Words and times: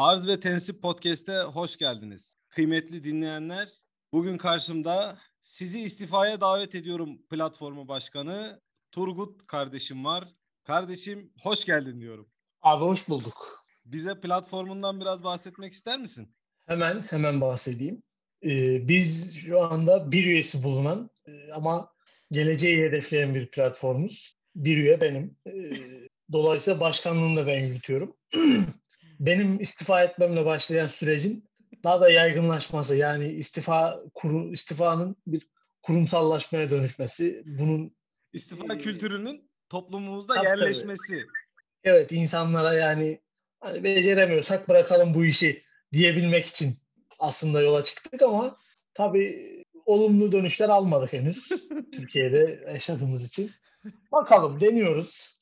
Arz 0.00 0.26
ve 0.26 0.40
Tensip 0.40 0.82
Podcast'e 0.82 1.38
hoş 1.38 1.76
geldiniz. 1.76 2.36
Kıymetli 2.48 3.04
dinleyenler, 3.04 3.68
bugün 4.12 4.38
karşımda 4.38 5.18
sizi 5.40 5.80
istifaya 5.80 6.40
davet 6.40 6.74
ediyorum 6.74 7.18
platformu 7.30 7.88
başkanı 7.88 8.60
Turgut 8.92 9.46
kardeşim 9.46 10.04
var. 10.04 10.28
Kardeşim 10.64 11.32
hoş 11.42 11.64
geldin 11.64 12.00
diyorum. 12.00 12.30
Abi 12.62 12.84
hoş 12.84 13.08
bulduk. 13.08 13.64
Bize 13.84 14.20
platformundan 14.20 15.00
biraz 15.00 15.24
bahsetmek 15.24 15.72
ister 15.72 15.98
misin? 15.98 16.34
Hemen 16.66 17.02
hemen 17.10 17.40
bahsedeyim. 17.40 18.02
Ee, 18.44 18.88
biz 18.88 19.36
şu 19.38 19.62
anda 19.62 20.12
bir 20.12 20.24
üyesi 20.26 20.64
bulunan 20.64 21.10
e, 21.26 21.52
ama 21.52 21.92
geleceği 22.30 22.82
hedefleyen 22.82 23.34
bir 23.34 23.50
platformuz. 23.50 24.38
Bir 24.56 24.78
üye 24.78 25.00
benim. 25.00 25.36
Ee, 25.46 25.52
dolayısıyla 26.32 26.80
başkanlığını 26.80 27.36
da 27.36 27.46
ben 27.46 27.60
yürütüyorum. 27.60 28.16
benim 29.20 29.60
istifa 29.60 30.02
etmemle 30.02 30.44
başlayan 30.44 30.88
sürecin 30.88 31.50
daha 31.84 32.00
da 32.00 32.10
yaygınlaşması 32.10 32.96
yani 32.96 33.28
istifa 33.28 34.00
kuru, 34.14 34.52
istifanın 34.52 35.16
bir 35.26 35.46
kurumsallaşmaya 35.82 36.70
dönüşmesi 36.70 37.42
bunun 37.46 37.96
istifa 38.32 38.74
e, 38.74 38.78
kültürünün 38.78 39.50
toplumumuzda 39.68 40.34
tabii, 40.34 40.46
yerleşmesi. 40.46 41.12
Tabii. 41.12 41.26
Evet 41.84 42.12
insanlara 42.12 42.74
yani 42.74 43.20
hani 43.60 43.84
beceremiyorsak 43.84 44.68
bırakalım 44.68 45.14
bu 45.14 45.24
işi 45.24 45.62
diyebilmek 45.92 46.46
için 46.46 46.76
aslında 47.18 47.60
yola 47.60 47.84
çıktık 47.84 48.22
ama 48.22 48.56
tabii 48.94 49.64
olumlu 49.86 50.32
dönüşler 50.32 50.68
almadık 50.68 51.12
henüz 51.12 51.48
Türkiye'de 51.92 52.64
yaşadığımız 52.72 53.26
için. 53.26 53.50
Bakalım 54.12 54.60
deniyoruz. 54.60 55.39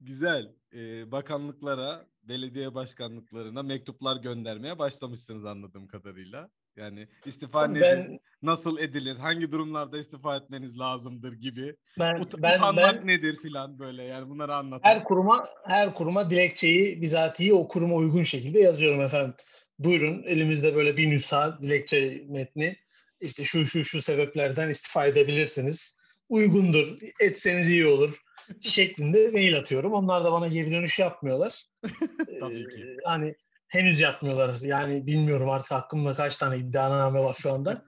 Güzel. 0.00 0.52
Ee, 0.74 1.10
bakanlıklara, 1.12 2.06
belediye 2.22 2.74
başkanlıklarına 2.74 3.62
mektuplar 3.62 4.16
göndermeye 4.16 4.78
başlamışsınız 4.78 5.44
anladığım 5.44 5.88
kadarıyla. 5.88 6.50
Yani 6.76 7.08
istifa 7.26 7.62
ben, 7.62 7.74
nedir, 7.74 8.18
nasıl 8.42 8.78
edilir, 8.78 9.16
hangi 9.16 9.52
durumlarda 9.52 9.98
istifa 9.98 10.36
etmeniz 10.36 10.78
lazımdır 10.78 11.32
gibi. 11.32 11.76
Ben, 11.98 12.14
Ut- 12.14 12.42
ben, 12.42 12.56
utanmak 12.56 13.00
ben, 13.00 13.06
nedir 13.06 13.36
filan 13.36 13.78
böyle 13.78 14.02
yani 14.02 14.28
bunları 14.28 14.54
anlatın. 14.54 14.88
Her 14.88 15.04
kuruma 15.04 15.48
her 15.64 15.94
kuruma 15.94 16.30
dilekçeyi 16.30 17.02
bizatihi 17.02 17.54
o 17.54 17.68
kuruma 17.68 17.96
uygun 17.96 18.22
şekilde 18.22 18.60
yazıyorum 18.60 19.00
efendim. 19.00 19.34
Buyurun 19.78 20.22
elimizde 20.22 20.74
böyle 20.74 20.96
bir 20.96 21.10
nüsha 21.10 21.58
dilekçe 21.62 22.24
metni. 22.28 22.76
İşte 23.20 23.44
şu 23.44 23.64
şu 23.64 23.84
şu 23.84 24.02
sebeplerden 24.02 24.68
istifa 24.68 25.06
edebilirsiniz. 25.06 25.98
Uygundur, 26.28 26.98
etseniz 27.20 27.68
iyi 27.68 27.86
olur 27.86 28.22
şeklinde 28.60 29.30
mail 29.30 29.58
atıyorum. 29.58 29.92
Onlar 29.92 30.24
da 30.24 30.32
bana 30.32 30.48
geri 30.48 30.70
dönüş 30.70 30.98
yapmıyorlar. 30.98 31.64
Tabii 32.40 32.68
ki. 32.68 32.80
Ee, 32.80 32.96
hani 33.04 33.34
henüz 33.68 34.00
yapmıyorlar. 34.00 34.58
Yani 34.60 35.06
bilmiyorum 35.06 35.50
artık 35.50 35.70
hakkımda 35.70 36.14
kaç 36.14 36.36
tane 36.36 36.58
iddianame 36.58 37.20
var 37.20 37.36
şu 37.38 37.52
anda. 37.52 37.84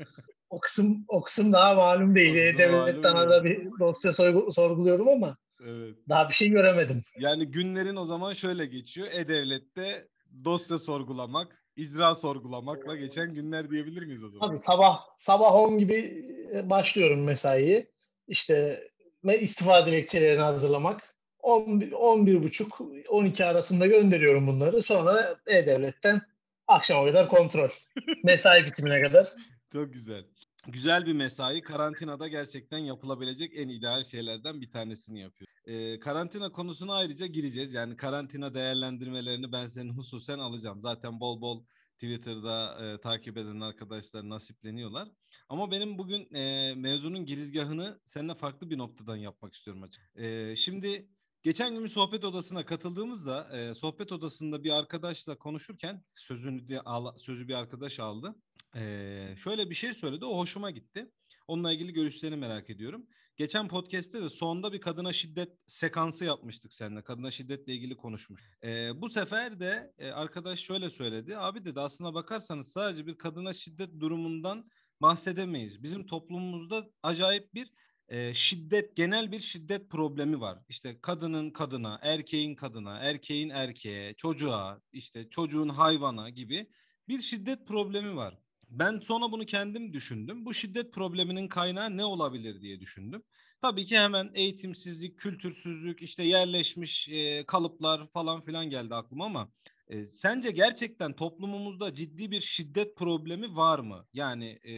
o 0.50 0.60
kısım 0.60 1.04
o 1.08 1.22
kısım 1.22 1.52
daha 1.52 1.74
malum 1.74 2.14
değil. 2.14 2.34
E-Devlet'ten 2.34 3.14
arada 3.14 3.44
bir 3.44 3.68
dosya 3.80 4.12
sorguluyorum 4.52 5.08
ama 5.08 5.36
evet. 5.66 5.96
daha 6.08 6.28
bir 6.28 6.34
şey 6.34 6.48
göremedim. 6.48 7.02
Yani 7.18 7.46
günlerin 7.46 7.96
o 7.96 8.04
zaman 8.04 8.32
şöyle 8.32 8.66
geçiyor. 8.66 9.08
E-Devlet'te 9.12 10.08
dosya 10.44 10.78
sorgulamak, 10.78 11.64
icra 11.76 12.14
sorgulamakla 12.14 12.96
geçen 12.96 13.34
günler 13.34 13.70
diyebilir 13.70 14.02
miyiz 14.02 14.24
o 14.24 14.30
zaman? 14.30 14.48
Tabii 14.48 14.58
sabah 14.58 15.00
sabah 15.16 15.54
10 15.54 15.78
gibi 15.78 16.24
başlıyorum 16.64 17.24
mesaiyi. 17.24 17.90
İşte 18.28 18.84
istifa 19.32 19.86
dilekçelerini 19.86 20.42
hazırlamak. 20.42 21.14
11 21.42 22.42
buçuk 22.42 22.80
12 23.08 23.44
arasında 23.44 23.86
gönderiyorum 23.86 24.46
bunları. 24.46 24.82
Sonra 24.82 25.36
E-Devlet'ten 25.46 26.20
akşama 26.66 27.06
kadar 27.06 27.28
kontrol. 27.28 27.68
Mesai 28.24 28.66
bitimine 28.66 29.02
kadar. 29.02 29.32
Çok 29.72 29.92
güzel. 29.92 30.24
Güzel 30.66 31.06
bir 31.06 31.12
mesai. 31.12 31.62
Karantinada 31.62 32.28
gerçekten 32.28 32.78
yapılabilecek 32.78 33.52
en 33.56 33.68
ideal 33.68 34.04
şeylerden 34.04 34.60
bir 34.60 34.70
tanesini 34.70 35.20
yapıyor. 35.20 35.48
Ee, 35.66 35.98
karantina 36.00 36.52
konusuna 36.52 36.94
ayrıca 36.94 37.26
gireceğiz. 37.26 37.74
Yani 37.74 37.96
karantina 37.96 38.54
değerlendirmelerini 38.54 39.52
ben 39.52 39.66
senin 39.66 39.88
hususen 39.88 40.38
alacağım. 40.38 40.80
Zaten 40.80 41.20
bol 41.20 41.40
bol 41.40 41.64
Twitter'da 41.94 42.78
e, 42.84 43.00
takip 43.00 43.36
eden 43.36 43.60
arkadaşlar 43.60 44.28
nasipleniyorlar. 44.28 45.08
Ama 45.48 45.70
benim 45.70 45.98
bugün 45.98 46.34
e, 46.34 46.74
mevzunun 46.74 47.26
girizgahını 47.26 48.00
seninle 48.04 48.34
farklı 48.34 48.70
bir 48.70 48.78
noktadan 48.78 49.16
yapmak 49.16 49.54
istiyorum 49.54 49.82
açık. 49.82 50.16
E, 50.16 50.56
şimdi 50.56 51.08
geçen 51.42 51.74
gün 51.74 51.86
sohbet 51.86 52.24
odasına 52.24 52.66
katıldığımızda 52.66 53.58
e, 53.58 53.74
sohbet 53.74 54.12
odasında 54.12 54.64
bir 54.64 54.70
arkadaşla 54.70 55.38
konuşurken 55.38 56.04
sözünü 56.14 56.68
de 56.68 56.80
al, 56.80 57.18
sözü 57.18 57.48
bir 57.48 57.54
arkadaş 57.54 58.00
aldı. 58.00 58.34
E, 58.76 59.34
şöyle 59.44 59.70
bir 59.70 59.74
şey 59.74 59.94
söyledi. 59.94 60.24
O 60.24 60.38
hoşuma 60.38 60.70
gitti. 60.70 61.10
Onunla 61.48 61.72
ilgili 61.72 61.92
görüşlerini 61.92 62.36
merak 62.36 62.70
ediyorum. 62.70 63.06
Geçen 63.36 63.68
podcast'te 63.68 64.22
de 64.22 64.28
sonda 64.28 64.72
bir 64.72 64.80
kadına 64.80 65.12
şiddet 65.12 65.48
sekansı 65.66 66.24
yapmıştık 66.24 66.72
seninle. 66.72 67.02
Kadına 67.02 67.30
şiddetle 67.30 67.74
ilgili 67.74 67.96
konuşmuş. 67.96 68.42
Ee, 68.64 69.00
bu 69.00 69.08
sefer 69.08 69.60
de 69.60 69.92
e, 69.98 70.10
arkadaş 70.10 70.60
şöyle 70.60 70.90
söyledi. 70.90 71.38
Abi 71.38 71.64
dedi 71.64 71.80
aslına 71.80 72.14
bakarsanız 72.14 72.68
sadece 72.68 73.06
bir 73.06 73.18
kadına 73.18 73.52
şiddet 73.52 74.00
durumundan 74.00 74.70
bahsedemeyiz. 75.02 75.82
Bizim 75.82 76.06
toplumumuzda 76.06 76.90
acayip 77.02 77.54
bir 77.54 77.72
e, 78.08 78.34
şiddet, 78.34 78.96
genel 78.96 79.32
bir 79.32 79.40
şiddet 79.40 79.90
problemi 79.90 80.40
var. 80.40 80.58
İşte 80.68 81.00
kadının 81.00 81.50
kadına, 81.50 81.98
erkeğin 82.02 82.54
kadına, 82.54 82.98
erkeğin 82.98 83.50
erkeğe, 83.50 84.14
çocuğa, 84.14 84.80
işte 84.92 85.30
çocuğun 85.30 85.68
hayvana 85.68 86.30
gibi 86.30 86.70
bir 87.08 87.20
şiddet 87.20 87.66
problemi 87.66 88.16
var. 88.16 88.38
Ben 88.78 88.98
sonra 88.98 89.32
bunu 89.32 89.46
kendim 89.46 89.92
düşündüm. 89.92 90.46
Bu 90.46 90.54
şiddet 90.54 90.92
probleminin 90.92 91.48
kaynağı 91.48 91.96
ne 91.96 92.04
olabilir 92.04 92.60
diye 92.60 92.80
düşündüm. 92.80 93.22
Tabii 93.62 93.84
ki 93.84 93.98
hemen 93.98 94.30
eğitimsizlik, 94.34 95.18
kültürsüzlük, 95.18 96.02
işte 96.02 96.22
yerleşmiş 96.22 97.08
e, 97.08 97.44
kalıplar 97.46 98.08
falan 98.12 98.44
filan 98.44 98.70
geldi 98.70 98.94
aklıma 98.94 99.24
ama 99.24 99.48
e, 99.88 100.04
sence 100.04 100.50
gerçekten 100.50 101.12
toplumumuzda 101.12 101.94
ciddi 101.94 102.30
bir 102.30 102.40
şiddet 102.40 102.96
problemi 102.96 103.56
var 103.56 103.78
mı? 103.78 104.06
Yani 104.12 104.46
e, 104.46 104.74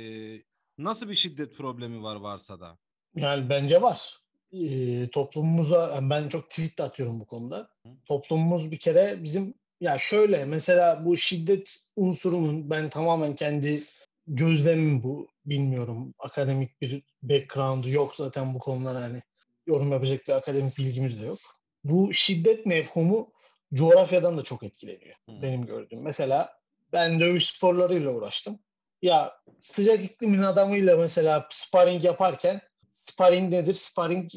nasıl 0.78 1.08
bir 1.08 1.14
şiddet 1.14 1.56
problemi 1.56 2.02
var 2.02 2.16
varsa 2.16 2.60
da? 2.60 2.78
Yani 3.14 3.48
bence 3.48 3.82
var. 3.82 4.18
E, 4.52 5.08
toplumumuza 5.08 6.00
ben 6.02 6.28
çok 6.28 6.50
tweet 6.50 6.78
de 6.78 6.82
atıyorum 6.82 7.20
bu 7.20 7.26
konuda. 7.26 7.70
Hı. 7.86 7.88
Toplumumuz 8.04 8.70
bir 8.70 8.78
kere 8.78 9.22
bizim 9.22 9.54
ya 9.80 9.98
şöyle 9.98 10.44
mesela 10.44 11.04
bu 11.04 11.16
şiddet 11.16 11.78
unsurunun 11.96 12.70
ben 12.70 12.88
tamamen 12.88 13.34
kendi 13.36 13.82
gözlemim 14.26 15.02
bu. 15.02 15.28
Bilmiyorum. 15.46 16.14
Akademik 16.18 16.80
bir 16.80 17.02
background'u 17.22 17.90
yok 17.90 18.14
zaten 18.16 18.54
bu 18.54 18.58
konular 18.58 18.96
hani 18.96 19.22
yorum 19.66 19.92
yapacak 19.92 20.28
bir 20.28 20.32
akademik 20.32 20.78
bilgimiz 20.78 21.20
de 21.20 21.26
yok. 21.26 21.38
Bu 21.84 22.12
şiddet 22.12 22.66
mefhumu 22.66 23.32
coğrafyadan 23.74 24.38
da 24.38 24.42
çok 24.42 24.62
etkileniyor 24.62 25.16
hmm. 25.28 25.42
benim 25.42 25.66
gördüğüm. 25.66 26.02
Mesela 26.02 26.58
ben 26.92 27.20
dövüş 27.20 27.44
sporlarıyla 27.46 28.10
uğraştım. 28.10 28.58
Ya 29.02 29.32
sıcak 29.60 30.04
iklimin 30.04 30.42
adamıyla 30.42 30.96
mesela 30.96 31.48
sparring 31.50 32.04
yaparken 32.04 32.60
sparring 32.92 33.52
nedir? 33.52 33.74
Sparring 33.74 34.32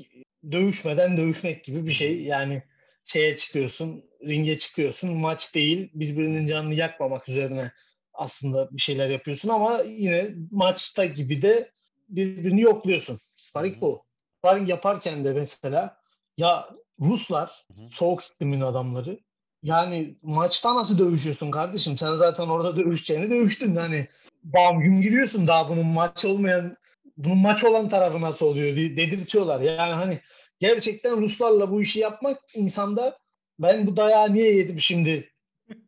dövüşmeden 0.52 1.18
dövüşmek 1.18 1.64
gibi 1.64 1.86
bir 1.86 1.92
şey. 1.92 2.24
Yani 2.24 2.64
şeye 3.04 3.36
çıkıyorsun, 3.36 4.09
ringe 4.24 4.58
çıkıyorsun. 4.58 5.18
Maç 5.18 5.56
değil, 5.56 5.90
birbirinin 5.94 6.48
canını 6.48 6.74
yakmamak 6.74 7.30
üzerine 7.30 7.72
aslında 8.14 8.70
bir 8.72 8.82
şeyler 8.82 9.10
yapıyorsun 9.10 9.50
ama 9.50 9.82
yine 9.82 10.30
maçta 10.52 11.06
gibi 11.06 11.42
de 11.42 11.72
birbirini 12.10 12.62
yokluyorsun. 12.62 13.20
Sparring 13.38 13.82
bu. 13.82 14.06
Sparring 14.38 14.70
yaparken 14.70 15.26
de 15.26 15.34
mesela 15.34 15.98
ya 16.38 16.70
Ruslar 17.00 17.66
soğuk 17.92 18.24
iklimin 18.24 18.62
adamları 18.62 19.20
yani 19.64 20.16
maçta 20.22 20.76
nasıl 20.76 20.98
dövüşüyorsun 20.98 21.52
kardeşim? 21.52 21.98
Sen 21.98 22.16
zaten 22.16 22.48
orada 22.48 22.76
dövüşeceğini 22.76 23.30
dövüştün. 23.30 23.76
Hani 23.76 24.08
bam 24.44 24.80
güm 24.80 25.02
giriyorsun 25.02 25.48
daha 25.48 25.70
bunun 25.70 25.86
maç 25.86 26.26
olmayan 26.26 26.76
bunun 27.18 27.38
maç 27.38 27.64
olan 27.64 27.90
tarafı 27.90 28.22
nasıl 28.22 28.46
oluyor 28.46 28.76
dedirtiyorlar. 28.76 29.60
Yani 29.60 29.94
hani 29.94 30.22
gerçekten 30.60 31.22
Ruslarla 31.22 31.72
bu 31.72 31.82
işi 31.82 32.00
yapmak 32.00 32.38
insanda 32.56 33.20
ben 33.60 33.88
bu 33.88 33.98
dayağı 33.98 34.34
niye 34.34 34.56
yedim 34.56 34.80
şimdi 34.80 35.30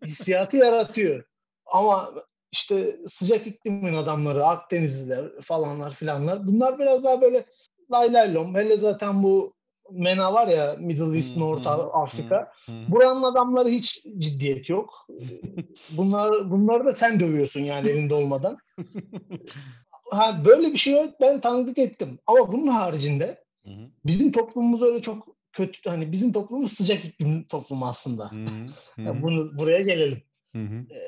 hissiyatı 0.06 0.58
yaratıyor. 0.58 1.24
Ama 1.66 2.14
işte 2.52 2.98
sıcak 3.08 3.48
iklimin 3.48 3.94
adamları, 3.94 4.46
Akdenizliler 4.46 5.42
falanlar 5.42 5.94
filanlar 5.94 6.48
bunlar 6.48 6.80
biraz 6.80 7.04
daha 7.04 7.22
böyle 7.22 7.46
lay 7.92 8.14
lay 8.14 8.34
lom. 8.34 8.56
Hele 8.56 8.78
zaten 8.78 9.24
bu 9.24 9.54
MENA 9.92 10.34
var 10.34 10.48
ya 10.48 10.76
Middle 10.80 11.16
East, 11.16 11.36
hmm, 11.36 11.44
North 11.44 11.66
hmm, 11.66 12.02
Afrika. 12.02 12.52
Hmm, 12.66 12.76
hmm. 12.76 12.92
Buranın 12.92 13.24
adamları 13.24 13.70
hiç 13.70 14.06
ciddiyet 14.18 14.70
yok. 14.70 15.08
Bunlar 15.90 16.52
bunları 16.52 16.86
da 16.86 16.94
sen 16.94 17.20
dövüyorsun 17.20 17.62
yani 17.62 17.90
elinde 17.90 18.14
olmadan. 18.14 18.58
ha 20.12 20.42
böyle 20.46 20.74
bir 20.74 20.78
şey 20.78 21.12
ben 21.22 21.40
tanıdık 21.40 21.78
ettim. 21.78 22.20
Ama 22.28 22.52
bunun 22.52 22.68
haricinde 22.68 23.44
bizim 24.06 24.32
toplumumuz 24.32 24.82
öyle 24.82 25.02
çok 25.02 25.28
kötü 25.54 25.90
hani 25.90 26.12
bizim 26.12 26.34
toplumumuz 26.34 26.72
sıcak 26.74 27.06
iklim 27.06 27.44
toplumu 27.44 27.88
aslında. 27.88 28.32
yani 28.98 29.22
bunu 29.22 29.58
buraya 29.58 29.82
gelelim. 29.82 30.24
Hı 30.56 30.62
hı. 30.64 30.76
E, 30.76 31.00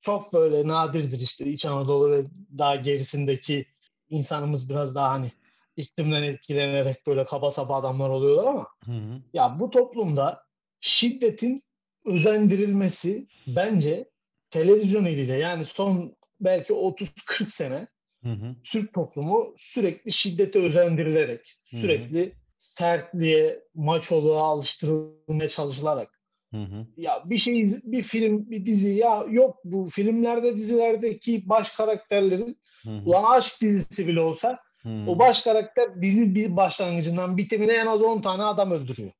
çok 0.00 0.32
böyle 0.32 0.68
nadirdir 0.68 1.20
işte 1.20 1.44
İç 1.44 1.66
Anadolu 1.66 2.10
ve 2.10 2.24
daha 2.58 2.76
gerisindeki 2.76 3.66
insanımız 4.10 4.68
biraz 4.68 4.94
daha 4.94 5.10
hani 5.10 5.30
iklimden 5.76 6.22
etkilenerek 6.22 7.06
böyle 7.06 7.24
kaba 7.24 7.50
saba 7.50 7.76
adamlar 7.76 8.08
oluyorlar 8.08 8.46
ama 8.46 8.66
hı 8.84 8.92
hı. 8.92 9.22
ya 9.32 9.56
bu 9.60 9.70
toplumda 9.70 10.42
şiddetin 10.80 11.62
özendirilmesi 12.06 13.26
bence 13.46 14.10
televizyon 14.50 15.04
eliyle 15.04 15.36
yani 15.36 15.64
son 15.64 16.16
belki 16.40 16.72
30-40 16.72 17.50
sene 17.50 17.88
hı 18.22 18.32
hı. 18.32 18.56
Türk 18.64 18.94
toplumu 18.94 19.54
sürekli 19.58 20.12
şiddete 20.12 20.58
özendirilerek, 20.58 21.58
sürekli 21.64 22.20
hı 22.20 22.26
hı. 22.26 22.43
Sertliğe, 22.78 23.64
maçoluğa 23.74 24.42
alıştırılmaya 24.42 25.48
çalışılarak 25.48 26.14
Hı 26.54 26.60
hı. 26.60 26.86
Ya 26.96 27.22
bir 27.24 27.38
şey 27.38 27.70
bir 27.84 28.02
film 28.02 28.50
bir 28.50 28.66
dizi 28.66 28.90
ya 28.90 29.24
yok 29.28 29.56
bu 29.64 29.88
filmlerde 29.90 30.56
dizilerdeki 30.56 31.48
baş 31.48 31.70
karakterlerin 31.70 32.58
hı 32.82 32.90
hı. 32.90 33.02
ulan 33.04 33.24
aşk 33.24 33.60
dizisi 33.60 34.08
bile 34.08 34.20
olsa 34.20 34.58
hı. 34.82 35.04
o 35.08 35.18
baş 35.18 35.42
karakter 35.42 36.02
dizi 36.02 36.34
bir 36.34 36.56
başlangıcından 36.56 37.36
bitimine 37.36 37.72
en 37.72 37.86
az 37.86 38.02
10 38.02 38.20
tane 38.20 38.42
adam 38.42 38.70
öldürüyor. 38.70 39.12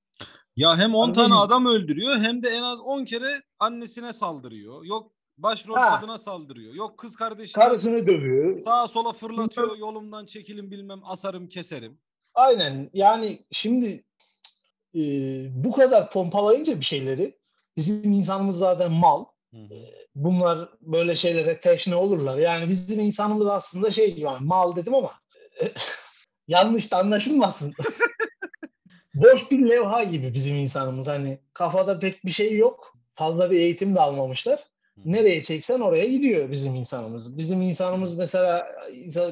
Ya 0.57 0.79
hem 0.79 0.95
10 0.95 1.13
tane 1.13 1.35
adam 1.35 1.67
öldürüyor 1.67 2.17
hem 2.17 2.43
de 2.43 2.49
en 2.49 2.63
az 2.63 2.79
10 2.81 3.05
kere 3.05 3.43
annesine 3.59 4.13
saldırıyor. 4.13 4.85
Yok 4.85 5.13
başrol 5.39 5.75
ha. 5.75 6.01
kadına 6.01 6.19
saldırıyor. 6.19 6.75
Yok 6.75 6.99
kız 6.99 7.17
kardeşine 7.17 7.65
karısını 7.65 8.07
dövüyor. 8.07 8.65
Sağa 8.65 8.89
sola 8.89 9.13
fırlatıyor. 9.13 9.67
Bilmem. 9.67 9.81
Yolumdan 9.81 10.27
çekilin 10.27 10.71
bilmem 10.71 11.01
asarım 11.05 11.49
keserim. 11.49 11.99
Aynen. 12.35 12.91
Yani 12.93 13.39
şimdi 13.51 14.05
e, 14.95 15.01
bu 15.65 15.73
kadar 15.73 16.11
pompalayınca 16.11 16.81
bir 16.81 16.85
şeyleri 16.85 17.39
bizim 17.77 18.13
insanımız 18.13 18.59
zaten 18.59 18.93
mal. 18.93 19.25
Hı 19.51 19.61
hı. 19.61 19.75
Bunlar 20.15 20.69
böyle 20.81 21.17
şeylere 21.17 21.61
teşne 21.61 21.95
olurlar. 21.95 22.39
Yani 22.39 22.69
bizim 22.69 23.01
insanımız 23.01 23.47
aslında 23.47 23.91
şey 23.91 24.15
gibi 24.15 24.25
yani 24.25 24.47
mal 24.47 24.77
dedim 24.77 24.95
ama 24.95 25.11
yanlış 26.49 26.93
da 26.93 26.99
anlaşılmasın. 26.99 27.75
Boş 29.15 29.51
bir 29.51 29.69
levha 29.69 30.05
gibi 30.05 30.35
bizim 30.35 30.57
insanımız. 30.57 31.07
Hani 31.07 31.39
kafada 31.53 31.99
pek 31.99 32.25
bir 32.25 32.31
şey 32.31 32.57
yok. 32.57 32.97
Fazla 33.15 33.51
bir 33.51 33.61
eğitim 33.61 33.95
de 33.95 34.01
almamışlar. 34.01 34.65
Nereye 35.05 35.43
çeksen 35.43 35.81
oraya 35.81 36.05
gidiyor 36.05 36.51
bizim 36.51 36.75
insanımız. 36.75 37.39
Bizim 37.39 37.63
insanımız 37.63 38.15
mesela 38.15 38.69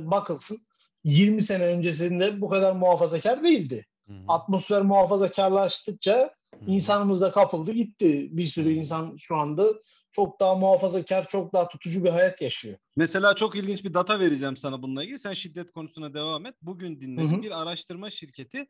bakılsın 0.01 0.61
20 1.05 1.43
sene 1.43 1.65
öncesinde 1.65 2.41
bu 2.41 2.49
kadar 2.49 2.73
muhafazakar 2.73 3.45
değildi. 3.45 3.87
Hı 4.07 4.13
hı. 4.13 4.25
Atmosfer 4.29 4.83
muhafazakarlaştıkça 4.83 6.35
hı 6.55 6.65
hı. 6.65 6.71
insanımız 6.71 7.21
da 7.21 7.33
kapıldı 7.33 7.73
gitti. 7.73 8.29
Bir 8.33 8.47
sürü 8.47 8.73
insan 8.73 9.17
şu 9.19 9.37
anda 9.37 9.67
çok 10.13 10.41
daha 10.41 10.55
muhafazakar, 10.55 11.29
çok 11.29 11.53
daha 11.53 11.69
tutucu 11.69 12.05
bir 12.05 12.11
hayat 12.11 12.43
yaşıyor. 12.43 12.79
Mesela 12.97 13.35
çok 13.35 13.57
ilginç 13.57 13.85
bir 13.85 13.95
data 13.95 14.21
vereceğim 14.21 14.57
sana 14.57 14.83
bununla 14.83 15.05
ilgili. 15.05 15.19
Sen 15.19 15.33
şiddet 15.33 15.73
konusuna 15.73 16.15
devam 16.15 16.47
et. 16.47 16.55
Bugün 16.63 17.01
dinledim 17.01 17.43
bir 17.43 17.63
araştırma 17.63 18.11
şirketi 18.11 18.67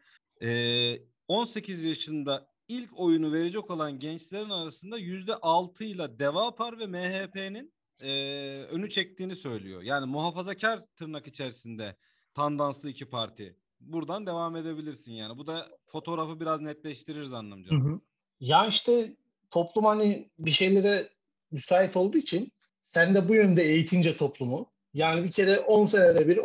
18 1.28 1.84
yaşında 1.84 2.46
ilk 2.68 3.00
oyunu 3.00 3.32
verecek 3.32 3.70
olan 3.70 3.98
gençlerin 3.98 4.50
arasında 4.50 4.98
yüzde 4.98 5.34
altı 5.34 5.84
ile 5.84 6.18
Devapar 6.18 6.78
ve 6.78 6.86
MHP'nin 6.86 7.72
önü 8.70 8.90
çektiğini 8.90 9.36
söylüyor. 9.36 9.82
Yani 9.82 10.06
muhafazakar 10.06 10.80
tırnak 10.96 11.26
içerisinde 11.26 11.96
tandanslı 12.34 12.90
iki 12.90 13.04
parti 13.04 13.56
buradan 13.80 14.26
devam 14.26 14.56
edebilirsin 14.56 15.12
yani. 15.12 15.38
Bu 15.38 15.46
da 15.46 15.68
fotoğrafı 15.86 16.40
biraz 16.40 16.60
netleştirir 16.60 17.24
zannımca. 17.24 17.70
Hı 17.70 17.76
hı. 17.76 18.00
Ya 18.40 18.66
işte 18.66 19.16
toplum 19.50 19.84
hani 19.84 20.30
bir 20.38 20.50
şeylere 20.50 21.08
müsait 21.50 21.96
olduğu 21.96 22.18
için 22.18 22.52
sen 22.80 23.14
de 23.14 23.28
bu 23.28 23.34
yönde 23.34 23.62
eğitince 23.62 24.16
toplumu 24.16 24.72
yani 24.94 25.24
bir 25.24 25.30
kere 25.30 25.60
10 25.60 25.86
senede 25.86 26.28
bir 26.28 26.40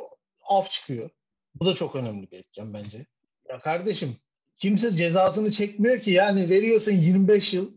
af 0.46 0.72
çıkıyor. 0.72 1.10
Bu 1.56 1.66
da 1.66 1.74
çok 1.74 1.96
önemli 1.96 2.32
bir 2.32 2.38
etken 2.38 2.74
bence. 2.74 3.06
Ya 3.50 3.60
kardeşim 3.60 4.16
kimse 4.58 4.92
cezasını 4.92 5.52
çekmiyor 5.52 6.00
ki 6.00 6.12
yani 6.12 6.50
veriyorsun 6.50 6.92
25 6.92 7.54
yıl 7.54 7.72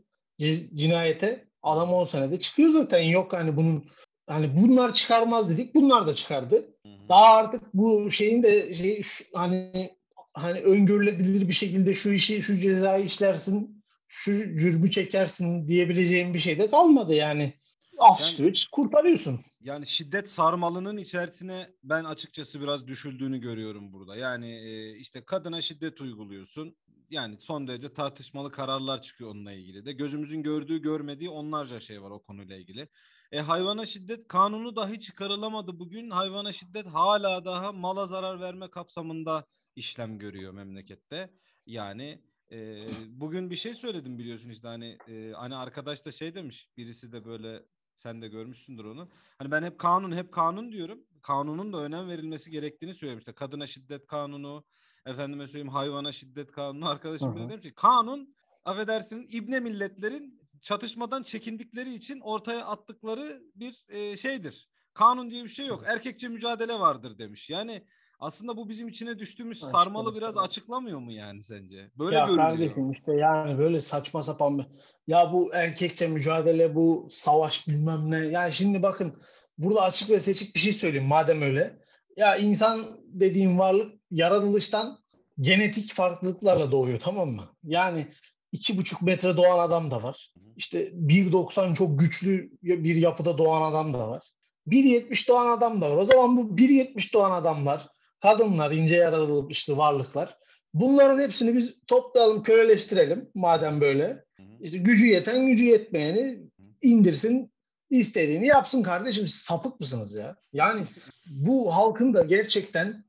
cinayete 0.75 1.45
adam 1.63 1.93
10 1.93 2.05
senede 2.05 2.39
çıkıyor 2.39 2.71
zaten 2.71 3.01
yok 3.01 3.33
hani 3.33 3.57
bunun 3.57 3.85
hani 4.31 4.57
bunlar 4.57 4.93
çıkarmaz 4.93 5.51
dedik 5.51 5.75
bunlar 5.75 6.07
da 6.07 6.15
çıkardı. 6.15 6.65
Daha 7.09 7.35
artık 7.35 7.75
bu 7.75 8.11
şeyin 8.11 8.43
de 8.43 8.75
şey 8.75 9.03
şu, 9.03 9.25
hani 9.35 9.91
hani 10.35 10.61
öngörülebilir 10.61 11.49
bir 11.49 11.53
şekilde 11.53 11.95
şu 11.95 12.13
işi 12.13 12.43
şu 12.43 12.57
cezayı 12.57 13.05
işlersin 13.05 13.85
şu 14.09 14.33
cürmü 14.33 14.91
çekersin 14.91 15.69
diyebileceğim 15.69 16.35
bir 16.35 16.39
şey 16.39 16.59
de 16.59 16.71
kalmadı 16.71 17.15
yani. 17.15 17.55
Af 17.99 18.21
yani, 18.21 18.31
çıkıyor, 18.31 18.69
kurtarıyorsun. 18.73 19.41
Yani 19.61 19.87
şiddet 19.87 20.31
sarmalının 20.31 20.97
içerisine 20.97 21.71
ben 21.85 22.05
açıkçası 22.05 22.61
biraz 22.61 22.87
düşüldüğünü 22.87 23.39
görüyorum 23.39 23.93
burada. 23.93 24.17
Yani 24.17 24.61
işte 24.97 25.25
kadına 25.25 25.61
şiddet 25.61 26.01
uyguluyorsun. 26.01 26.77
Yani 27.11 27.37
son 27.41 27.69
derece 27.69 27.93
tartışmalı 27.93 28.53
kararlar 28.53 29.03
çıkıyor 29.03 29.31
onunla 29.31 29.53
ilgili 29.53 29.85
de. 29.85 29.93
Gözümüzün 29.93 30.43
gördüğü 30.43 30.83
görmediği 30.83 31.31
onlarca 31.31 31.81
şey 31.81 32.03
var 32.03 32.11
o 32.11 32.23
konuyla 32.23 32.57
ilgili. 32.57 32.89
E, 33.33 33.41
hayvana 33.41 33.87
şiddet 33.87 34.29
kanunu 34.29 34.77
dahi 34.77 35.01
çıkarılamadı 35.01 35.79
bugün. 35.79 36.11
Hayvana 36.11 36.53
şiddet 36.53 36.87
hala 36.87 37.45
daha 37.45 37.73
mala 37.73 38.07
zarar 38.07 38.41
verme 38.41 38.71
kapsamında 38.71 39.47
işlem 39.77 40.19
görüyor 40.19 40.53
memlekette. 40.53 41.31
Yani 41.67 42.23
e, 42.53 42.87
bugün 43.09 43.51
bir 43.51 43.57
şey 43.57 43.75
söyledim 43.75 44.19
biliyorsun 44.19 44.51
işte 44.51 44.69
hani 44.69 44.99
e, 45.09 45.33
hani 45.33 45.57
arkadaş 45.57 46.05
da 46.05 46.13
şey 46.13 46.35
demiş 46.35 46.69
birisi 46.77 47.13
de 47.13 47.25
böyle 47.25 47.63
sen 47.95 48.23
de 48.23 48.29
görmüşsündür 48.29 48.85
onu. 48.85 49.09
Hani 49.39 49.51
ben 49.51 49.63
hep 49.63 49.79
kanun 49.79 50.17
hep 50.17 50.33
kanun 50.33 50.73
diyorum. 50.73 51.05
Kanunun 51.23 51.73
da 51.73 51.79
önem 51.79 52.09
verilmesi 52.09 52.51
gerektiğini 52.51 52.95
söylemişti. 52.95 53.33
Kadına 53.33 53.67
şiddet 53.67 54.07
kanunu, 54.07 54.65
efendime 55.07 55.47
söyleyeyim 55.47 55.69
hayvana 55.69 56.13
şiddet 56.13 56.53
kanunu. 56.53 56.89
Arkadaşım 56.89 57.37
bile 57.37 57.49
demiş 57.49 57.63
ki 57.63 57.75
kanun 57.75 58.35
affedersin 58.65 59.29
ibne 59.33 59.61
milletlerin 59.61 60.41
çatışmadan 60.63 61.23
çekindikleri 61.23 61.95
için 61.95 62.21
ortaya 62.21 62.67
attıkları 62.67 63.43
bir 63.55 63.85
e, 63.89 64.17
şeydir. 64.17 64.69
Kanun 64.95 65.31
diye 65.31 65.45
bir 65.45 65.49
şey 65.49 65.67
yok. 65.67 65.83
Erkekçe 65.87 66.29
mücadele 66.29 66.75
vardır 66.75 67.19
demiş. 67.19 67.51
Yani 67.51 67.85
aslında 68.19 68.57
bu 68.57 68.69
bizim 68.69 68.89
içine 68.89 69.19
düştüğümüz 69.19 69.63
ha, 69.63 69.71
sarmalı 69.71 70.15
biraz 70.15 70.31
işte. 70.31 70.41
açıklamıyor 70.41 70.99
mu 70.99 71.13
yani 71.13 71.43
sence? 71.43 71.91
Böyle 71.99 72.17
ya 72.17 72.27
görünüyor. 72.27 72.47
kardeşim 72.47 72.93
işte 72.93 73.17
yani 73.17 73.59
böyle 73.59 73.81
saçma 73.81 74.23
sapan 74.23 74.59
bir... 74.59 74.67
Ya 75.07 75.33
bu 75.33 75.55
erkekçe 75.55 76.09
mücadele, 76.09 76.75
bu 76.75 77.09
savaş 77.11 77.69
bilmem 77.69 78.11
ne. 78.11 78.19
Yani 78.19 78.53
şimdi 78.53 78.83
bakın 78.83 79.23
burada 79.59 79.83
açık 79.83 80.11
ve 80.11 80.21
seçik 80.21 80.55
bir 80.55 80.61
şey 80.61 80.73
söyleyeyim 80.73 81.07
madem 81.07 81.43
öyle. 81.43 81.79
Ya 82.17 82.37
insan 82.37 82.81
dediğim 83.07 83.59
varlık 83.59 84.00
yaratılıştan 84.11 84.99
genetik 85.41 85.95
farklılıklarla 85.95 86.73
doğuyor 86.73 87.01
tamam 87.01 87.29
mı? 87.29 87.49
Yani 87.65 88.07
iki 88.53 88.79
buçuk 88.79 89.03
metre 89.03 89.37
doğan 89.37 89.59
adam 89.59 89.91
da 89.91 90.03
var. 90.03 90.33
İşte 90.57 90.85
1.90 90.89 91.75
çok 91.75 92.01
güçlü 92.01 92.51
bir 92.63 92.95
yapıda 92.95 93.39
doğan 93.39 93.71
adam 93.71 93.95
da 93.95 94.09
var. 94.09 94.23
1.70 94.69 95.29
doğan 95.29 95.59
adam 95.59 95.81
da 95.81 95.91
var. 95.91 95.97
O 95.97 96.05
zaman 96.05 96.37
bu 96.37 96.57
1.70 96.57 97.13
doğan 97.13 97.31
adamlar, 97.31 97.89
kadınlar, 98.23 98.71
ince 98.71 98.97
yaratılmışlı 98.97 99.77
varlıklar. 99.77 100.37
Bunların 100.75 101.19
hepsini 101.19 101.57
biz 101.57 101.75
toplayalım, 101.87 102.43
köleleştirelim 102.43 103.31
madem 103.35 103.81
böyle. 103.81 104.25
İşte 104.61 104.79
gücü 104.79 105.07
yeten, 105.07 105.47
gücü 105.47 105.65
yetmeyeni 105.65 106.39
indirsin, 106.83 107.53
istediğini 107.91 108.47
yapsın 108.47 108.83
kardeşim. 108.83 109.27
Sapık 109.29 109.81
mısınız 109.81 110.15
ya? 110.15 110.37
Yani 110.53 110.83
bu 111.27 111.75
halkın 111.75 112.15
da 112.15 112.23
gerçekten 112.23 113.05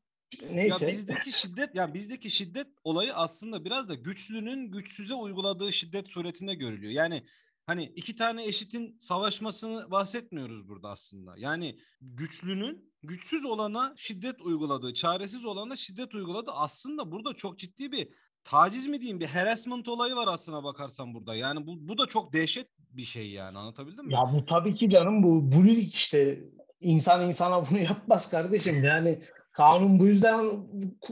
Neyse. 0.52 0.86
Ya 0.86 0.92
bizdeki 0.92 1.32
şiddet 1.32 1.76
yani 1.76 1.94
bizdeki 1.94 2.30
şiddet 2.30 2.68
olayı 2.84 3.16
aslında 3.16 3.66
biraz 3.66 3.90
da 3.90 3.96
güçlünün 3.96 4.72
güçsüze 4.72 5.14
uyguladığı 5.14 5.74
şiddet 5.74 6.08
suretinde 6.08 6.56
görülüyor. 6.56 6.92
Yani 6.94 7.24
hani 7.66 7.84
iki 7.96 8.16
tane 8.16 8.46
eşitin 8.46 8.98
savaşmasını 9.00 9.92
bahsetmiyoruz 9.92 10.68
burada 10.68 10.90
aslında. 10.90 11.34
Yani 11.38 11.80
güçlünün 12.02 12.94
güçsüz 13.04 13.46
olana 13.46 13.94
şiddet 13.98 14.42
uyguladığı, 14.42 14.94
çaresiz 14.94 15.46
olana 15.46 15.76
şiddet 15.76 16.16
uyguladığı 16.16 16.52
aslında 16.52 17.12
burada 17.12 17.34
çok 17.34 17.60
ciddi 17.60 17.92
bir 17.92 18.10
taciz 18.44 18.88
mi 18.88 19.00
diyeyim 19.00 19.20
bir 19.20 19.26
harassment 19.26 19.88
olayı 19.88 20.16
var 20.16 20.28
aslına 20.28 20.64
bakarsan 20.64 21.14
burada. 21.14 21.36
Yani 21.36 21.68
bu, 21.68 21.88
bu 21.88 21.98
da 21.98 22.06
çok 22.08 22.34
dehşet 22.34 22.68
bir 22.80 23.06
şey 23.06 23.30
yani 23.30 23.58
anlatabildim 23.58 24.06
mi? 24.06 24.14
Ya 24.14 24.32
bu 24.34 24.46
tabii 24.46 24.76
ki 24.76 24.90
canım 24.90 25.24
bu 25.24 25.52
bulilik 25.52 25.94
işte 25.94 26.40
insan 26.80 27.28
insana 27.28 27.70
bunu 27.70 27.80
yapmaz 27.80 28.30
kardeşim. 28.30 28.84
Yani 28.84 29.22
Kanun 29.52 30.00
bu 30.00 30.06
yüzden 30.06 30.42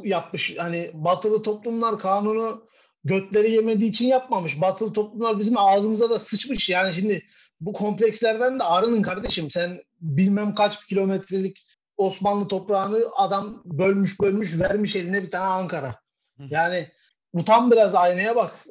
yapmış. 0.04 0.58
Hani 0.58 0.92
batılı 0.94 1.44
toplumlar 1.44 2.00
kanunu 2.00 2.68
götleri 3.04 3.52
yemediği 3.52 3.90
için 3.90 4.08
yapmamış. 4.08 4.62
Batılı 4.62 4.94
toplumlar 4.94 5.40
bizim 5.40 5.58
ağzımıza 5.58 6.10
da 6.10 6.20
sıçmış. 6.20 6.70
Yani 6.70 6.94
şimdi 6.94 7.26
bu 7.62 7.74
komplekslerden 7.74 8.60
de 8.60 8.64
arının 8.64 9.02
kardeşim. 9.02 9.52
Sen 9.52 9.82
bilmem 10.02 10.56
kaç 10.56 10.86
kilometrelik 10.86 11.66
Osmanlı 11.98 12.48
toprağını 12.48 13.00
adam 13.16 13.62
bölmüş 13.66 14.22
bölmüş 14.22 14.60
vermiş 14.60 14.96
eline 14.96 15.24
bir 15.24 15.32
tane 15.32 15.46
Ankara. 15.46 15.96
Yani 16.40 16.92
utan 17.34 17.72
biraz 17.72 17.96
aynaya 17.96 18.36
bak. 18.36 18.66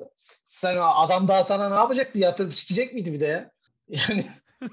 Sen 0.48 0.76
adam 0.80 1.28
daha 1.28 1.44
sana 1.44 1.68
ne 1.68 1.74
yapacaktı? 1.74 2.18
Yatırıp 2.18 2.54
sikecek 2.54 2.94
miydi 2.94 3.12
bir 3.12 3.20
de 3.20 3.26
ya? 3.26 3.50
Yani 3.88 4.26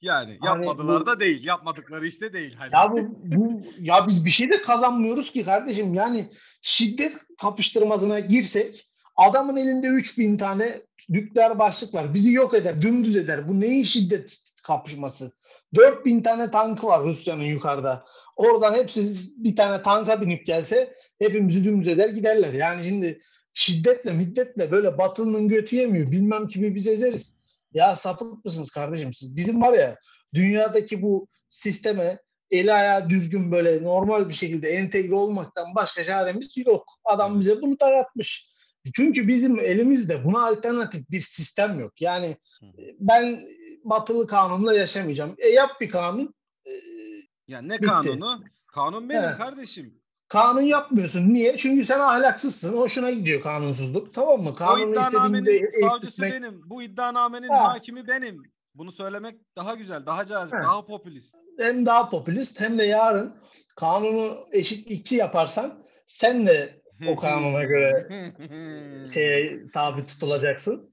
yani 0.00 0.38
hani 0.40 0.66
yapmadılar 0.66 1.00
bu, 1.00 1.06
da 1.06 1.20
değil. 1.20 1.44
Yapmadıkları 1.44 2.06
işte 2.06 2.32
değil. 2.32 2.54
Hani. 2.54 2.70
Ya 2.74 2.92
bu, 2.92 3.20
bu 3.24 3.62
ya 3.78 4.06
biz 4.08 4.24
bir 4.24 4.30
şey 4.30 4.50
de 4.50 4.62
kazanmıyoruz 4.62 5.32
ki 5.32 5.44
kardeşim. 5.44 5.94
Yani 5.94 6.28
şiddet 6.62 7.12
kapıştırmasına 7.38 8.20
girsek 8.20 8.88
adamın 9.16 9.56
elinde 9.56 9.86
3000 9.86 10.36
tane 10.36 10.80
nükleer 11.08 11.58
başlık 11.58 11.94
var. 11.94 12.14
Bizi 12.14 12.32
yok 12.32 12.54
eder, 12.54 12.82
dümdüz 12.82 13.16
eder. 13.16 13.48
Bu 13.48 13.60
neyin 13.60 13.82
şiddet 13.82 14.38
kapışması? 14.62 15.32
4000 15.74 16.22
tane 16.22 16.50
tankı 16.50 16.86
var 16.86 17.02
Rusya'nın 17.02 17.44
yukarıda. 17.44 18.04
Oradan 18.36 18.74
hepsi 18.74 19.16
bir 19.36 19.56
tane 19.56 19.82
tanka 19.82 20.20
binip 20.20 20.46
gelse 20.46 20.94
hepimizi 21.18 21.64
dümdüz 21.64 21.88
eder 21.88 22.08
giderler. 22.08 22.52
Yani 22.52 22.84
şimdi 22.84 23.20
şiddetle 23.52 24.12
middetle 24.12 24.70
böyle 24.70 24.98
batının 24.98 25.48
götü 25.48 25.76
yemiyor. 25.76 26.10
Bilmem 26.10 26.48
kimi 26.48 26.74
biz 26.74 26.86
ezeriz. 26.86 27.37
Ya 27.72 27.96
sapık 27.96 28.44
mısınız 28.44 28.70
kardeşim 28.70 29.12
siz? 29.12 29.36
Bizim 29.36 29.62
var 29.62 29.72
ya 29.72 29.96
dünyadaki 30.34 31.02
bu 31.02 31.28
sisteme 31.48 32.18
eli 32.50 32.72
ayağı 32.72 33.10
düzgün 33.10 33.52
böyle 33.52 33.82
normal 33.82 34.28
bir 34.28 34.34
şekilde 34.34 34.68
entegre 34.68 35.14
olmaktan 35.14 35.74
başka 35.74 36.04
çaremiz 36.04 36.56
yok. 36.56 36.86
Adam 37.04 37.40
bize 37.40 37.62
bunu 37.62 37.80
dayatmış. 37.80 38.52
Çünkü 38.94 39.28
bizim 39.28 39.60
elimizde 39.60 40.24
buna 40.24 40.46
alternatif 40.46 41.10
bir 41.10 41.20
sistem 41.20 41.80
yok. 41.80 42.00
Yani 42.00 42.36
ben 43.00 43.48
batılı 43.84 44.26
kanunla 44.26 44.74
yaşamayacağım. 44.74 45.34
E 45.38 45.48
yap 45.48 45.70
bir 45.80 45.90
kanun. 45.90 46.34
E, 46.66 46.70
ya 47.48 47.62
ne 47.62 47.74
bitti. 47.74 47.86
kanunu? 47.86 48.44
Kanun 48.66 49.08
benim 49.08 49.30
He. 49.30 49.36
kardeşim. 49.36 50.00
Kanun 50.28 50.62
yapmıyorsun. 50.62 51.34
Niye? 51.34 51.56
Çünkü 51.56 51.84
sen 51.84 52.00
ahlaksızsın. 52.00 52.76
Hoşuna 52.76 53.10
gidiyor 53.10 53.40
kanunsuzluk. 53.40 54.14
Tamam 54.14 54.42
mı? 54.42 54.54
Kanunu 54.54 54.86
Bu 54.86 54.90
iddianamenin 54.90 55.68
savcısı 55.80 56.24
etmek... 56.24 56.42
benim. 56.42 56.60
Bu 56.70 56.82
iddianamenin 56.82 57.48
ha. 57.48 57.72
hakimi 57.72 58.08
benim. 58.08 58.42
Bunu 58.74 58.92
söylemek 58.92 59.40
daha 59.56 59.74
güzel, 59.74 60.06
daha 60.06 60.26
cazip, 60.26 60.54
ha. 60.54 60.62
daha 60.62 60.86
popülist. 60.86 61.34
Hem 61.58 61.86
daha 61.86 62.08
popülist 62.08 62.60
hem 62.60 62.78
de 62.78 62.84
yarın 62.84 63.34
kanunu 63.76 64.36
eşitlikçi 64.52 65.16
yaparsan 65.16 65.84
sen 66.06 66.46
de 66.46 66.82
o 67.08 67.16
kanuna 67.16 67.64
göre 67.64 68.08
şeye 69.14 69.70
tabi 69.74 70.06
tutulacaksın. 70.06 70.90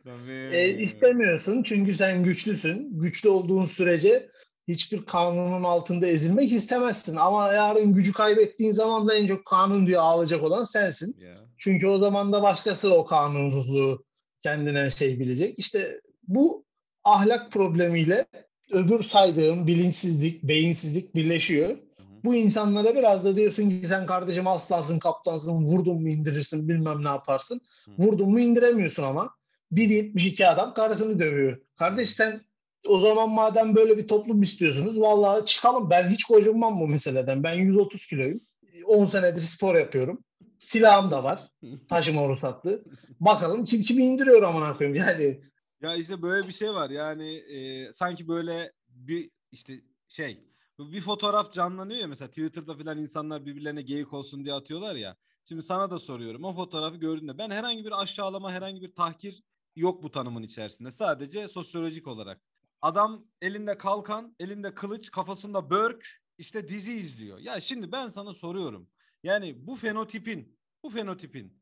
E, 0.51 0.70
istemiyorsun 0.70 1.63
çünkü 1.63 1.94
sen 1.96 2.24
güçlüsün. 2.24 3.00
Güçlü 3.00 3.30
olduğun 3.30 3.65
sürece 3.65 4.30
hiçbir 4.67 5.05
kanunun 5.05 5.63
altında 5.63 6.07
ezilmek 6.07 6.51
istemezsin. 6.51 7.15
Ama 7.15 7.53
yarın 7.53 7.93
gücü 7.93 8.13
kaybettiğin 8.13 8.72
zaman 8.72 9.07
da 9.07 9.15
en 9.15 9.27
çok 9.27 9.45
kanun 9.45 9.88
diye 9.88 10.00
ağlayacak 10.00 10.43
olan 10.43 10.63
sensin. 10.63 11.17
Yeah. 11.19 11.38
Çünkü 11.57 11.88
o 11.88 11.98
zaman 11.98 12.34
da 12.34 12.41
başkası 12.41 12.93
o 12.93 13.05
kanunsuzluğu 13.05 14.05
kendine 14.41 14.89
şey 14.89 15.19
bilecek. 15.19 15.60
İşte 15.60 16.01
bu 16.27 16.65
ahlak 17.03 17.51
problemiyle 17.51 18.25
öbür 18.72 19.03
saydığım 19.03 19.67
bilinçsizlik, 19.67 20.43
beyinsizlik 20.43 21.15
birleşiyor. 21.15 21.77
Bu 22.24 22.36
insanlara 22.36 22.95
biraz 22.95 23.25
da 23.25 23.36
diyorsun 23.36 23.69
ki 23.69 23.88
sen 23.88 24.05
kardeşim 24.05 24.48
aslansın, 24.48 25.00
kaptansın, 25.00 25.51
vurdun 25.51 26.01
mu 26.01 26.10
indirirsin, 26.10 26.69
bilmem 26.69 27.03
ne 27.03 27.07
yaparsın. 27.07 27.62
Vurdun 27.98 28.29
mu 28.29 28.39
indiremiyorsun 28.39 29.03
ama. 29.03 29.36
1.72 29.74 30.48
adam 30.48 30.74
karısını 30.74 31.19
dövüyor. 31.19 31.62
Kardeş 31.75 32.10
sen 32.10 32.41
o 32.88 33.00
zaman 33.00 33.30
madem 33.30 33.75
böyle 33.75 33.98
bir 33.98 34.08
toplum 34.08 34.42
istiyorsunuz 34.42 35.01
vallahi 35.01 35.46
çıkalım. 35.46 35.89
Ben 35.89 36.10
hiç 36.10 36.24
kocunmam 36.24 36.80
bu 36.80 36.88
meseleden. 36.88 37.44
Ben 37.44 37.54
130 37.54 38.08
kiloyum. 38.08 38.42
10 38.86 39.06
senedir 39.06 39.42
spor 39.42 39.75
yapıyorum. 39.75 40.24
Silahım 40.60 41.12
da 41.12 41.24
var. 41.24 41.51
Taşıma 41.89 42.27
ruhsatlı. 42.27 42.84
Bakalım 43.20 43.65
kim 43.65 43.82
kimi 43.82 44.04
indiriyor 44.04 44.44
amına 44.44 44.77
koyayım 44.77 44.98
yani. 44.98 45.42
Ya 45.82 45.96
işte 45.96 46.22
böyle 46.22 46.48
bir 46.48 46.54
şey 46.54 46.74
var. 46.74 46.89
Yani 46.89 47.36
e, 47.36 47.94
sanki 47.94 48.27
böyle 48.27 48.72
bir 48.89 49.30
işte 49.51 49.82
şey 50.08 50.46
bir 50.80 51.01
fotoğraf 51.01 51.54
canlanıyor 51.54 52.00
ya 52.00 52.08
mesela 52.08 52.30
Twitter'da 52.30 52.74
falan 52.77 52.98
insanlar 52.98 53.46
birbirlerine 53.46 53.82
geyik 53.82 54.13
olsun 54.13 54.46
diye 54.46 54.54
atıyorlar 54.54 54.96
ya. 54.96 55.18
Şimdi 55.48 55.63
sana 55.63 55.92
da 55.92 56.00
soruyorum. 56.00 56.44
O 56.44 56.54
fotoğrafı 56.54 56.98
gördüğünde 56.98 57.38
ben 57.38 57.50
herhangi 57.50 57.86
bir 57.86 58.01
aşağılama, 58.01 58.51
herhangi 58.51 58.82
bir 58.82 58.96
tahkir 58.96 59.44
yok 59.75 60.04
bu 60.04 60.12
tanımın 60.12 60.44
içerisinde. 60.44 60.92
Sadece 60.92 61.48
sosyolojik 61.48 62.08
olarak. 62.08 62.42
Adam 62.86 63.25
elinde 63.42 63.77
kalkan, 63.77 64.36
elinde 64.39 64.75
kılıç, 64.75 65.12
kafasında 65.12 65.70
börk, 65.70 66.22
işte 66.38 66.68
dizi 66.68 66.94
izliyor. 66.94 67.39
Ya 67.39 67.62
şimdi 67.62 67.92
ben 67.92 68.08
sana 68.08 68.34
soruyorum. 68.34 68.89
Yani 69.24 69.68
bu 69.68 69.75
fenotipin, 69.75 70.60
bu 70.84 70.89
fenotipin 70.89 71.62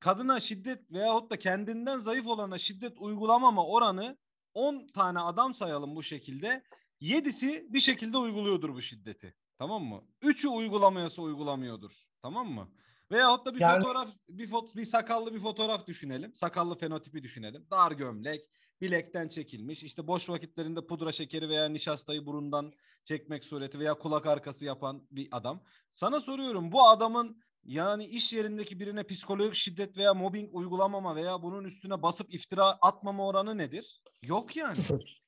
kadına 0.00 0.40
şiddet 0.40 0.92
veyahut 0.92 1.30
da 1.30 1.38
kendinden 1.38 1.98
zayıf 1.98 2.26
olana 2.26 2.58
şiddet 2.58 2.98
uygulamama 2.98 3.66
oranı 3.66 4.18
10 4.54 4.86
tane 4.86 5.18
adam 5.18 5.54
sayalım 5.54 5.96
bu 5.96 6.02
şekilde. 6.02 6.64
7'si 7.00 7.72
bir 7.72 7.80
şekilde 7.80 8.18
uyguluyordur 8.18 8.74
bu 8.74 8.82
şiddeti. 8.82 9.34
Tamam 9.58 9.84
mı? 9.84 10.04
3'ü 10.22 10.48
uygulamayası 10.48 11.22
uygulamıyordur. 11.22 11.92
Tamam 12.22 12.50
mı? 12.50 12.68
Veyahut 13.10 13.46
da 13.46 13.54
bir 13.54 13.60
yani... 13.60 13.82
fotoğraf, 13.82 14.08
bir, 14.28 14.50
fot 14.50 14.76
bir 14.76 14.84
sakallı 14.84 15.34
bir 15.34 15.40
fotoğraf 15.40 15.86
düşünelim. 15.86 16.34
Sakallı 16.34 16.78
fenotipi 16.78 17.22
düşünelim. 17.22 17.66
Dar 17.70 17.92
gömlek, 17.92 18.50
bilekten 18.84 19.28
çekilmiş. 19.28 19.82
İşte 19.82 20.06
boş 20.06 20.28
vakitlerinde 20.28 20.86
pudra 20.86 21.12
şekeri 21.12 21.48
veya 21.48 21.68
nişastayı 21.68 22.26
burundan 22.26 22.72
çekmek 23.04 23.44
sureti 23.44 23.78
veya 23.78 23.94
kulak 23.94 24.26
arkası 24.26 24.64
yapan 24.64 25.02
bir 25.10 25.28
adam. 25.30 25.62
Sana 25.92 26.20
soruyorum 26.20 26.72
bu 26.72 26.88
adamın 26.88 27.36
yani 27.64 28.04
iş 28.04 28.32
yerindeki 28.32 28.80
birine 28.80 29.02
psikolojik 29.02 29.54
şiddet 29.54 29.96
veya 29.96 30.14
mobbing 30.14 30.48
uygulamama 30.52 31.16
veya 31.16 31.42
bunun 31.42 31.64
üstüne 31.64 32.02
basıp 32.02 32.34
iftira 32.34 32.64
atmama 32.64 33.26
oranı 33.26 33.58
nedir? 33.58 34.00
Yok 34.22 34.56
yani. 34.56 34.76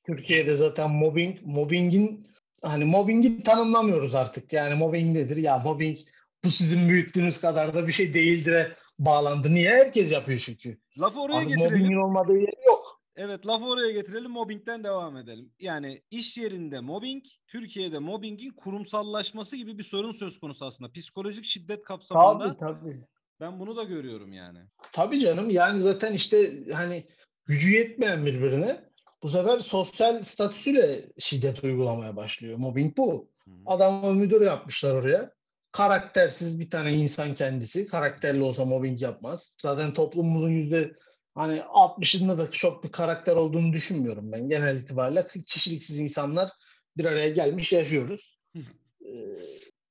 Türkiye'de 0.05 0.55
zaten 0.55 0.91
mobbing, 0.91 1.37
mobbingin 1.41 2.27
hani 2.61 2.85
mobbingi 2.85 3.43
tanımlamıyoruz 3.43 4.15
artık. 4.15 4.53
Yani 4.53 4.75
mobbing 4.75 5.17
nedir? 5.17 5.37
Ya 5.37 5.59
mobbing 5.59 5.97
bu 6.43 6.51
sizin 6.51 6.89
büyüttüğünüz 6.89 7.41
kadar 7.41 7.73
da 7.73 7.87
bir 7.87 7.93
şey 7.93 8.13
değildir'e 8.13 8.71
bağlandı. 8.99 9.55
Niye? 9.55 9.69
Herkes 9.69 10.11
yapıyor 10.11 10.39
çünkü. 10.39 10.77
Lafı 10.99 11.19
oraya 11.19 11.35
Artık 11.35 11.49
getirelim. 11.49 11.71
Mobbingin 11.71 11.95
olmadığı 11.95 12.37
yer 12.37 12.65
yok. 12.65 12.96
Evet 13.17 13.47
lafı 13.47 13.65
oraya 13.65 13.91
getirelim 13.91 14.31
mobbingden 14.31 14.83
devam 14.83 15.17
edelim. 15.17 15.51
Yani 15.59 16.01
iş 16.11 16.37
yerinde 16.37 16.79
mobbing, 16.79 17.23
Türkiye'de 17.47 17.99
mobbingin 17.99 18.51
kurumsallaşması 18.51 19.55
gibi 19.55 19.77
bir 19.77 19.83
sorun 19.83 20.11
söz 20.11 20.39
konusu 20.39 20.65
aslında. 20.65 20.91
Psikolojik 20.91 21.45
şiddet 21.45 21.83
kapsamında. 21.83 22.47
Tabii 22.47 22.59
tabii. 22.59 23.03
Ben 23.39 23.59
bunu 23.59 23.75
da 23.75 23.83
görüyorum 23.83 24.33
yani. 24.33 24.59
Tabii 24.93 25.19
canım 25.19 25.49
yani 25.49 25.79
zaten 25.79 26.13
işte 26.13 26.63
hani 26.73 27.07
gücü 27.45 27.73
yetmeyen 27.73 28.25
birbirine 28.25 28.85
bu 29.23 29.29
sefer 29.29 29.59
sosyal 29.59 30.23
statüsüyle 30.23 31.01
şiddet 31.19 31.63
uygulamaya 31.63 32.15
başlıyor. 32.15 32.57
Mobbing 32.57 32.97
bu. 32.97 33.29
Adamı 33.65 34.13
müdür 34.15 34.41
yapmışlar 34.41 34.95
oraya. 34.95 35.31
Karaktersiz 35.71 36.59
bir 36.59 36.69
tane 36.69 36.93
insan 36.93 37.35
kendisi. 37.35 37.87
Karakterli 37.87 38.41
olsa 38.41 38.65
mobbing 38.65 39.01
yapmaz. 39.01 39.55
Zaten 39.61 39.93
toplumumuzun 39.93 40.49
yüzde 40.49 40.93
hani 41.37 41.59
60'ında 41.59 42.37
da 42.37 42.51
çok 42.51 42.83
bir 42.83 42.91
karakter 42.91 43.35
olduğunu 43.35 43.73
düşünmüyorum 43.73 44.31
ben. 44.31 44.49
Genel 44.49 44.77
itibariyle 44.77 45.27
kişiliksiz 45.47 45.99
insanlar 45.99 46.49
bir 46.97 47.05
araya 47.05 47.29
gelmiş 47.29 47.73
yaşıyoruz. 47.73 48.37
ee, 48.55 49.11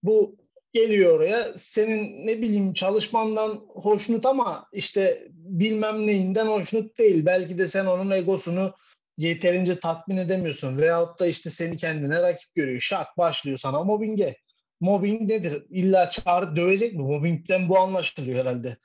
bu 0.03 0.37
geliyor 0.73 1.17
oraya 1.17 1.53
senin 1.57 2.27
ne 2.27 2.43
bileyim 2.43 2.75
çalışmandan 2.75 3.67
hoşnut 3.69 4.27
ama 4.27 4.67
işte 4.73 5.29
bilmem 5.31 6.07
neyinden 6.07 6.47
hoşnut 6.47 6.99
değil. 6.99 7.27
Belki 7.27 7.59
de 7.59 7.67
sen 7.67 7.87
onun 7.87 8.11
egosunu 8.11 8.75
yeterince 9.19 9.81
tatmin 9.81 10.17
edemiyorsun. 10.17 10.79
Veyahut 10.79 11.21
da 11.21 11.27
işte 11.27 11.51
seni 11.51 11.77
kendine 11.77 12.23
rakip 12.23 12.55
görüyor. 12.55 12.81
Şak 12.81 13.19
başlıyor 13.19 13.59
sana 13.59 13.85
mobbinge. 13.85 14.37
Mobbing 14.81 15.31
nedir? 15.31 15.67
İlla 15.71 16.11
çağırıp 16.11 16.57
dövecek 16.57 16.95
mi? 16.95 17.03
Mobbingden 17.03 17.69
bu 17.69 17.79
anlaşılıyor 17.79 18.39
herhalde. 18.39 18.77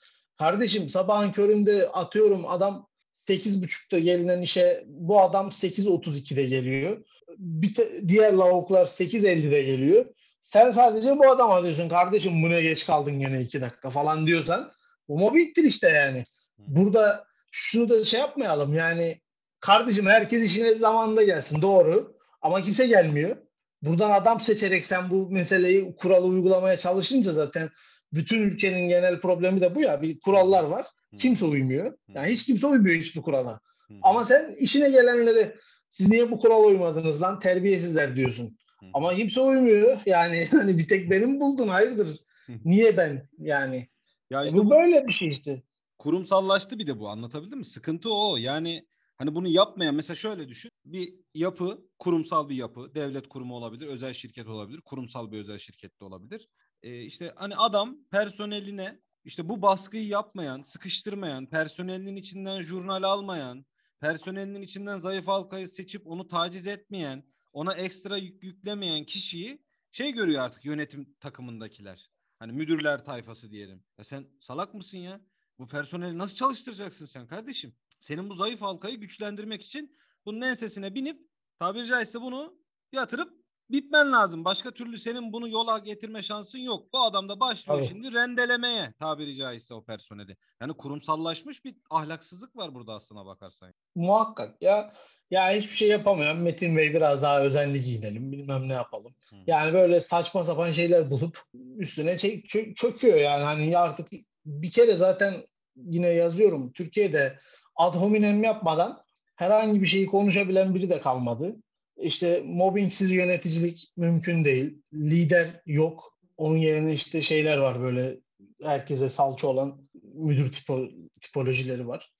Kardeşim 0.42 0.90
sabahın 0.90 1.32
köründe 1.32 1.90
atıyorum 1.90 2.48
adam 2.48 2.88
8.30'da 3.16 4.00
gelinen 4.00 4.42
işe 4.42 4.84
bu 4.88 5.22
adam 5.22 5.48
8.32'de 5.48 6.44
geliyor. 6.44 6.98
Bir 7.38 7.74
te, 7.74 8.08
diğer 8.08 8.34
lavuklar 8.34 8.86
8.50'de 8.86 9.62
geliyor. 9.62 10.06
Sen 10.42 10.72
sadece 10.72 11.18
bu 11.18 11.32
adama 11.32 11.64
diyorsun 11.64 11.90
kardeşim 11.90 12.44
bu 12.44 12.50
ne 12.50 12.62
geç 12.62 12.86
kaldın 12.86 13.20
gene 13.20 13.42
2 13.42 13.62
dakika 13.62 13.90
falan 13.90 14.28
diyorsan 14.28 14.72
bu 15.08 15.20
mobbingdir 15.20 15.64
işte 15.64 15.90
yani. 15.90 16.24
Burada 16.58 17.26
şunu 17.52 17.90
da 17.90 18.04
şey 18.04 18.20
yapmayalım 18.20 18.74
yani 18.74 19.22
kardeşim 19.60 20.06
herkes 20.06 20.44
işine 20.44 20.76
zamanında 20.76 21.24
gelsin 21.24 21.62
doğru 21.62 22.18
ama 22.42 22.62
kimse 22.62 22.88
gelmiyor. 22.88 23.38
Buradan 23.82 24.12
adam 24.12 24.40
seçerek 24.40 24.86
sen 24.86 25.10
bu 25.10 25.30
meseleyi 25.30 25.96
kuralı 25.96 26.26
uygulamaya 26.26 26.78
çalışınca 26.78 27.34
zaten 27.34 27.70
bütün 28.13 28.41
ülkenin 28.41 28.89
genel 28.89 29.20
problemi 29.20 29.62
de 29.62 29.75
bu 29.75 29.82
ya. 29.82 30.01
Bir 30.01 30.20
kurallar 30.20 30.63
var. 30.63 30.88
Kimse 31.18 31.46
uymuyor. 31.46 31.98
Yani 32.08 32.32
hiç 32.32 32.46
kimse 32.46 32.68
uymuyor 32.68 32.96
hiçbir 32.96 33.22
kurala. 33.22 33.60
Ama 34.01 34.25
sen 34.25 34.56
işine 34.60 34.89
gelenleri 34.89 35.56
siz 35.89 36.10
niye 36.10 36.32
bu 36.32 36.39
kurala 36.39 36.68
uymadınız 36.68 37.22
lan 37.22 37.39
terbiyesizler 37.39 38.15
diyorsun. 38.15 38.58
Ama 38.94 39.15
kimse 39.15 39.41
uymuyor. 39.41 40.00
Yani 40.06 40.48
hani 40.51 40.77
bir 40.77 40.88
tek 40.88 41.12
benim 41.12 41.39
buldun 41.39 41.68
hayırdır. 41.68 42.20
Niye 42.65 42.98
ben 42.98 43.30
yani? 43.38 43.89
Ya 44.30 44.46
işte 44.46 44.58
bu, 44.58 44.65
bu 44.65 44.70
böyle 44.70 45.08
bir 45.08 45.12
şey 45.12 45.27
işte. 45.27 45.63
Kurumsallaştı 45.98 46.80
bir 46.80 46.88
de 46.88 47.00
bu 47.00 47.10
anlatabildim 47.10 47.58
mi? 47.58 47.65
Sıkıntı 47.65 48.13
o. 48.13 48.38
Yani 48.38 48.86
Hani 49.22 49.36
bunu 49.36 49.48
yapmayan 49.48 49.96
mesela 49.96 50.15
şöyle 50.15 50.48
düşün. 50.48 50.72
Bir 50.86 51.13
yapı, 51.34 51.82
kurumsal 52.00 52.50
bir 52.50 52.56
yapı, 52.56 52.96
devlet 52.96 53.30
kurumu 53.30 53.56
olabilir, 53.56 53.88
özel 53.88 54.13
şirket 54.13 54.48
olabilir, 54.48 54.82
kurumsal 54.82 55.32
bir 55.32 55.39
özel 55.39 55.58
şirket 55.58 56.00
de 56.00 56.06
olabilir. 56.06 56.48
Ee, 56.84 57.02
işte 57.02 57.34
hani 57.36 57.56
adam 57.56 57.98
personeline 58.12 59.00
işte 59.24 59.50
bu 59.50 59.62
baskıyı 59.62 60.08
yapmayan, 60.08 60.62
sıkıştırmayan, 60.62 61.46
personelinin 61.46 62.16
içinden 62.16 62.62
jurnal 62.62 63.04
almayan, 63.04 63.66
personelinin 64.00 64.62
içinden 64.62 65.00
zayıf 65.00 65.28
halkayı 65.28 65.68
seçip 65.68 66.08
onu 66.08 66.28
taciz 66.28 66.68
etmeyen, 66.68 67.24
ona 67.54 67.74
ekstra 67.74 68.18
yük 68.18 68.44
yüklemeyen 68.44 69.06
kişiyi 69.06 69.64
şey 69.92 70.12
görüyor 70.12 70.44
artık 70.44 70.66
yönetim 70.66 71.14
takımındakiler. 71.20 72.12
Hani 72.40 72.52
müdürler 72.52 73.06
tayfası 73.06 73.52
diyelim. 73.52 73.84
Ya 73.98 74.04
sen 74.04 74.28
salak 74.40 74.74
mısın 74.74 74.98
ya? 74.98 75.22
Bu 75.60 75.68
personeli 75.68 76.18
nasıl 76.18 76.36
çalıştıracaksın 76.36 77.06
sen 77.06 77.28
kardeşim? 77.28 77.76
Senin 78.00 78.30
bu 78.30 78.36
zayıf 78.36 78.62
halkayı 78.62 78.98
güçlendirmek 79.00 79.62
için 79.62 79.98
bunun 80.26 80.42
ensesine 80.42 80.96
binip 80.96 81.28
tabiri 81.60 81.88
caizse 81.88 82.22
bunu 82.22 82.60
yatırıp 82.92 83.41
bitmen 83.72 84.12
lazım. 84.12 84.46
Başka 84.46 84.72
türlü 84.72 84.98
senin 84.98 85.34
bunu 85.34 85.50
yola 85.50 85.78
getirme 85.78 86.22
şansın 86.22 86.60
yok. 86.60 86.94
Bu 86.94 87.00
adam 87.00 87.30
da 87.30 87.40
başlıyor 87.40 87.80
Tabii. 87.80 87.90
şimdi 87.90 88.13
rendelemeye 88.13 88.94
tabiri 89.00 89.36
caizse 89.36 89.74
o 89.74 89.84
personeli. 89.84 90.38
Yani 90.62 90.74
kurumsallaşmış 90.74 91.66
bir 91.66 91.75
ahlaksızlık 91.90 92.56
var 92.56 92.75
burada 92.75 92.94
aslına 92.94 93.25
bakarsan. 93.25 93.74
Muhakkak 93.96 94.62
ya. 94.62 94.94
Ya 95.32 95.51
hiçbir 95.51 95.75
şey 95.75 95.90
yapamayan 95.90 96.38
Metin 96.38 96.78
Bey 96.78 96.94
biraz 96.94 97.22
daha 97.22 97.42
özenli 97.42 97.84
giyinelim 97.84 98.32
bilmem 98.32 98.70
ne 98.70 98.74
yapalım. 98.74 99.16
Hı. 99.30 99.36
Yani 99.48 99.74
böyle 99.74 100.00
saçma 100.00 100.44
sapan 100.44 100.72
şeyler 100.72 101.10
bulup 101.10 101.42
üstüne 101.78 102.18
çek, 102.18 102.46
çö- 102.46 102.74
çöküyor 102.74 103.18
yani 103.18 103.44
hani 103.44 103.78
artık 103.78 104.08
bir 104.46 104.72
kere 104.72 104.96
zaten 104.96 105.34
yine 105.75 106.08
yazıyorum 106.08 106.72
Türkiye'de 106.72 107.40
ad 107.75 107.96
hominem 107.96 108.44
yapmadan 108.44 109.04
herhangi 109.36 109.82
bir 109.82 109.88
şeyi 109.88 110.06
konuşabilen 110.06 110.75
biri 110.75 110.90
de 110.90 111.01
kalmadı. 111.01 111.56
İşte 112.01 112.43
mobbingsiz 112.46 113.12
yöneticilik 113.12 113.91
mümkün 113.98 114.46
değil. 114.46 114.81
Lider 114.93 115.62
yok. 115.65 116.17
Onun 116.38 116.58
yerine 116.58 116.93
işte 116.93 117.22
şeyler 117.22 117.58
var 117.58 117.81
böyle 117.81 118.17
herkese 118.63 119.10
salça 119.10 119.48
olan 119.48 119.89
müdür 120.13 120.51
tipo, 120.51 120.88
tipolojileri 121.22 121.88
var. 121.88 122.12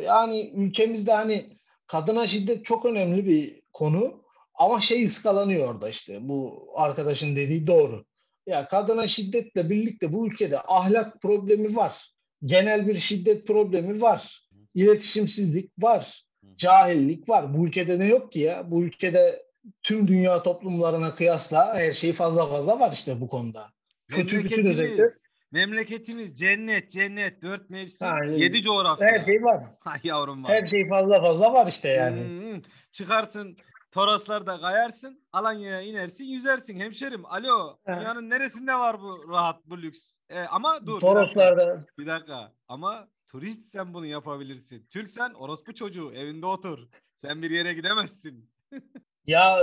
Yani 0.00 0.52
ülkemizde 0.54 1.12
hani 1.12 1.56
kadına 1.86 2.26
şiddet 2.26 2.64
çok 2.64 2.84
önemli 2.86 3.26
bir 3.26 3.62
konu 3.72 4.24
ama 4.54 4.80
şey 4.80 5.04
ıskalanıyor 5.04 5.74
orada 5.74 5.88
işte 5.88 6.18
bu 6.28 6.68
arkadaşın 6.76 7.36
dediği 7.36 7.66
doğru. 7.66 8.04
Ya 8.46 8.68
kadına 8.68 9.06
şiddetle 9.06 9.70
birlikte 9.70 10.12
bu 10.12 10.26
ülkede 10.26 10.60
ahlak 10.60 11.22
problemi 11.22 11.76
var. 11.76 12.14
Genel 12.44 12.86
bir 12.86 12.94
şiddet 12.94 13.46
problemi 13.46 14.00
var. 14.00 14.48
İletişimsizlik 14.74 15.72
var. 15.78 16.24
Cahillik 16.56 17.28
var. 17.28 17.54
Bu 17.54 17.66
ülkede 17.66 17.98
ne 17.98 18.06
yok 18.06 18.32
ki 18.32 18.38
ya? 18.40 18.70
Bu 18.70 18.84
ülkede 18.84 19.46
tüm 19.82 20.08
dünya 20.08 20.42
toplumlarına 20.42 21.14
kıyasla 21.14 21.74
her 21.74 21.92
şey 21.92 22.12
fazla 22.12 22.46
fazla 22.46 22.80
var 22.80 22.92
işte 22.92 23.20
bu 23.20 23.28
konuda. 23.28 23.66
Kötü 24.08 24.44
bütün 24.44 24.66
özellikle 24.66 25.04
Memleketimiz, 25.52 26.38
cennet 26.38 26.90
cennet 26.90 27.42
dört 27.42 27.70
mevsim 27.70 28.06
Yani 28.06 28.40
yedi 28.42 28.62
coğrafya. 28.62 29.06
her 29.06 29.20
şey 29.20 29.42
var. 29.42 29.62
Yavrum 30.02 30.44
var. 30.44 30.52
Her 30.52 30.64
şey 30.64 30.88
fazla 30.88 31.20
fazla 31.20 31.52
var 31.52 31.66
işte 31.66 31.88
yani. 31.88 32.20
Hmm, 32.20 32.62
çıkarsın 32.92 33.56
Toroslarda 33.94 34.60
kayarsın, 34.60 35.26
Alanya'ya 35.32 35.80
inersin, 35.80 36.24
yüzersin 36.24 36.80
hemşerim. 36.80 37.26
Alo, 37.26 37.78
Ha. 37.86 38.00
dünyanın 38.00 38.30
neresinde 38.30 38.74
var 38.74 39.00
bu 39.00 39.28
rahat, 39.28 39.66
bu 39.66 39.82
lüks? 39.82 40.14
E, 40.28 40.40
ama 40.40 40.80
dur, 40.80 40.86
bir 40.86 40.92
dakika, 40.92 41.06
Toroslarda 41.06 41.84
bir 41.98 42.06
dakika. 42.06 42.52
Ama 42.68 43.08
turist 43.34 43.70
sen 43.70 43.94
bunu 43.94 44.06
yapabilirsin. 44.06 44.86
Türk 44.90 45.10
sen 45.10 45.30
orospu 45.30 45.74
çocuğu, 45.74 46.12
evinde 46.12 46.46
otur. 46.46 46.78
Sen 47.16 47.42
bir 47.42 47.50
yere 47.50 47.74
gidemezsin. 47.74 48.50
ya 49.26 49.58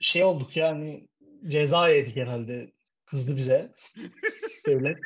şey 0.00 0.24
olduk 0.24 0.56
yani 0.56 1.08
ceza 1.48 1.88
yedik 1.88 2.16
herhalde. 2.16 2.72
Kızdı 3.06 3.36
bize 3.36 3.72
devlet. 4.66 4.98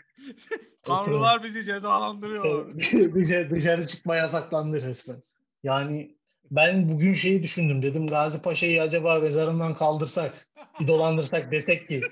Tanrılar 0.83 1.43
bizi 1.43 1.65
cezalandırıyor. 1.65 2.81
Şey, 2.81 3.01
dışarı, 3.15 3.51
dışarı 3.51 3.87
çıkma 3.87 4.17
yasaklandı 4.17 4.83
resmen. 4.83 5.23
Yani 5.63 6.19
ben 6.51 6.89
bugün 6.89 7.13
şeyi 7.13 7.43
düşündüm 7.43 7.83
dedim 7.83 8.07
Gazi 8.07 8.43
Paşa'yı 8.43 8.83
acaba 8.83 9.19
mezarından 9.19 9.75
kaldırsak 9.75 10.49
bir 10.81 10.87
dolandırsak 10.87 11.53
desek 11.53 11.89
ki 11.89 12.03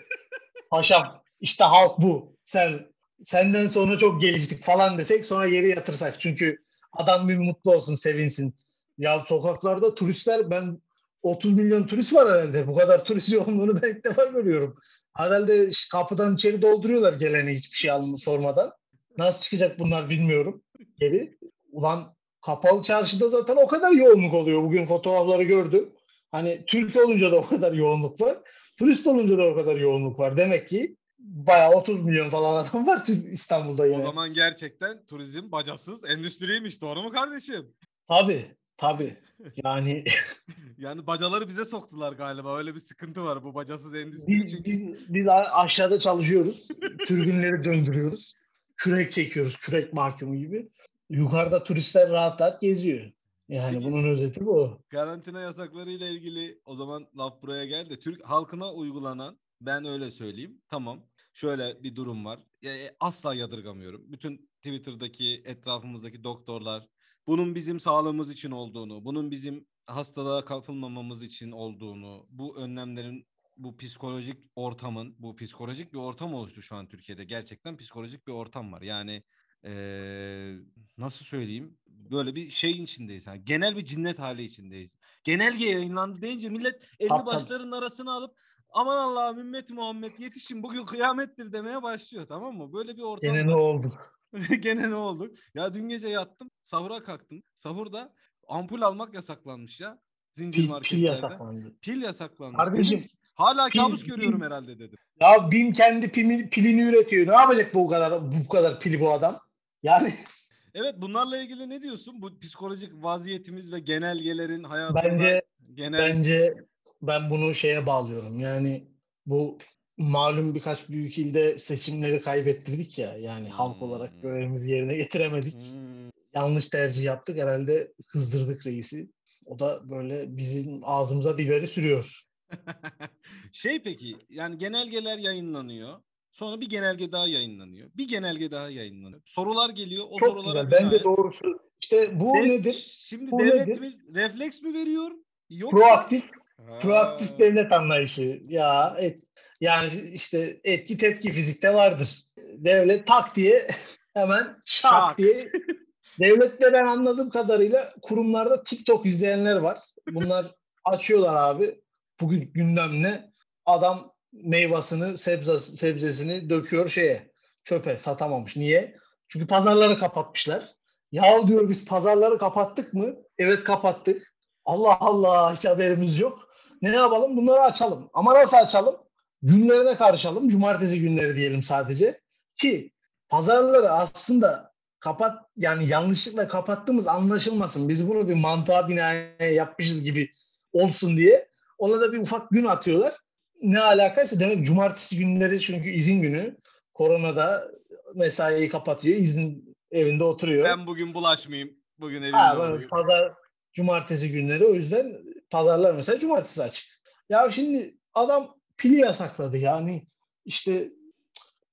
paşam 0.70 1.22
işte 1.40 1.64
halk 1.64 1.98
bu 1.98 2.36
sen 2.42 2.95
senden 3.22 3.68
sonra 3.68 3.98
çok 3.98 4.20
geliştik 4.20 4.64
falan 4.64 4.98
desek 4.98 5.24
sonra 5.24 5.46
yere 5.46 5.68
yatırsak 5.68 6.20
çünkü 6.20 6.58
adam 6.92 7.28
bir 7.28 7.36
mutlu 7.36 7.74
olsun 7.74 7.94
sevinsin. 7.94 8.54
Ya 8.98 9.24
sokaklarda 9.26 9.94
turistler 9.94 10.50
ben 10.50 10.82
30 11.22 11.52
milyon 11.52 11.86
turist 11.86 12.14
var 12.14 12.32
herhalde. 12.32 12.66
Bu 12.66 12.74
kadar 12.74 13.04
turist 13.04 13.32
yoğunluğunu 13.32 13.82
ben 13.82 13.88
ilk 13.88 14.04
defa 14.04 14.24
görüyorum. 14.24 14.76
Herhalde 15.16 15.70
kapıdan 15.92 16.34
içeri 16.34 16.62
dolduruyorlar 16.62 17.12
geleni 17.12 17.54
hiçbir 17.54 17.76
şey 17.76 17.90
alma, 17.90 18.18
sormadan. 18.18 18.72
Nasıl 19.18 19.42
çıkacak 19.42 19.78
bunlar 19.78 20.10
bilmiyorum 20.10 20.62
geri. 21.00 21.38
Ulan 21.72 22.14
kapalı 22.46 22.82
çarşıda 22.82 23.28
zaten 23.28 23.56
o 23.56 23.66
kadar 23.66 23.92
yoğunluk 23.92 24.34
oluyor. 24.34 24.62
Bugün 24.62 24.86
fotoğrafları 24.86 25.42
gördüm. 25.42 25.92
Hani 26.32 26.64
Türk 26.66 26.96
olunca 26.96 27.32
da 27.32 27.36
o 27.36 27.46
kadar 27.46 27.72
yoğunluk 27.72 28.20
var. 28.20 28.38
Turist 28.78 29.06
olunca 29.06 29.38
da 29.38 29.46
o 29.46 29.54
kadar 29.54 29.76
yoğunluk 29.76 30.18
var. 30.18 30.36
Demek 30.36 30.68
ki 30.68 30.95
bayağı 31.18 31.72
30 31.72 32.04
milyon 32.04 32.28
falan 32.28 32.64
adam 32.64 32.86
var 32.86 33.02
İstanbul'da 33.32 33.82
O 33.82 33.86
yine. 33.86 34.02
zaman 34.02 34.34
gerçekten 34.34 35.06
turizm 35.06 35.52
bacasız 35.52 36.04
endüstriymiş. 36.10 36.80
Doğru 36.80 37.02
mu 37.02 37.10
kardeşim? 37.10 37.66
Tabii 38.08 38.44
tabii. 38.76 39.16
Yani 39.64 40.04
Yani 40.78 41.06
bacaları 41.06 41.48
bize 41.48 41.64
soktular 41.64 42.12
galiba. 42.12 42.58
Öyle 42.58 42.74
bir 42.74 42.80
sıkıntı 42.80 43.24
var 43.24 43.44
bu 43.44 43.54
bacasız 43.54 43.94
endüstri. 43.94 44.26
biz, 44.34 44.50
Çünkü 44.50 44.64
biz, 44.64 44.98
biz 45.08 45.28
aşağıda 45.28 45.98
çalışıyoruz. 45.98 46.68
Türbinleri 47.06 47.64
döndürüyoruz. 47.64 48.34
Kürek 48.76 49.12
çekiyoruz. 49.12 49.56
Kürek 49.56 49.92
mahkumu 49.92 50.36
gibi. 50.36 50.68
Yukarıda 51.10 51.64
turistler 51.64 52.10
rahat 52.10 52.40
rahat 52.40 52.60
geziyor. 52.60 53.12
Yani 53.48 53.78
Peki. 53.78 53.84
bunun 53.84 54.04
özeti 54.04 54.46
bu. 54.46 54.78
karantina 54.88 55.40
yasakları 55.40 55.90
ile 55.90 56.10
ilgili 56.10 56.60
o 56.64 56.74
zaman 56.74 57.06
laf 57.18 57.42
buraya 57.42 57.64
geldi. 57.64 57.98
Türk 58.00 58.24
halkına 58.24 58.72
uygulanan 58.72 59.38
ben 59.60 59.84
öyle 59.84 60.10
söyleyeyim. 60.10 60.62
Tamam. 60.68 61.06
Şöyle 61.32 61.82
bir 61.82 61.96
durum 61.96 62.24
var. 62.24 62.40
E, 62.64 62.96
asla 63.00 63.34
yadırgamıyorum. 63.34 64.12
Bütün 64.12 64.50
Twitter'daki 64.62 65.42
etrafımızdaki 65.44 66.24
doktorlar 66.24 66.88
bunun 67.26 67.54
bizim 67.54 67.80
sağlığımız 67.80 68.30
için 68.30 68.50
olduğunu, 68.50 69.04
bunun 69.04 69.30
bizim 69.30 69.66
hastalığa 69.86 70.44
kapılmamamız 70.44 71.22
için 71.22 71.50
olduğunu, 71.52 72.26
bu 72.30 72.56
önlemlerin 72.56 73.26
bu 73.56 73.76
psikolojik 73.76 74.36
ortamın, 74.56 75.16
bu 75.18 75.36
psikolojik 75.36 75.92
bir 75.92 75.98
ortam 75.98 76.34
oluştu 76.34 76.62
şu 76.62 76.76
an 76.76 76.88
Türkiye'de. 76.88 77.24
Gerçekten 77.24 77.76
psikolojik 77.76 78.26
bir 78.26 78.32
ortam 78.32 78.72
var. 78.72 78.82
Yani 78.82 79.22
eee, 79.64 80.56
nasıl 80.98 81.24
söyleyeyim? 81.24 81.78
Böyle 81.86 82.34
bir 82.34 82.50
şeyin 82.50 82.82
içindeyiz. 82.84 83.26
Yani 83.26 83.44
genel 83.44 83.76
bir 83.76 83.84
cinnet 83.84 84.18
hali 84.18 84.42
içindeyiz. 84.44 84.96
Genelge 85.24 85.66
yayınlandı 85.66 86.22
deyince 86.22 86.48
millet 86.48 86.82
elini 87.00 87.08
tabii. 87.08 87.26
başlarının 87.26 87.72
arasına 87.72 88.12
alıp 88.12 88.38
aman 88.70 88.96
Allah'ım 88.96 89.38
ümmet 89.38 89.70
Muhammed 89.70 90.18
yetişin 90.18 90.62
bugün 90.62 90.84
kıyamettir 90.86 91.52
demeye 91.52 91.82
başlıyor 91.82 92.26
tamam 92.28 92.54
mı? 92.56 92.72
Böyle 92.72 92.96
bir 92.96 93.02
ortam 93.02 93.32
Gene 93.32 93.46
ne 93.46 93.54
olduk? 93.54 94.18
Gene 94.60 94.90
ne 94.90 94.94
oldu? 94.94 95.34
Ya 95.54 95.74
dün 95.74 95.88
gece 95.88 96.08
yattım, 96.08 96.50
sahura 96.62 97.02
kalktım. 97.02 97.42
Sahurda 97.54 98.12
ampul 98.48 98.82
almak 98.82 99.14
yasaklanmış 99.14 99.80
ya. 99.80 99.98
Zincir 100.34 100.52
Pil, 100.58 100.64
pil 100.64 100.70
marketlerde. 100.70 101.06
yasaklandı. 101.06 101.74
Pil 101.82 102.02
yasaklanmış. 102.02 102.56
Kardeşim, 102.56 102.98
Dedim 102.98 103.10
hala 103.34 103.68
pil- 103.68 103.78
kabus 103.80 104.04
görüyorum 104.04 104.40
pil- 104.40 104.44
herhalde 104.46 104.78
dedim. 104.78 104.98
Ya 105.20 105.50
BİM 105.50 105.72
kendi 105.72 106.06
pimi- 106.06 106.48
pilini 106.50 106.82
üretiyor. 106.82 107.26
Ne 107.26 107.32
yapacak 107.32 107.74
bu 107.74 107.88
kadar 107.88 108.32
bu 108.32 108.48
kadar 108.48 108.80
pili 108.80 109.00
bu 109.00 109.10
adam? 109.12 109.40
Yani 109.82 110.12
Evet 110.74 110.94
bunlarla 110.98 111.38
ilgili 111.38 111.68
ne 111.68 111.82
diyorsun? 111.82 112.22
Bu 112.22 112.38
psikolojik 112.38 112.92
vaziyetimiz 112.94 113.72
ve 113.72 113.78
genelgelerin 113.80 114.64
hayatında 114.64 115.02
bence 115.04 115.42
genel 115.74 115.98
bence 116.00 116.54
ben 117.02 117.30
bunu 117.30 117.54
şeye 117.54 117.86
bağlıyorum. 117.86 118.40
Yani 118.40 118.84
bu 119.26 119.58
malum 119.98 120.54
birkaç 120.54 120.88
büyük 120.88 121.18
ilde 121.18 121.58
seçimleri 121.58 122.20
kaybettirdik 122.20 122.98
ya. 122.98 123.16
Yani 123.16 123.48
halk 123.48 123.82
olarak 123.82 124.12
Hmm. 124.12 124.20
görevimizi 124.20 124.72
yerine 124.72 124.96
getiremedik. 124.96 125.54
Hmm. 125.72 126.10
Yanlış 126.34 126.68
tercih 126.68 127.02
yaptık. 127.04 127.38
Herhalde 127.38 127.92
kızdırdık 128.08 128.66
reisi. 128.66 129.10
O 129.44 129.58
da 129.58 129.90
böyle 129.90 130.36
bizim 130.36 130.80
ağzımıza 130.82 131.38
biberi 131.38 131.66
sürüyor. 131.66 132.22
şey 133.52 133.82
peki 133.82 134.16
yani 134.30 134.58
genelgeler 134.58 135.18
yayınlanıyor. 135.18 136.00
Sonra 136.32 136.60
bir 136.60 136.68
genelge 136.70 137.12
daha 137.12 137.26
yayınlanıyor. 137.28 137.90
Bir 137.96 138.08
genelge 138.08 138.50
daha 138.50 138.70
yayınlanıyor. 138.70 139.22
Sorular 139.24 139.70
geliyor. 139.70 140.04
O 140.10 140.16
Çok 140.16 140.28
sorulara 140.28 140.62
güzel. 140.62 140.70
Bence 140.84 140.96
binaen- 140.96 141.04
doğrusu 141.04 141.58
işte 141.80 142.20
bu 142.20 142.34
Dev- 142.34 142.48
nedir? 142.48 142.86
Şimdi 143.08 143.30
Bu 143.30 143.38
devletimiz 143.38 143.94
refleks 144.14 144.62
mi 144.62 144.74
veriyor? 144.74 145.10
Yoksa... 145.50 145.76
Proaktif 145.76 146.30
Ha. 146.56 146.78
proaktif 146.78 147.38
devlet 147.38 147.72
anlayışı. 147.72 148.40
Ya 148.48 148.96
et, 148.98 149.22
yani 149.60 150.10
işte 150.12 150.60
etki 150.64 150.96
tepki 150.96 151.30
fizikte 151.32 151.74
vardır. 151.74 152.26
Devlet 152.36 153.06
tak 153.06 153.36
diye 153.36 153.68
hemen 154.14 154.56
şak 154.64 154.92
Şak. 154.92 155.18
diye 155.18 155.50
devlette 156.20 156.72
ben 156.72 156.84
anladığım 156.86 157.30
kadarıyla 157.30 157.94
kurumlarda 158.02 158.62
TikTok 158.62 159.06
izleyenler 159.06 159.56
var. 159.56 159.78
Bunlar 160.10 160.54
açıyorlar 160.84 161.34
abi. 161.34 161.80
Bugün 162.20 162.52
gündem 162.54 163.02
ne? 163.02 163.30
Adam 163.66 164.12
meyvasını, 164.32 165.18
sebzesi, 165.18 165.76
sebzesini 165.76 166.50
döküyor 166.50 166.88
şeye, 166.88 167.30
çöpe 167.64 167.98
satamamış. 167.98 168.56
Niye? 168.56 168.96
Çünkü 169.28 169.46
pazarları 169.46 169.98
kapatmışlar. 169.98 170.64
Ya 171.12 171.48
diyor 171.48 171.68
biz 171.68 171.84
pazarları 171.84 172.38
kapattık 172.38 172.94
mı? 172.94 173.14
Evet 173.38 173.64
kapattık. 173.64 174.34
Allah 174.64 174.96
Allah 175.00 175.54
hiç 175.54 175.66
haberimiz 175.66 176.18
yok. 176.18 176.45
Ne 176.82 176.96
yapalım? 176.96 177.36
Bunları 177.36 177.60
açalım. 177.60 178.10
Ama 178.14 178.34
nasıl 178.34 178.56
açalım? 178.56 178.96
Günlerine 179.42 179.94
karışalım. 179.94 180.48
Cumartesi 180.48 181.00
günleri 181.00 181.36
diyelim 181.36 181.62
sadece. 181.62 182.20
Ki 182.54 182.90
pazarları 183.28 183.90
aslında 183.90 184.72
kapat 185.00 185.44
yani 185.56 185.88
yanlışlıkla 185.88 186.48
kapattığımız 186.48 187.08
anlaşılmasın. 187.08 187.88
Biz 187.88 188.08
bunu 188.08 188.28
bir 188.28 188.34
mantığa 188.34 188.88
binaen 188.88 189.52
yapmışız 189.52 190.02
gibi 190.02 190.30
olsun 190.72 191.16
diye. 191.16 191.48
Ona 191.78 192.00
da 192.00 192.12
bir 192.12 192.18
ufak 192.18 192.50
gün 192.50 192.64
atıyorlar. 192.64 193.14
Ne 193.62 193.80
alakaysa 193.80 194.40
demek 194.40 194.66
cumartesi 194.66 195.18
günleri 195.18 195.60
çünkü 195.60 195.90
izin 195.90 196.22
günü. 196.22 196.56
Koronada 196.94 197.70
mesaiyi 198.14 198.68
kapatıyor. 198.68 199.16
izin 199.16 199.76
evinde 199.90 200.24
oturuyor. 200.24 200.64
Ben 200.64 200.86
bugün 200.86 201.14
bulaşmayayım. 201.14 201.76
Bugün 201.98 202.22
evimde 202.22 202.36
ha, 202.36 202.58
olayım. 202.58 202.88
Pazar 202.88 203.32
cumartesi 203.72 204.32
günleri 204.32 204.64
o 204.64 204.74
yüzden 204.74 205.18
pazarlar 205.50 205.92
mesela 205.92 206.18
cumartesi 206.18 206.62
açık. 206.62 206.86
Ya 207.28 207.50
şimdi 207.50 207.96
adam 208.14 208.56
pili 208.76 208.96
yasakladı 208.96 209.58
yani 209.58 210.06
işte 210.44 210.88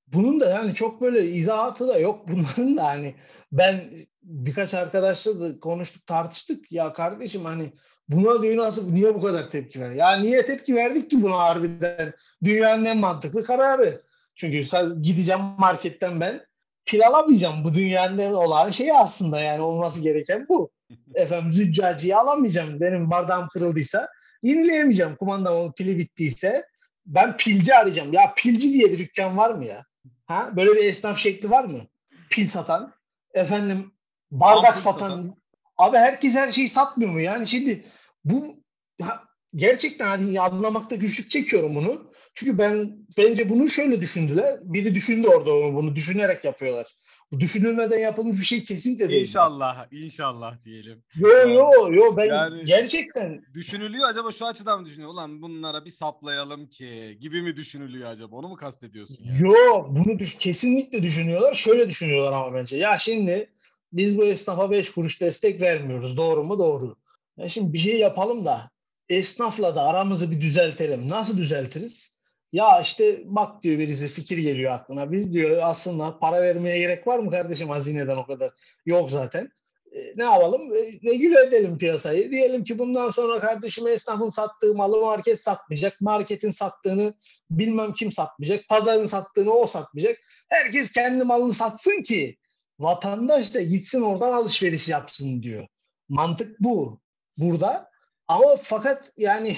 bunun 0.07 0.39
da 0.39 0.49
yani 0.49 0.73
çok 0.73 1.01
böyle 1.01 1.25
izahatı 1.25 1.87
da 1.87 1.99
yok 1.99 2.27
bunların 2.27 2.77
da 2.77 2.83
hani 2.83 3.15
ben 3.51 3.91
birkaç 4.23 4.73
arkadaşla 4.73 5.41
da 5.41 5.59
konuştuk 5.59 6.05
tartıştık 6.07 6.71
ya 6.71 6.93
kardeşim 6.93 7.45
hani 7.45 7.73
buna 8.09 8.41
diyor 8.41 8.57
nasıl 8.57 8.91
niye 8.91 9.15
bu 9.15 9.21
kadar 9.21 9.49
tepki 9.49 9.81
ver? 9.81 9.91
Ya 9.91 10.15
niye 10.15 10.45
tepki 10.45 10.75
verdik 10.75 11.09
ki 11.09 11.21
buna 11.21 11.37
harbiden? 11.37 12.13
Dünyanın 12.43 12.85
en 12.85 12.97
mantıklı 12.97 13.43
kararı. 13.43 14.03
Çünkü 14.35 14.65
gideceğim 15.01 15.41
marketten 15.57 16.19
ben 16.19 16.45
pil 16.85 17.07
alamayacağım. 17.07 17.63
Bu 17.63 17.73
dünyanın 17.73 18.33
olan 18.33 18.69
şey 18.69 18.91
aslında 18.91 19.39
yani 19.39 19.61
olması 19.61 20.01
gereken 20.01 20.45
bu. 20.49 20.71
Efendim 21.15 21.51
züccaciyi 21.51 22.15
alamayacağım. 22.15 22.79
Benim 22.79 23.11
bardağım 23.11 23.47
kırıldıysa 23.47 24.09
yenileyemeyeceğim. 24.43 25.15
Kumandamın 25.15 25.71
pili 25.71 25.97
bittiyse 25.97 26.65
ben 27.05 27.37
pilci 27.37 27.75
arayacağım. 27.75 28.13
Ya 28.13 28.33
pilci 28.37 28.73
diye 28.73 28.91
bir 28.91 28.99
dükkan 28.99 29.37
var 29.37 29.49
mı 29.49 29.65
ya? 29.65 29.85
Ha? 30.25 30.51
Böyle 30.55 30.71
bir 30.71 30.83
esnaf 30.83 31.17
şekli 31.17 31.49
var 31.49 31.63
mı? 31.63 31.81
Pil 32.29 32.47
satan. 32.47 32.93
Efendim 33.33 33.91
bardak 34.31 34.65
Ampul 34.65 34.81
satan. 34.81 35.09
satan. 35.09 35.35
Abi 35.77 35.97
herkes 35.97 36.35
her 36.35 36.51
şeyi 36.51 36.69
satmıyor 36.69 37.11
mu? 37.11 37.21
Yani 37.21 37.47
şimdi 37.47 37.83
bu 38.25 38.55
ha, 39.01 39.23
gerçekten 39.55 40.07
hani 40.07 40.41
anlamakta 40.41 40.95
güçlük 40.95 41.31
çekiyorum 41.31 41.75
bunu. 41.75 42.11
Çünkü 42.33 42.57
ben 42.57 42.97
bence 43.17 43.49
bunu 43.49 43.69
şöyle 43.69 44.01
düşündüler. 44.01 44.59
Biri 44.61 44.95
düşündü 44.95 45.27
orada 45.27 45.53
onu, 45.53 45.73
bunu 45.75 45.95
düşünerek 45.95 46.43
yapıyorlar. 46.45 46.95
Düşünülmeden 47.39 47.99
yapılmış 47.99 48.39
bir 48.39 48.45
şey 48.45 48.63
kesinlikle 48.63 49.09
değil. 49.09 49.21
İnşallah, 49.21 49.87
inşallah 49.91 50.65
diyelim. 50.65 51.03
Yo 51.15 51.29
yo 51.47 51.93
yo 51.93 52.17
ben 52.17 52.25
yani, 52.25 52.65
gerçekten 52.65 53.45
düşünülüyor 53.53 54.09
acaba 54.09 54.31
şu 54.31 54.45
açıdan 54.45 54.79
mı 54.79 54.85
düşünüyor? 54.85 55.09
Ulan 55.09 55.41
bunlara 55.41 55.85
bir 55.85 55.89
saplayalım 55.89 56.67
ki 56.67 57.17
gibi 57.21 57.41
mi 57.41 57.55
düşünülüyor 57.55 58.09
acaba? 58.09 58.35
Onu 58.35 58.47
mu 58.47 58.55
kastediyorsun? 58.55 59.17
Yani? 59.23 59.37
Yo 59.41 59.87
bunu 59.89 60.19
düş 60.19 60.35
kesinlikle 60.37 61.03
düşünüyorlar. 61.03 61.53
Şöyle 61.53 61.89
düşünüyorlar 61.89 62.31
ama 62.31 62.53
bence. 62.53 62.77
Ya 62.77 62.97
şimdi 62.97 63.49
biz 63.93 64.17
bu 64.17 64.25
esnafa 64.25 64.71
5 64.71 64.91
kuruş 64.91 65.21
destek 65.21 65.61
vermiyoruz. 65.61 66.17
Doğru 66.17 66.43
mu? 66.43 66.59
Doğru. 66.59 66.95
Ya 67.37 67.49
şimdi 67.49 67.73
bir 67.73 67.79
şey 67.79 67.99
yapalım 67.99 68.45
da 68.45 68.71
esnafla 69.09 69.75
da 69.75 69.83
aramızı 69.83 70.31
bir 70.31 70.41
düzeltelim. 70.41 71.09
Nasıl 71.09 71.37
düzeltiriz? 71.37 72.12
Ya 72.53 72.81
işte 72.81 73.21
bak 73.25 73.63
diyor 73.63 73.79
birisi 73.79 74.07
fikir 74.07 74.37
geliyor 74.37 74.71
aklına. 74.71 75.11
Biz 75.11 75.33
diyor 75.33 75.59
aslında 75.61 76.19
para 76.19 76.41
vermeye 76.41 76.79
gerek 76.79 77.07
var 77.07 77.19
mı 77.19 77.31
kardeşim 77.31 77.69
hazineden 77.69 78.17
o 78.17 78.25
kadar? 78.25 78.51
Yok 78.85 79.11
zaten. 79.11 79.51
E, 79.91 79.99
ne 80.15 80.23
yapalım? 80.23 80.75
E, 80.75 80.79
regüle 80.81 81.41
edelim 81.41 81.77
piyasayı. 81.77 82.31
Diyelim 82.31 82.63
ki 82.63 82.79
bundan 82.79 83.11
sonra 83.11 83.39
kardeşim 83.39 83.87
esnafın 83.87 84.29
sattığı 84.29 84.75
malı 84.75 85.01
market 85.01 85.41
satmayacak. 85.41 86.01
Marketin 86.01 86.51
sattığını 86.51 87.13
bilmem 87.51 87.93
kim 87.93 88.11
satmayacak. 88.11 88.67
Pazarın 88.69 89.05
sattığını 89.05 89.51
o 89.51 89.67
satmayacak. 89.67 90.17
Herkes 90.49 90.91
kendi 90.91 91.23
malını 91.23 91.53
satsın 91.53 92.03
ki 92.03 92.37
vatandaş 92.79 93.53
da 93.53 93.61
gitsin 93.61 94.01
oradan 94.01 94.31
alışveriş 94.31 94.89
yapsın 94.89 95.43
diyor. 95.43 95.67
Mantık 96.09 96.59
bu. 96.59 97.01
Burada 97.37 97.89
ama 98.27 98.55
fakat 98.63 99.11
yani 99.17 99.57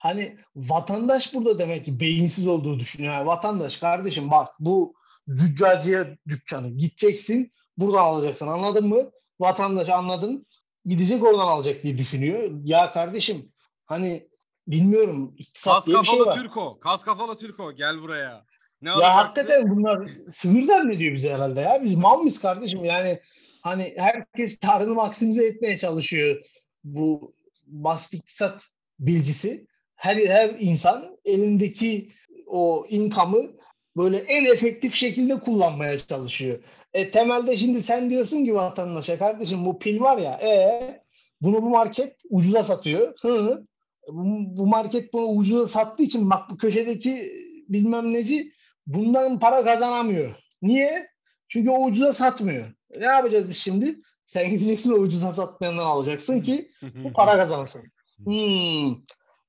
hani 0.00 0.36
vatandaş 0.56 1.34
burada 1.34 1.58
demek 1.58 1.84
ki 1.84 2.00
beyinsiz 2.00 2.46
olduğu 2.46 2.78
düşünüyor. 2.78 3.14
Yani 3.14 3.26
vatandaş 3.26 3.76
kardeşim 3.76 4.30
bak 4.30 4.48
bu 4.60 4.94
züccaciye 5.28 6.18
dükkanı 6.28 6.68
gideceksin 6.70 7.50
buradan 7.76 8.04
alacaksın 8.04 8.46
anladın 8.46 8.88
mı? 8.88 9.10
Vatandaş 9.40 9.88
anladın 9.88 10.46
gidecek 10.84 11.24
oradan 11.24 11.46
alacak 11.46 11.82
diye 11.82 11.98
düşünüyor. 11.98 12.50
Ya 12.64 12.92
kardeşim 12.92 13.52
hani 13.84 14.28
bilmiyorum 14.66 15.34
iktisat 15.38 15.74
kas 15.74 15.86
diye 15.86 15.98
bir 15.98 16.04
şey 16.04 16.20
var. 16.20 16.36
Türko. 16.36 16.80
Kas 16.80 17.04
kafalı 17.04 17.36
Türko 17.36 17.72
gel 17.72 18.02
buraya. 18.02 18.44
Ne 18.82 18.88
ya 18.88 18.94
alacaksın? 18.94 19.16
hakikaten 19.16 19.70
bunlar 19.70 20.10
sınır 20.28 20.98
diyor 20.98 21.14
bize 21.14 21.34
herhalde 21.34 21.60
ya. 21.60 21.84
Biz 21.84 21.94
mal 21.94 22.18
mıyız 22.18 22.40
kardeşim? 22.40 22.84
Yani 22.84 23.20
hani 23.62 23.94
herkes 23.96 24.58
karını 24.58 24.94
maksimize 24.94 25.46
etmeye 25.46 25.78
çalışıyor 25.78 26.42
bu 26.84 27.34
basit 27.66 28.14
iktisat 28.14 28.66
bilgisi 28.98 29.66
her 30.00 30.16
her 30.16 30.50
insan 30.58 31.16
elindeki 31.24 32.08
o 32.46 32.86
income'ı 32.88 33.50
böyle 33.96 34.18
en 34.18 34.52
efektif 34.52 34.94
şekilde 34.94 35.40
kullanmaya 35.40 35.98
çalışıyor. 35.98 36.58
E, 36.94 37.10
temelde 37.10 37.56
şimdi 37.56 37.82
sen 37.82 38.10
diyorsun 38.10 38.44
ki 38.44 38.54
vatandaşa 38.54 39.18
kardeşim 39.18 39.64
bu 39.64 39.78
pil 39.78 40.00
var 40.00 40.18
ya 40.18 40.32
e 40.32 41.04
bunu 41.40 41.62
bu 41.62 41.70
market 41.70 42.16
ucuza 42.30 42.62
satıyor. 42.62 43.14
Hı, 43.22 43.64
bu, 44.08 44.56
bu 44.56 44.66
market 44.66 45.12
bunu 45.12 45.26
ucuza 45.26 45.66
sattığı 45.66 46.02
için 46.02 46.30
bak 46.30 46.50
bu 46.50 46.56
köşedeki 46.56 47.32
bilmem 47.68 48.12
neci 48.12 48.52
bundan 48.86 49.38
para 49.38 49.64
kazanamıyor. 49.64 50.34
Niye? 50.62 51.06
Çünkü 51.48 51.70
o 51.70 51.84
ucuza 51.84 52.12
satmıyor. 52.12 52.66
Ne 52.98 53.06
yapacağız 53.06 53.48
biz 53.48 53.56
şimdi? 53.56 54.00
Sen 54.26 54.50
gideceksin 54.50 54.92
o 54.92 54.94
ucuza 54.94 55.32
satmayandan 55.32 55.86
alacaksın 55.86 56.40
ki 56.40 56.70
bu 57.04 57.12
para 57.12 57.36
kazansın. 57.36 57.82
Hmm. 58.24 58.96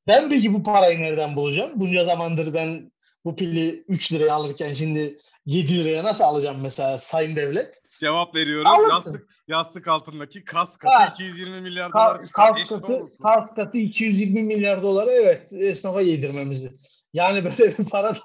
Ben 0.08 0.30
peki 0.30 0.54
bu 0.54 0.64
parayı 0.64 1.00
nereden 1.00 1.36
bulacağım? 1.36 1.72
Bunca 1.76 2.06
zamandır 2.06 2.54
ben 2.54 2.92
bu 3.26 3.36
pili 3.36 3.84
3 3.88 4.14
liraya 4.14 4.34
alırken 4.34 4.74
şimdi 4.74 5.18
7 5.46 5.78
liraya 5.78 6.04
nasıl 6.04 6.24
alacağım 6.24 6.62
mesela 6.62 6.98
sayın 6.98 7.36
devlet? 7.36 7.82
Cevap 8.00 8.36
veriyorum. 8.36 8.68
Alırsın. 8.68 8.92
Yastık, 8.92 9.30
yastık 9.48 9.88
altındaki 9.88 10.44
kas 10.44 10.78
katı 10.78 10.98
ha. 10.98 11.06
220 11.14 11.62
milyar 11.62 11.94
dolar 11.94 12.16
Ka- 12.16 12.32
Kas 12.32 12.68
katı, 12.68 13.06
kas 13.24 13.56
katı 13.56 13.78
220 13.78 14.44
milyar 14.44 14.84
dolara 14.84 15.12
evet 15.12 15.54
esnafa 15.54 16.02
yedirmemizi. 16.02 16.72
Yani 17.14 17.44
böyle 17.46 17.78
bir 17.78 17.86
para 17.86 18.18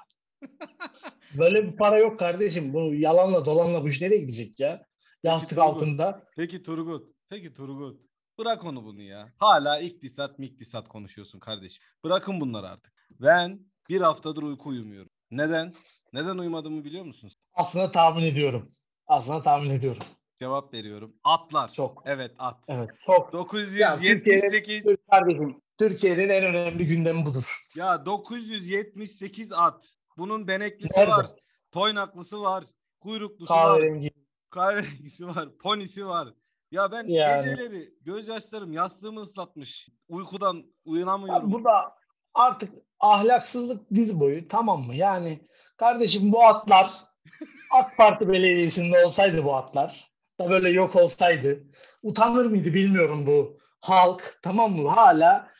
böyle 1.37 1.67
bir 1.67 1.77
para 1.77 1.97
yok 1.97 2.19
kardeşim. 2.19 2.73
Bu 2.73 2.93
yalanla 2.93 3.45
dolanla 3.45 3.83
bu 3.83 3.87
iş 3.87 4.01
nereye 4.01 4.17
gidecek 4.17 4.59
ya? 4.59 4.85
Yastık 5.23 5.49
peki, 5.49 5.61
altında. 5.61 6.23
Peki 6.37 6.63
Turgut. 6.63 7.11
Peki 7.29 7.53
Turgut. 7.53 8.06
Bırak 8.39 8.65
onu 8.65 8.83
bunu 8.85 9.01
ya. 9.01 9.33
Hala 9.37 9.79
iktisat 9.79 10.39
miktisat 10.39 10.87
konuşuyorsun 10.87 11.39
kardeşim. 11.39 11.83
Bırakın 12.03 12.41
bunları 12.41 12.69
artık. 12.69 12.93
Ben 13.19 13.59
bir 13.89 14.01
haftadır 14.01 14.43
uyku 14.43 14.69
uyumuyorum. 14.69 15.09
Neden? 15.31 15.73
Neden 16.13 16.37
uyumadığımı 16.37 16.83
biliyor 16.85 17.05
musunuz? 17.05 17.33
Aslında 17.53 17.91
tahmin 17.91 18.23
ediyorum. 18.23 18.71
Aslında 19.07 19.41
tahmin 19.41 19.69
ediyorum. 19.69 20.03
Cevap 20.39 20.73
veriyorum. 20.73 21.15
Atlar. 21.23 21.73
Çok. 21.73 22.03
Evet 22.05 22.31
at. 22.39 22.57
Evet 22.67 22.89
çok. 23.01 23.33
978. 23.33 24.85
Ya, 24.85 24.97
kardeşim 25.11 25.61
Türkiye'nin 25.77 26.29
en 26.29 26.45
önemli 26.45 26.87
gündemi 26.87 27.25
budur. 27.25 27.65
Ya 27.75 28.05
978 28.05 29.51
at. 29.51 29.93
Bunun 30.17 30.47
beneklisi 30.47 30.99
Nerede? 30.99 31.11
var. 31.11 31.27
Toynaklısı 31.71 32.41
var. 32.41 32.63
Kuyruklusu 32.99 33.45
Kahverengi. 33.53 34.05
var. 34.07 34.23
Kahverengisi 34.49 35.27
var. 35.27 35.57
Ponisi 35.57 36.07
var. 36.07 36.27
Ya 36.71 36.91
ben 36.91 37.07
yani. 37.07 37.45
geceleri 37.45 37.93
gözyaşlarım 38.01 38.73
yastığımı 38.73 39.21
ıslatmış. 39.21 39.87
Uykudan 40.09 40.63
uyanamıyorum. 40.85 41.55
Abi 41.55 41.63
da 41.63 41.95
artık 42.33 42.73
ahlaksızlık 42.99 43.93
diz 43.93 44.19
boyu 44.19 44.47
tamam 44.47 44.83
mı? 44.83 44.95
Yani 44.95 45.39
kardeşim 45.77 46.31
bu 46.31 46.43
atlar 46.43 46.91
AK 47.71 47.97
Parti 47.97 48.27
belediyesinde 48.27 49.05
olsaydı 49.05 49.43
bu 49.43 49.55
atlar 49.55 50.11
da 50.39 50.49
böyle 50.49 50.69
yok 50.69 50.95
olsaydı 50.95 51.63
utanır 52.03 52.45
mıydı 52.45 52.73
bilmiyorum 52.73 53.27
bu 53.27 53.59
halk 53.79 54.39
tamam 54.41 54.71
mı? 54.71 54.89
Hala 54.89 55.51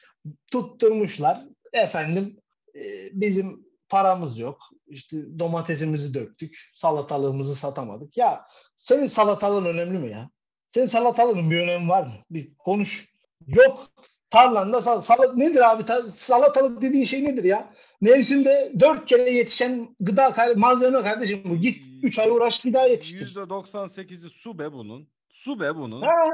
tutturmuşlar. 0.52 1.46
Efendim 1.74 2.40
e, 2.76 2.82
bizim 3.12 3.66
paramız 3.90 4.40
yok. 4.40 4.58
İşte 4.88 5.40
domatesimizi 5.40 6.14
döktük. 6.14 6.70
Salatalığımızı 6.74 7.56
satamadık. 7.56 8.18
Ya 8.18 8.46
senin 8.76 9.08
salatalığın 9.08 9.66
önemli 9.66 10.00
mi 10.00 10.12
ya? 10.12 10.30
Senin 10.70 10.86
salatalığın 10.86 11.52
bir 11.52 11.60
önemi 11.60 11.90
var 11.90 12.04
mı? 12.04 12.14
Bir 12.32 12.56
konuş. 12.58 13.10
Yok. 13.48 13.88
Tarlanda 14.30 14.82
sal 14.82 15.02
salat 15.02 15.36
nedir 15.36 15.72
abi? 15.72 15.86
Ta 15.86 16.02
salatalık 16.02 16.82
dediğin 16.82 17.04
şey 17.04 17.24
nedir 17.24 17.44
ya? 17.44 17.74
Mevsimde 18.02 18.74
dört 18.80 19.06
kere 19.06 19.30
yetişen 19.30 19.96
gıda 20.00 20.54
malzeme 20.56 21.04
kardeşim 21.04 21.42
bu. 21.46 21.56
Git 21.56 21.86
üç 22.04 22.20
ay 22.20 22.30
uğraş 22.30 22.60
gıda 22.64 22.86
yetiştir. 22.86 23.36
%98'i 23.36 24.30
su 24.30 24.60
be 24.60 24.72
bunun. 24.72 25.08
Su 25.30 25.60
be 25.60 25.76
bunun. 25.76 26.02
Ha, 26.02 26.30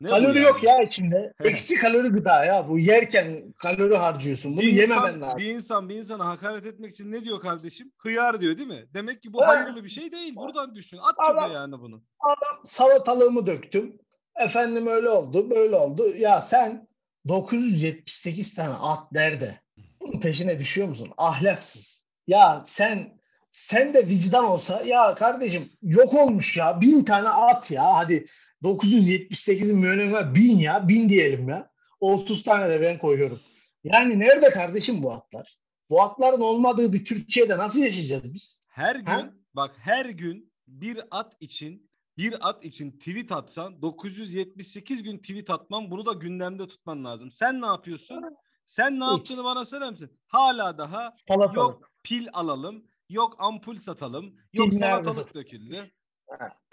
ne 0.00 0.08
kalori 0.08 0.38
yok 0.38 0.62
ya 0.62 0.82
içinde. 0.82 1.32
Eksi 1.44 1.76
kalori 1.76 2.08
gıda 2.08 2.44
ya. 2.44 2.68
Bu 2.68 2.78
yerken 2.78 3.52
kalori 3.52 3.96
harcıyorsun. 3.96 4.52
Bunu 4.52 4.60
bir 4.60 4.72
yememen 4.72 5.08
insan, 5.08 5.20
lazım. 5.20 5.38
Bir 5.38 5.46
insan 5.46 5.88
bir 5.88 5.94
insana 5.94 6.28
hakaret 6.28 6.66
etmek 6.66 6.92
için 6.92 7.12
ne 7.12 7.24
diyor 7.24 7.40
kardeşim? 7.40 7.92
Hıyar 7.98 8.40
diyor 8.40 8.58
değil 8.58 8.68
mi? 8.68 8.86
Demek 8.94 9.22
ki 9.22 9.32
bu 9.32 9.42
ha. 9.42 9.48
hayırlı 9.48 9.84
bir 9.84 9.88
şey 9.88 10.12
değil. 10.12 10.36
Buradan 10.36 10.74
düşün. 10.74 10.98
At 10.98 11.14
adam, 11.30 11.52
yani 11.52 11.72
bunu. 11.72 12.02
Adam 12.20 12.60
salatalığımı 12.64 13.46
döktüm. 13.46 13.98
Efendim 14.36 14.86
öyle 14.86 15.08
oldu, 15.08 15.50
böyle 15.50 15.76
oldu. 15.76 16.16
Ya 16.16 16.42
sen 16.42 16.88
978 17.28 18.54
tane 18.54 18.74
at 18.74 19.12
nerede? 19.12 19.60
Bunun 20.00 20.20
peşine 20.20 20.58
düşüyor 20.58 20.88
musun? 20.88 21.08
Ahlaksız. 21.16 22.04
Ya 22.26 22.62
sen 22.66 23.20
sen 23.50 23.94
de 23.94 24.08
vicdan 24.08 24.44
olsa 24.44 24.82
ya 24.82 25.14
kardeşim 25.14 25.70
yok 25.82 26.14
olmuş 26.14 26.56
ya 26.56 26.80
bin 26.80 27.04
tane 27.04 27.28
at 27.28 27.70
ya 27.70 27.96
hadi 27.96 28.26
978'in 28.64 29.82
bir 29.82 30.12
var 30.12 30.34
bin 30.34 30.58
ya 30.58 30.88
bin 30.88 31.08
diyelim 31.08 31.48
ya 31.48 31.70
30 32.00 32.42
tane 32.42 32.68
de 32.68 32.80
ben 32.80 32.98
koyuyorum. 32.98 33.40
Yani 33.84 34.18
nerede 34.18 34.50
kardeşim 34.50 35.02
bu 35.02 35.12
atlar? 35.12 35.58
Bu 35.90 36.02
atların 36.02 36.40
olmadığı 36.40 36.92
bir 36.92 37.04
Türkiye'de 37.04 37.58
nasıl 37.58 37.82
yaşayacağız 37.82 38.34
biz? 38.34 38.60
Her 38.68 38.96
gün 38.96 39.06
ha? 39.06 39.32
bak 39.54 39.74
her 39.78 40.06
gün 40.06 40.52
bir 40.68 41.00
at 41.10 41.32
için 41.40 41.90
bir 42.18 42.48
at 42.48 42.64
için 42.64 42.90
tweet 42.90 43.32
atsan 43.32 43.82
978 43.82 45.02
gün 45.02 45.18
tweet 45.18 45.50
atman 45.50 45.90
bunu 45.90 46.06
da 46.06 46.12
gündemde 46.12 46.66
tutman 46.66 47.04
lazım. 47.04 47.30
Sen 47.30 47.60
ne 47.60 47.66
yapıyorsun? 47.66 48.24
Sen 48.66 49.00
ne 49.00 49.04
Hiç. 49.04 49.10
yaptığını 49.12 49.44
bana 49.44 49.64
söyler 49.64 49.90
misin? 49.90 50.10
Hala 50.26 50.78
daha 50.78 51.12
Salatalık. 51.16 51.56
yok 51.56 51.90
pil 52.02 52.28
alalım, 52.32 52.84
yok 53.08 53.36
ampul 53.38 53.76
satalım, 53.76 54.36
yok 54.52 54.70
pil 54.70 54.78
salatalık 54.78 55.34
döküldü. 55.34 55.90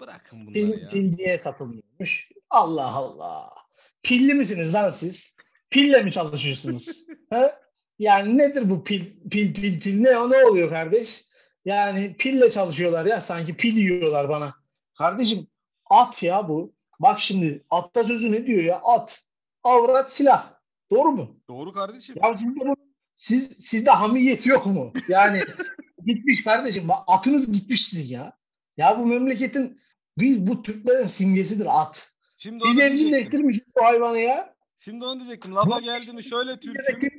Bırakın 0.00 0.46
bunları 0.46 0.54
pil, 0.54 0.82
ya. 0.82 0.88
Pil 0.88 1.14
niye 1.14 1.38
satılmıyormuş? 2.02 2.28
Allah 2.50 2.92
Allah. 2.92 3.50
Pilli 4.02 4.34
misiniz 4.34 4.74
lan 4.74 4.90
siz? 4.90 5.36
Pille 5.70 6.02
mi 6.02 6.12
çalışıyorsunuz? 6.12 7.02
ha? 7.30 7.58
Yani 7.98 8.38
nedir 8.38 8.70
bu 8.70 8.84
pil 8.84 9.04
pil 9.30 9.54
pil 9.54 9.80
pil 9.80 10.00
ne 10.00 10.18
o 10.18 10.30
ne 10.30 10.44
oluyor 10.44 10.70
kardeş? 10.70 11.24
Yani 11.64 12.16
pille 12.18 12.50
çalışıyorlar 12.50 13.06
ya 13.06 13.20
sanki 13.20 13.56
pil 13.56 13.76
yiyorlar 13.76 14.28
bana. 14.28 14.54
Kardeşim 14.98 15.46
at 15.90 16.22
ya 16.22 16.48
bu. 16.48 16.74
Bak 17.00 17.20
şimdi 17.20 17.64
atta 17.70 18.04
sözü 18.04 18.32
ne 18.32 18.46
diyor 18.46 18.62
ya? 18.62 18.80
At, 18.84 19.22
avrat, 19.62 20.12
silah. 20.12 20.52
Doğru 20.90 21.12
mu? 21.12 21.40
Doğru 21.48 21.72
kardeşim. 21.72 22.16
Ya 22.22 22.34
sizde 22.34 22.60
bu 22.60 22.76
siz 23.16 23.50
sizde 23.60 23.90
hamiyet 23.90 24.46
yok 24.46 24.66
mu? 24.66 24.92
Yani 25.08 25.42
gitmiş 26.06 26.44
kardeşim. 26.44 26.88
Atınız 27.06 27.52
gitmiş 27.52 27.86
sizin 27.86 28.08
ya. 28.08 28.38
Ya 28.76 28.98
bu 28.98 29.06
memleketin 29.06 29.78
bir 30.18 30.46
bu 30.46 30.62
Türklerin 30.62 31.06
simgesidir 31.06 31.80
at. 31.80 32.12
Şimdi 32.38 32.64
Biz 32.64 32.78
evcilleştirmişiz 32.78 33.66
bu 33.76 33.84
hayvanı 33.84 34.18
ya. 34.18 34.54
Şimdi 34.76 35.04
onu 35.04 35.20
diyecektim. 35.20 35.54
Lafa 35.54 35.80
geldi 35.80 36.12
mi 36.12 36.24
şöyle 36.24 36.60
Türk'üm. 36.60 37.10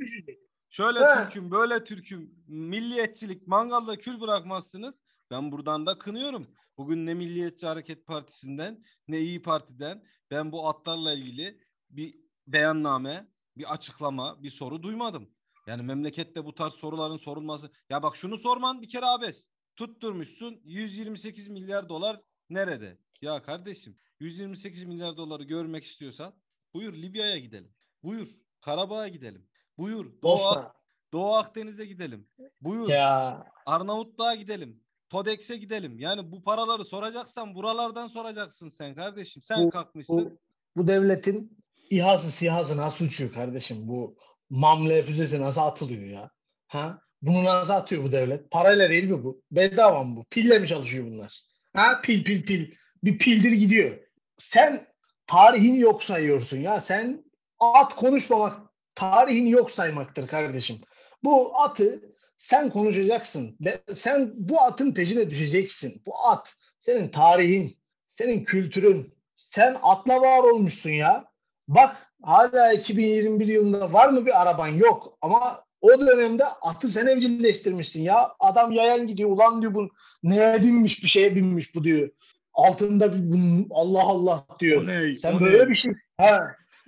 Şöyle 0.69 0.99
He. 0.99 1.23
Türk'üm, 1.23 1.51
böyle 1.51 1.83
Türk'üm. 1.83 2.31
Milliyetçilik, 2.47 3.47
mangalda 3.47 3.97
kül 3.97 4.21
bırakmazsınız. 4.21 4.95
Ben 5.31 5.51
buradan 5.51 5.85
da 5.85 5.97
kınıyorum. 5.97 6.47
Bugün 6.77 7.05
ne 7.05 7.13
Milliyetçi 7.13 7.67
Hareket 7.67 8.05
Partisi'nden 8.05 8.83
ne 9.07 9.19
İyi 9.19 9.41
Parti'den 9.41 10.03
ben 10.31 10.51
bu 10.51 10.67
atlarla 10.69 11.13
ilgili 11.13 11.59
bir 11.89 12.15
beyanname, 12.47 13.27
bir 13.57 13.73
açıklama, 13.73 14.43
bir 14.43 14.49
soru 14.49 14.83
duymadım. 14.83 15.29
Yani 15.67 15.83
memlekette 15.83 16.45
bu 16.45 16.55
tarz 16.55 16.73
soruların 16.73 17.17
sorulması. 17.17 17.71
Ya 17.89 18.03
bak 18.03 18.15
şunu 18.15 18.37
sorman 18.37 18.81
bir 18.81 18.89
kere 18.89 19.05
abes. 19.05 19.47
Tutturmuşsun 19.75 20.61
128 20.63 21.47
milyar 21.47 21.89
dolar 21.89 22.21
nerede? 22.53 22.97
Ya 23.21 23.41
kardeşim 23.41 23.97
128 24.19 24.83
milyar 24.83 25.17
doları 25.17 25.43
görmek 25.43 25.83
istiyorsan 25.83 26.33
buyur 26.73 26.93
Libya'ya 26.93 27.37
gidelim. 27.37 27.71
Buyur 28.03 28.27
Karabağ'a 28.61 29.07
gidelim. 29.07 29.47
Buyur 29.77 30.21
Doğu, 30.23 30.49
Ak 30.49 30.75
Doğu 31.13 31.35
Akdeniz'e 31.35 31.85
gidelim. 31.85 32.27
Buyur 32.61 32.89
ya. 32.89 33.43
Arnavutluğa 33.65 34.35
gidelim. 34.35 34.83
TODEX'e 35.09 35.57
gidelim. 35.57 35.99
Yani 35.99 36.31
bu 36.31 36.43
paraları 36.43 36.85
soracaksan 36.85 37.55
buralardan 37.55 38.07
soracaksın 38.07 38.67
sen 38.67 38.95
kardeşim. 38.95 39.41
Sen 39.41 39.65
bu, 39.65 39.69
kalkmışsın. 39.69 40.17
Bu, 40.17 40.37
bu 40.81 40.87
devletin 40.87 41.57
İHA'sı 41.89 42.31
SİHA'sı 42.31 42.77
nasıl 42.77 43.05
uçuyor 43.05 43.33
kardeşim? 43.33 43.87
Bu 43.87 44.17
mamle 44.49 45.01
füzesi 45.01 45.41
nasıl 45.41 45.61
atılıyor 45.61 46.05
ya? 46.05 46.29
Ha? 46.67 46.99
Bunu 47.21 47.43
nasıl 47.43 47.73
atıyor 47.73 48.03
bu 48.03 48.11
devlet? 48.11 48.51
Parayla 48.51 48.89
değil 48.89 49.09
mi 49.09 49.23
bu? 49.23 49.41
Bedava 49.51 50.03
mı 50.03 50.15
bu? 50.15 50.25
Pille 50.29 50.59
mi 50.59 50.67
çalışıyor 50.67 51.05
bunlar? 51.05 51.52
Ha? 51.73 52.01
Pil 52.01 52.23
pil 52.23 52.45
pil. 52.45 52.71
Bir 53.03 53.17
pildir 53.17 53.51
gidiyor. 53.51 53.99
Sen 54.37 54.87
tarihini 55.27 55.79
yok 55.79 56.03
sayıyorsun 56.03 56.57
ya. 56.57 56.81
Sen 56.81 57.23
at 57.59 57.95
konuşmamak 57.95 58.59
tarihini 58.95 59.51
yok 59.51 59.71
saymaktır 59.71 60.27
kardeşim. 60.27 60.81
Bu 61.23 61.61
atı 61.61 62.01
sen 62.37 62.69
konuşacaksın. 62.69 63.57
Sen 63.93 64.31
bu 64.35 64.61
atın 64.61 64.93
peşine 64.93 65.29
düşeceksin. 65.29 66.01
Bu 66.05 66.27
at 66.27 66.55
senin 66.79 67.09
tarihin, 67.09 67.77
senin 68.07 68.43
kültürün. 68.43 69.13
Sen 69.37 69.77
atla 69.81 70.21
var 70.21 70.43
olmuşsun 70.43 70.89
ya. 70.89 71.25
Bak 71.67 72.13
hala 72.23 72.73
2021 72.73 73.47
yılında 73.47 73.93
var 73.93 74.09
mı 74.09 74.25
bir 74.25 74.41
araban? 74.41 74.67
Yok. 74.67 75.17
Ama 75.21 75.65
o 75.83 75.99
dönemde 75.99 76.45
atı 76.45 76.89
sen 76.89 77.07
evcilleştirmişsin 77.07 78.01
ya. 78.01 78.31
Adam 78.39 78.71
yayan 78.71 79.07
gidiyor. 79.07 79.29
Ulan 79.29 79.61
diyor 79.61 79.73
bu 79.73 79.89
neye 80.23 80.61
binmiş 80.63 81.03
bir 81.03 81.07
şeye 81.07 81.35
binmiş 81.35 81.75
bu 81.75 81.83
diyor. 81.83 82.09
Altında 82.53 83.13
bir 83.13 83.65
Allah 83.71 84.01
Allah 84.01 84.45
diyor. 84.59 84.87
Ne, 84.87 85.17
sen 85.17 85.39
böyle 85.39 85.63
ne? 85.63 85.69
bir 85.69 85.73
şey. 85.73 85.93
He. 86.17 86.39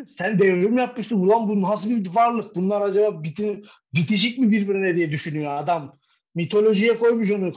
Sen 0.08 0.40
devrim 0.40 0.78
yapmışsın. 0.78 1.20
Ulan 1.20 1.48
bu 1.48 1.62
nasıl 1.62 1.90
bir 1.90 2.16
varlık? 2.16 2.56
Bunlar 2.56 2.82
acaba 2.82 3.24
bitin, 3.24 3.66
bitişik 3.94 4.40
mi 4.40 4.52
birbirine 4.52 4.96
diye 4.96 5.12
düşünüyor 5.12 5.56
adam. 5.56 5.98
Mitolojiye 6.36 6.98
koymuş 6.98 7.32
onu. 7.32 7.54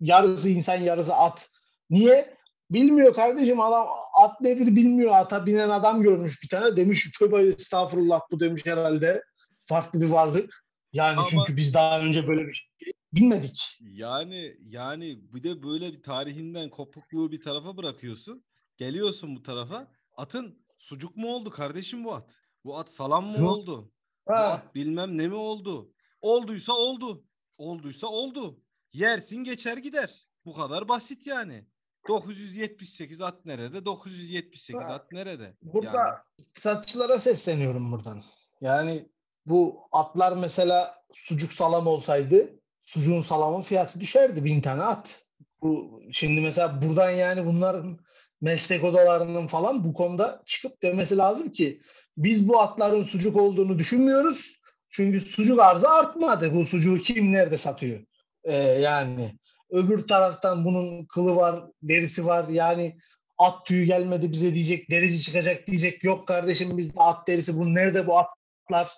Yarısı 0.00 0.50
insan 0.50 0.76
yarısı 0.76 1.14
at. 1.14 1.48
Niye? 1.90 2.34
Bilmiyor 2.70 3.14
kardeşim 3.14 3.60
adam 3.60 3.86
at 4.22 4.40
nedir 4.40 4.76
bilmiyor. 4.76 5.12
Ata 5.14 5.46
binen 5.46 5.68
adam 5.68 6.02
görmüş 6.02 6.42
bir 6.42 6.48
tane. 6.48 6.76
Demiş 6.76 7.10
tövbe 7.18 7.42
estağfurullah 7.42 8.20
bu 8.30 8.40
demiş 8.40 8.66
herhalde. 8.66 9.22
Farklı 9.64 10.00
bir 10.00 10.10
varlık. 10.10 10.63
Yani 10.94 11.16
Ama, 11.16 11.26
çünkü 11.26 11.56
biz 11.56 11.74
daha 11.74 12.00
önce 12.00 12.28
böyle 12.28 12.46
bir 12.46 12.52
şey 12.52 12.92
bilmedik. 13.12 13.78
Yani 13.80 14.56
yani 14.60 15.18
bir 15.34 15.42
de 15.42 15.62
böyle 15.62 15.92
bir 15.92 16.02
tarihinden 16.02 16.70
kopukluğu 16.70 17.32
bir 17.32 17.42
tarafa 17.42 17.76
bırakıyorsun. 17.76 18.44
Geliyorsun 18.76 19.36
bu 19.36 19.42
tarafa. 19.42 19.92
Atın 20.16 20.64
sucuk 20.78 21.16
mu 21.16 21.34
oldu 21.34 21.50
kardeşim 21.50 22.04
bu 22.04 22.14
at? 22.14 22.30
Bu 22.64 22.78
at 22.78 22.90
salam 22.90 23.26
mı 23.26 23.38
Yok. 23.38 23.50
oldu? 23.50 23.92
Ha. 24.26 24.32
Bu 24.32 24.34
at 24.34 24.74
bilmem 24.74 25.18
ne 25.18 25.28
mi 25.28 25.34
oldu? 25.34 25.92
Olduysa 26.20 26.72
oldu. 26.72 27.24
Olduysa 27.58 28.06
oldu. 28.06 28.60
Yersin 28.92 29.44
geçer 29.44 29.76
gider. 29.76 30.26
Bu 30.44 30.54
kadar 30.54 30.88
basit 30.88 31.26
yani. 31.26 31.66
978 32.08 33.20
at 33.20 33.44
nerede? 33.44 33.84
978 33.84 34.88
ha. 34.88 34.94
at 34.94 35.12
nerede? 35.12 35.56
Burada 35.62 35.98
yani. 35.98 36.18
iktisatçılara 36.38 37.18
sesleniyorum 37.18 37.92
buradan. 37.92 38.22
Yani 38.60 39.08
bu 39.46 39.88
atlar 39.92 40.36
mesela 40.36 40.94
sucuk 41.12 41.52
salam 41.52 41.86
olsaydı 41.86 42.50
sucuğun 42.82 43.20
salamın 43.20 43.62
fiyatı 43.62 44.00
düşerdi 44.00 44.44
bin 44.44 44.60
tane 44.60 44.82
at. 44.82 45.26
Bu 45.62 46.00
şimdi 46.12 46.40
mesela 46.40 46.82
buradan 46.82 47.10
yani 47.10 47.46
bunların 47.46 47.98
meslek 48.40 48.84
odalarının 48.84 49.46
falan 49.46 49.84
bu 49.84 49.94
konuda 49.94 50.42
çıkıp 50.46 50.82
demesi 50.82 51.16
lazım 51.16 51.52
ki 51.52 51.80
biz 52.16 52.48
bu 52.48 52.60
atların 52.60 53.04
sucuk 53.04 53.36
olduğunu 53.36 53.78
düşünmüyoruz. 53.78 54.54
Çünkü 54.90 55.20
sucuk 55.20 55.60
arzı 55.60 55.88
artmadı. 55.88 56.54
Bu 56.54 56.64
sucuğu 56.64 56.98
kim 56.98 57.32
nerede 57.32 57.56
satıyor? 57.56 58.00
Ee, 58.44 58.54
yani 58.56 59.38
öbür 59.70 60.06
taraftan 60.06 60.64
bunun 60.64 61.04
kılı 61.04 61.36
var, 61.36 61.64
derisi 61.82 62.26
var. 62.26 62.48
Yani 62.48 62.98
at 63.38 63.66
tüyü 63.66 63.84
gelmedi 63.84 64.32
bize 64.32 64.54
diyecek, 64.54 64.90
derici 64.90 65.20
çıkacak 65.20 65.66
diyecek. 65.66 66.04
Yok 66.04 66.28
kardeşim 66.28 66.78
bizde 66.78 67.00
at 67.00 67.28
derisi. 67.28 67.58
Bu 67.58 67.74
nerede 67.74 68.06
bu 68.06 68.18
atlar? 68.18 68.88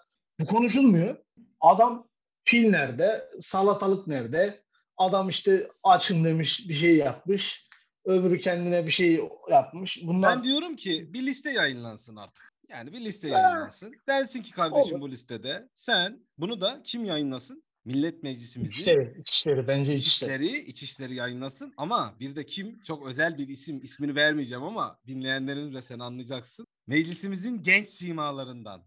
Bu 0.41 0.45
konuşulmuyor. 0.45 1.17
Adam 1.61 2.09
pil 2.45 2.71
nerede? 2.71 3.31
Salatalık 3.41 4.07
nerede? 4.07 4.63
Adam 4.97 5.29
işte 5.29 5.69
açım 5.83 6.25
demiş 6.25 6.69
bir 6.69 6.75
şey 6.75 6.97
yapmış. 6.97 7.67
Öbürü 8.05 8.41
kendine 8.41 8.87
bir 8.87 8.91
şey 8.91 9.21
yapmış. 9.51 9.99
Bunlar... 10.03 10.37
Ben 10.37 10.45
diyorum 10.45 10.77
ki 10.77 11.13
bir 11.13 11.27
liste 11.27 11.51
yayınlansın 11.51 12.17
artık. 12.17 12.53
Yani 12.69 12.93
bir 12.93 13.01
liste 13.01 13.29
yayınlansın. 13.29 13.95
Densin 14.09 14.43
ki 14.43 14.53
kardeşim 14.53 14.95
Olur. 14.95 15.01
bu 15.01 15.11
listede 15.11 15.69
sen 15.75 16.21
bunu 16.39 16.61
da 16.61 16.83
kim 16.85 17.05
yayınlasın? 17.05 17.63
Millet 17.85 18.23
Meclisimizin 18.23 18.69
İçişleri, 18.69 19.21
İçişleri 19.21 19.69
bence 19.69 19.95
İçişleri. 19.95 20.47
İçişleri, 20.47 20.71
İçişleri 20.71 21.15
yayınlasın 21.15 21.75
ama 21.77 22.15
bir 22.21 22.37
de 22.37 22.47
kim 22.47 22.83
çok 22.83 23.07
özel 23.07 23.39
bir 23.39 23.49
isim 23.49 23.83
ismini 23.83 24.15
vermeyeceğim 24.15 24.63
ama 24.63 24.99
dinleyenlerin 25.07 25.75
de 25.75 25.83
sen 25.83 25.99
anlayacaksın. 25.99 26.67
Meclisimizin 26.87 27.63
genç 27.63 27.91
simalarından, 27.91 28.83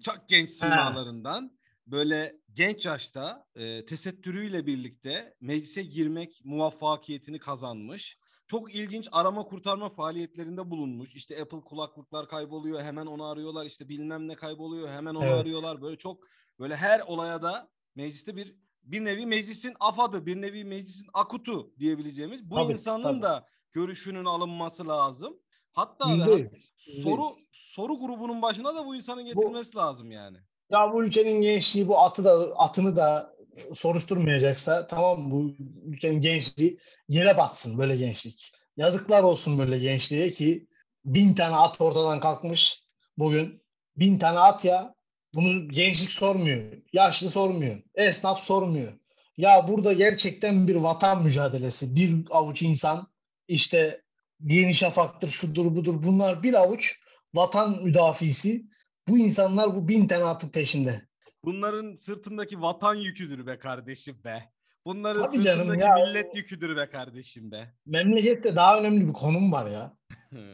çok 0.00 0.28
genç 0.28 0.50
simalarından 0.50 1.58
böyle 1.86 2.36
genç 2.52 2.86
yaşta 2.86 3.46
e, 3.54 3.84
tesettürüyle 3.84 4.66
birlikte 4.66 5.34
meclise 5.40 5.82
girmek 5.82 6.40
muvaffakiyetini 6.44 7.38
kazanmış. 7.38 8.18
Çok 8.46 8.74
ilginç 8.74 9.08
arama 9.12 9.44
kurtarma 9.44 9.90
faaliyetlerinde 9.90 10.70
bulunmuş. 10.70 11.14
İşte 11.14 11.42
Apple 11.42 11.60
kulaklıklar 11.60 12.28
kayboluyor 12.28 12.82
hemen 12.82 13.06
onu 13.06 13.24
arıyorlar. 13.24 13.66
İşte 13.66 13.88
bilmem 13.88 14.28
ne 14.28 14.34
kayboluyor 14.34 14.88
hemen 14.88 15.14
onu 15.14 15.24
evet. 15.24 15.40
arıyorlar. 15.40 15.82
Böyle 15.82 15.96
çok 15.96 16.24
böyle 16.58 16.76
her 16.76 17.00
olaya 17.00 17.42
da 17.42 17.70
mecliste 17.94 18.36
bir 18.36 18.56
bir 18.82 19.04
nevi 19.04 19.26
meclisin 19.26 19.74
afadı, 19.80 20.26
bir 20.26 20.40
nevi 20.40 20.64
meclisin 20.64 21.06
akutu 21.14 21.78
diyebileceğimiz 21.78 22.50
bu 22.50 22.54
tabii, 22.54 22.72
insanın 22.72 23.02
tabii. 23.02 23.22
da 23.22 23.46
görüşünün 23.72 24.24
alınması 24.24 24.88
lazım. 24.88 25.38
Hatta 25.74 26.18
da 26.18 26.38
soru 26.78 27.36
soru 27.52 27.98
grubunun 27.98 28.42
başına 28.42 28.74
da 28.74 28.86
bu 28.86 28.96
insanın 28.96 29.24
getirilmesi 29.24 29.74
bu, 29.74 29.78
lazım 29.78 30.10
yani. 30.10 30.38
Ya 30.70 30.92
bu 30.92 31.04
ülkenin 31.04 31.42
gençliği 31.42 31.88
bu 31.88 31.98
atı 31.98 32.24
da 32.24 32.56
atını 32.56 32.96
da 32.96 33.34
soruşturmayacaksa 33.74 34.86
tamam 34.86 35.30
bu 35.30 35.54
ülkenin 35.84 36.20
gençliği 36.20 36.78
yere 37.08 37.36
batsın 37.36 37.78
böyle 37.78 37.96
gençlik. 37.96 38.52
Yazıklar 38.76 39.22
olsun 39.22 39.58
böyle 39.58 39.78
gençliğe 39.78 40.30
ki 40.30 40.66
bin 41.04 41.34
tane 41.34 41.56
at 41.56 41.80
ortadan 41.80 42.20
kalkmış 42.20 42.82
bugün. 43.18 43.62
Bin 43.96 44.18
tane 44.18 44.38
at 44.38 44.64
ya 44.64 44.94
bunu 45.34 45.68
gençlik 45.68 46.10
sormuyor. 46.12 46.72
Yaşlı 46.92 47.30
sormuyor. 47.30 47.82
Esnaf 47.94 48.42
sormuyor. 48.42 48.92
Ya 49.36 49.68
burada 49.68 49.92
gerçekten 49.92 50.68
bir 50.68 50.76
vatan 50.76 51.22
mücadelesi. 51.22 51.96
Bir 51.96 52.24
avuç 52.30 52.62
insan 52.62 53.06
işte 53.48 54.03
Yeni 54.40 54.74
Şafak'tır, 54.74 55.28
şudur 55.28 55.76
budur 55.76 56.02
bunlar 56.02 56.42
bir 56.42 56.54
avuç 56.54 57.00
vatan 57.34 57.82
müdafisi. 57.84 58.64
Bu 59.08 59.18
insanlar 59.18 59.74
bu 59.76 59.88
bin 59.88 60.08
tane 60.08 60.24
atın 60.24 60.48
peşinde. 60.48 61.02
Bunların 61.44 61.94
sırtındaki 61.94 62.60
vatan 62.60 62.94
yüküdür 62.94 63.46
be 63.46 63.58
kardeşim 63.58 64.24
be. 64.24 64.50
Bunların 64.86 65.22
Tabii 65.26 65.36
sırtındaki 65.36 65.80
canım 65.80 65.80
ya. 65.80 66.06
millet 66.06 66.34
yüküdür 66.36 66.76
be 66.76 66.90
kardeşim 66.90 67.50
be. 67.50 67.74
Memlekette 67.86 68.56
daha 68.56 68.78
önemli 68.80 69.08
bir 69.08 69.12
konum 69.12 69.52
var 69.52 69.70
ya. 69.70 69.96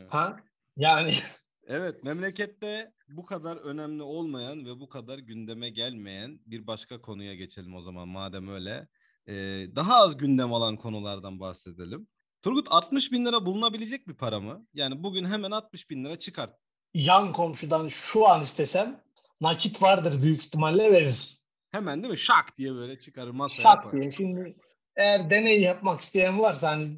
ha? 0.09 0.37
Yani 0.77 1.13
Evet, 1.67 2.05
memlekette 2.05 2.93
bu 3.09 3.25
kadar 3.25 3.57
önemli 3.57 4.03
olmayan 4.03 4.67
ve 4.67 4.81
bu 4.81 4.89
kadar 4.89 5.19
gündeme 5.19 5.71
gelmeyen 5.71 6.41
bir 6.47 6.67
başka 6.67 7.01
konuya 7.01 7.35
geçelim 7.35 7.75
o 7.75 7.83
zaman 7.83 8.09
madem 8.09 8.49
öyle. 8.49 8.89
Ee, 9.27 9.35
daha 9.77 9.97
az 9.97 10.17
gündem 10.17 10.53
alan 10.55 10.77
konulardan 10.77 11.41
bahsedelim. 11.41 12.07
Turgut 12.43 12.67
60 12.71 13.13
bin 13.13 13.25
lira 13.25 13.47
bulunabilecek 13.47 14.09
bir 14.09 14.15
para 14.15 14.41
mı? 14.41 14.67
Yani 14.75 15.03
bugün 15.03 15.25
hemen 15.25 15.51
60 15.51 15.91
bin 15.91 16.05
lira 16.05 16.19
çıkart. 16.19 16.57
Yan 16.95 17.33
komşudan 17.33 17.89
şu 17.89 18.29
an 18.29 18.43
istesem 18.43 19.03
nakit 19.41 19.83
vardır 19.83 20.23
büyük 20.23 20.41
ihtimalle 20.45 20.93
verir. 20.93 21.41
Hemen 21.71 22.03
değil 22.03 22.13
mi? 22.13 22.19
Şak 22.19 22.59
diye 22.59 22.75
böyle 22.75 22.99
çıkarır 22.99 23.31
masaya. 23.31 23.63
Şak 23.63 23.77
yapar. 23.77 23.93
diye. 23.93 24.11
Şimdi 24.11 24.57
eğer 24.97 25.31
deney 25.31 25.61
yapmak 25.61 26.01
isteyen 26.01 26.39
varsa 26.39 26.71
hani 26.71 26.89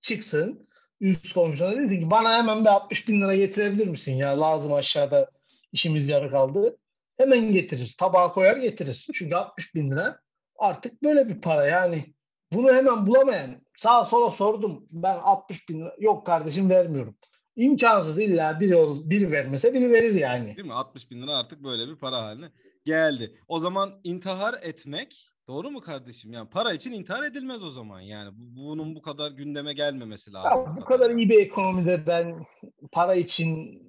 çıksın 0.00 0.68
üst 1.00 1.34
komşuna 1.34 1.76
desin 1.76 2.00
ki 2.00 2.10
bana 2.10 2.36
hemen 2.36 2.64
bir 2.64 2.70
60 2.70 3.08
bin 3.08 3.20
lira 3.20 3.36
getirebilir 3.36 3.86
misin 3.86 4.16
ya 4.16 4.40
lazım 4.40 4.72
aşağıda 4.72 5.30
işimiz 5.72 6.08
yarı 6.08 6.30
kaldı. 6.30 6.78
Hemen 7.16 7.52
getirir. 7.52 7.94
Tabağa 7.98 8.32
koyar 8.32 8.56
getirir. 8.56 9.06
Çünkü 9.14 9.34
60 9.34 9.74
bin 9.74 9.90
lira 9.90 10.20
artık 10.58 11.02
böyle 11.02 11.28
bir 11.28 11.40
para 11.40 11.66
yani. 11.66 12.14
Bunu 12.52 12.72
hemen 12.72 13.06
bulamayan 13.06 13.62
sağa 13.76 14.04
sola 14.04 14.30
sordum. 14.30 14.86
Ben 14.92 15.18
60 15.18 15.68
bin 15.68 15.80
lira 15.80 15.96
yok 15.98 16.26
kardeşim 16.26 16.70
vermiyorum. 16.70 17.16
İmkansız 17.56 18.18
illa 18.18 18.60
biri, 18.60 19.10
biri 19.10 19.32
vermese 19.32 19.74
biri 19.74 19.92
verir 19.92 20.14
yani. 20.14 20.56
Değil 20.56 20.66
mi? 20.66 20.74
60 20.74 21.10
bin 21.10 21.22
lira 21.22 21.36
artık 21.36 21.64
böyle 21.64 21.88
bir 21.88 21.96
para 21.96 22.22
haline 22.22 22.52
geldi. 22.84 23.38
O 23.48 23.60
zaman 23.60 24.00
intihar 24.04 24.54
etmek 24.62 25.32
Doğru 25.48 25.70
mu 25.70 25.80
kardeşim? 25.80 26.32
Yani 26.32 26.48
para 26.50 26.72
için 26.72 26.92
intihar 26.92 27.22
edilmez 27.22 27.64
o 27.64 27.70
zaman. 27.70 28.00
Yani 28.00 28.30
bunun 28.34 28.94
bu 28.94 29.02
kadar 29.02 29.30
gündeme 29.30 29.72
gelmemesi 29.72 30.32
lazım. 30.32 30.64
Ya, 30.66 30.76
bu 30.76 30.84
kadar 30.84 31.10
iyi 31.10 31.30
bir 31.30 31.38
ekonomide 31.38 32.06
ben 32.06 32.44
para 32.92 33.14
için 33.14 33.80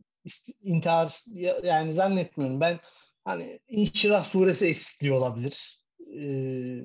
intihar 0.62 1.24
yani 1.64 1.94
zannetmiyorum. 1.94 2.62
Ben 2.62 2.80
hani 3.26 3.60
İnşirah 3.68 4.26
suresi 4.26 4.68
eksikliği 4.68 5.14
olabilir. 5.14 5.84
Ee, 6.20 6.82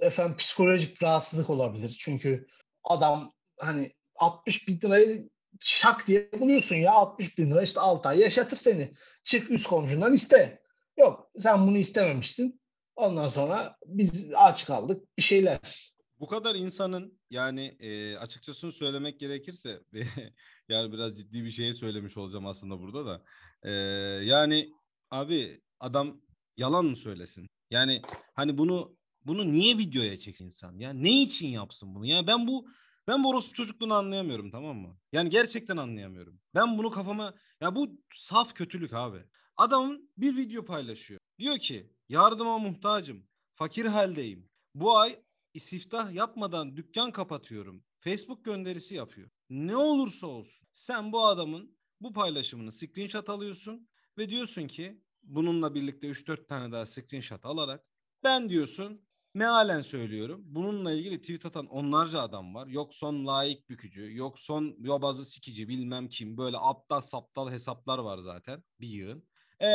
efendim 0.00 0.36
psikolojik 0.36 1.02
rahatsızlık 1.02 1.50
olabilir. 1.50 1.96
Çünkü 2.00 2.46
adam 2.84 3.32
hani 3.58 3.90
60 4.16 4.68
bin 4.68 4.80
lirayı 4.80 5.30
şak 5.60 6.06
diye 6.06 6.30
buluyorsun 6.40 6.76
ya 6.76 6.92
60 6.92 7.38
bin 7.38 7.50
lira 7.50 7.62
işte 7.62 7.80
6 7.80 8.08
ay 8.08 8.20
yaşatır 8.20 8.56
seni. 8.56 8.92
Çık 9.24 9.50
üst 9.50 9.66
komşundan 9.66 10.12
iste. 10.12 10.62
Yok 10.96 11.30
sen 11.36 11.66
bunu 11.66 11.78
istememişsin. 11.78 12.60
Ondan 12.96 13.28
sonra 13.28 13.76
biz 13.86 14.32
aç 14.34 14.66
kaldık 14.66 15.08
bir 15.18 15.22
şeyler. 15.22 15.60
Bu 16.20 16.26
kadar 16.26 16.54
insanın 16.54 17.20
yani 17.30 17.76
e, 17.80 18.16
açıkçası 18.16 18.72
söylemek 18.72 19.20
gerekirse 19.20 19.80
yani 20.68 20.92
biraz 20.92 21.16
ciddi 21.16 21.44
bir 21.44 21.50
şey 21.50 21.74
söylemiş 21.74 22.16
olacağım 22.16 22.46
aslında 22.46 22.78
burada 22.78 23.06
da. 23.06 23.22
E, 23.62 23.70
yani 24.24 24.72
abi 25.10 25.60
adam 25.80 26.20
yalan 26.56 26.84
mı 26.84 26.96
söylesin? 26.96 27.46
Yani 27.70 28.02
hani 28.34 28.58
bunu 28.58 28.96
bunu 29.26 29.52
niye 29.52 29.78
videoya 29.78 30.18
çeksin 30.18 30.44
insan? 30.44 30.78
Ya 30.78 30.92
ne 30.92 31.22
için 31.22 31.48
yapsın 31.48 31.94
bunu? 31.94 32.06
Ya 32.06 32.26
ben 32.26 32.46
bu 32.46 32.68
ben 33.08 33.24
bu 33.24 33.28
orospu 33.28 33.54
çocukluğunu 33.54 33.94
anlayamıyorum 33.94 34.50
tamam 34.50 34.76
mı? 34.76 34.98
Yani 35.12 35.30
gerçekten 35.30 35.76
anlayamıyorum. 35.76 36.40
Ben 36.54 36.78
bunu 36.78 36.90
kafama 36.90 37.34
ya 37.60 37.74
bu 37.74 38.00
saf 38.14 38.54
kötülük 38.54 38.92
abi. 38.92 39.24
Adamın 39.56 40.10
bir 40.16 40.36
video 40.36 40.64
paylaşıyor. 40.64 41.20
Diyor 41.38 41.58
ki 41.58 41.92
yardıma 42.08 42.58
muhtacım. 42.58 43.26
Fakir 43.54 43.86
haldeyim. 43.86 44.48
Bu 44.74 44.98
ay 44.98 45.22
istiftah 45.54 46.12
yapmadan 46.12 46.76
dükkan 46.76 47.12
kapatıyorum. 47.12 47.84
Facebook 48.00 48.44
gönderisi 48.44 48.94
yapıyor. 48.94 49.30
Ne 49.50 49.76
olursa 49.76 50.26
olsun 50.26 50.68
sen 50.72 51.12
bu 51.12 51.26
adamın 51.26 51.76
bu 52.00 52.12
paylaşımını 52.12 52.72
screenshot 52.72 53.28
alıyorsun 53.28 53.88
ve 54.18 54.28
diyorsun 54.28 54.66
ki 54.66 55.02
bununla 55.22 55.74
birlikte 55.74 56.06
3-4 56.06 56.46
tane 56.46 56.72
daha 56.72 56.86
screenshot 56.86 57.46
alarak 57.46 57.84
ben 58.24 58.48
diyorsun 58.48 59.02
mealen 59.34 59.80
söylüyorum. 59.80 60.42
Bununla 60.44 60.92
ilgili 60.92 61.20
tweet 61.20 61.46
atan 61.46 61.66
onlarca 61.66 62.20
adam 62.20 62.54
var. 62.54 62.66
Yok 62.66 62.94
son 62.94 63.26
layık 63.26 63.70
bükücü, 63.70 64.16
yok 64.16 64.38
son 64.38 64.74
yobazı 64.78 65.24
sikici 65.24 65.68
bilmem 65.68 66.08
kim. 66.08 66.36
Böyle 66.36 66.56
aptal 66.60 67.00
saptal 67.00 67.50
hesaplar 67.50 67.98
var 67.98 68.18
zaten 68.18 68.62
bir 68.80 68.88
yığın. 68.88 69.28
E 69.62 69.68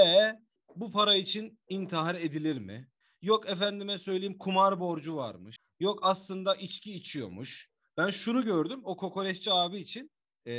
bu 0.75 0.91
para 0.91 1.15
için 1.15 1.59
intihar 1.69 2.15
edilir 2.15 2.57
mi? 2.57 2.89
Yok 3.21 3.49
efendime 3.49 3.97
söyleyeyim 3.97 4.37
kumar 4.37 4.79
borcu 4.79 5.15
varmış. 5.15 5.57
Yok 5.79 5.99
aslında 6.01 6.55
içki 6.55 6.93
içiyormuş. 6.93 7.69
Ben 7.97 8.09
şunu 8.09 8.45
gördüm 8.45 8.81
o 8.83 8.97
kokoreççi 8.97 9.51
abi 9.51 9.77
için. 9.77 10.11
Ee, 10.45 10.51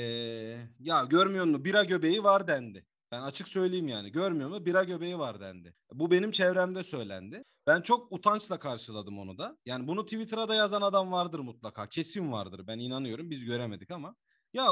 ya 0.81 1.05
görmüyor 1.11 1.45
musun 1.45 1.65
bira 1.65 1.85
göbeği 1.85 2.25
var 2.25 2.47
dendi. 2.49 2.87
Ben 3.13 3.23
açık 3.23 3.49
söyleyeyim 3.49 3.89
yani 3.89 4.13
görmüyor 4.13 4.51
mu 4.51 4.67
bira 4.67 4.85
göbeği 4.85 5.19
var 5.19 5.41
dendi. 5.41 5.75
Bu 5.93 6.11
benim 6.11 6.31
çevremde 6.31 6.83
söylendi. 6.83 7.45
Ben 7.67 7.81
çok 7.81 8.13
utançla 8.13 8.59
karşıladım 8.59 9.19
onu 9.19 9.39
da. 9.39 9.57
Yani 9.67 9.87
bunu 9.87 10.05
Twitter'a 10.05 10.49
da 10.49 10.55
yazan 10.55 10.83
adam 10.83 11.13
vardır 11.13 11.39
mutlaka. 11.39 11.89
Kesin 11.89 12.33
vardır 12.33 12.67
ben 12.67 12.79
inanıyorum 12.79 13.31
biz 13.31 13.45
göremedik 13.45 13.91
ama. 13.91 14.17
Ya 14.53 14.69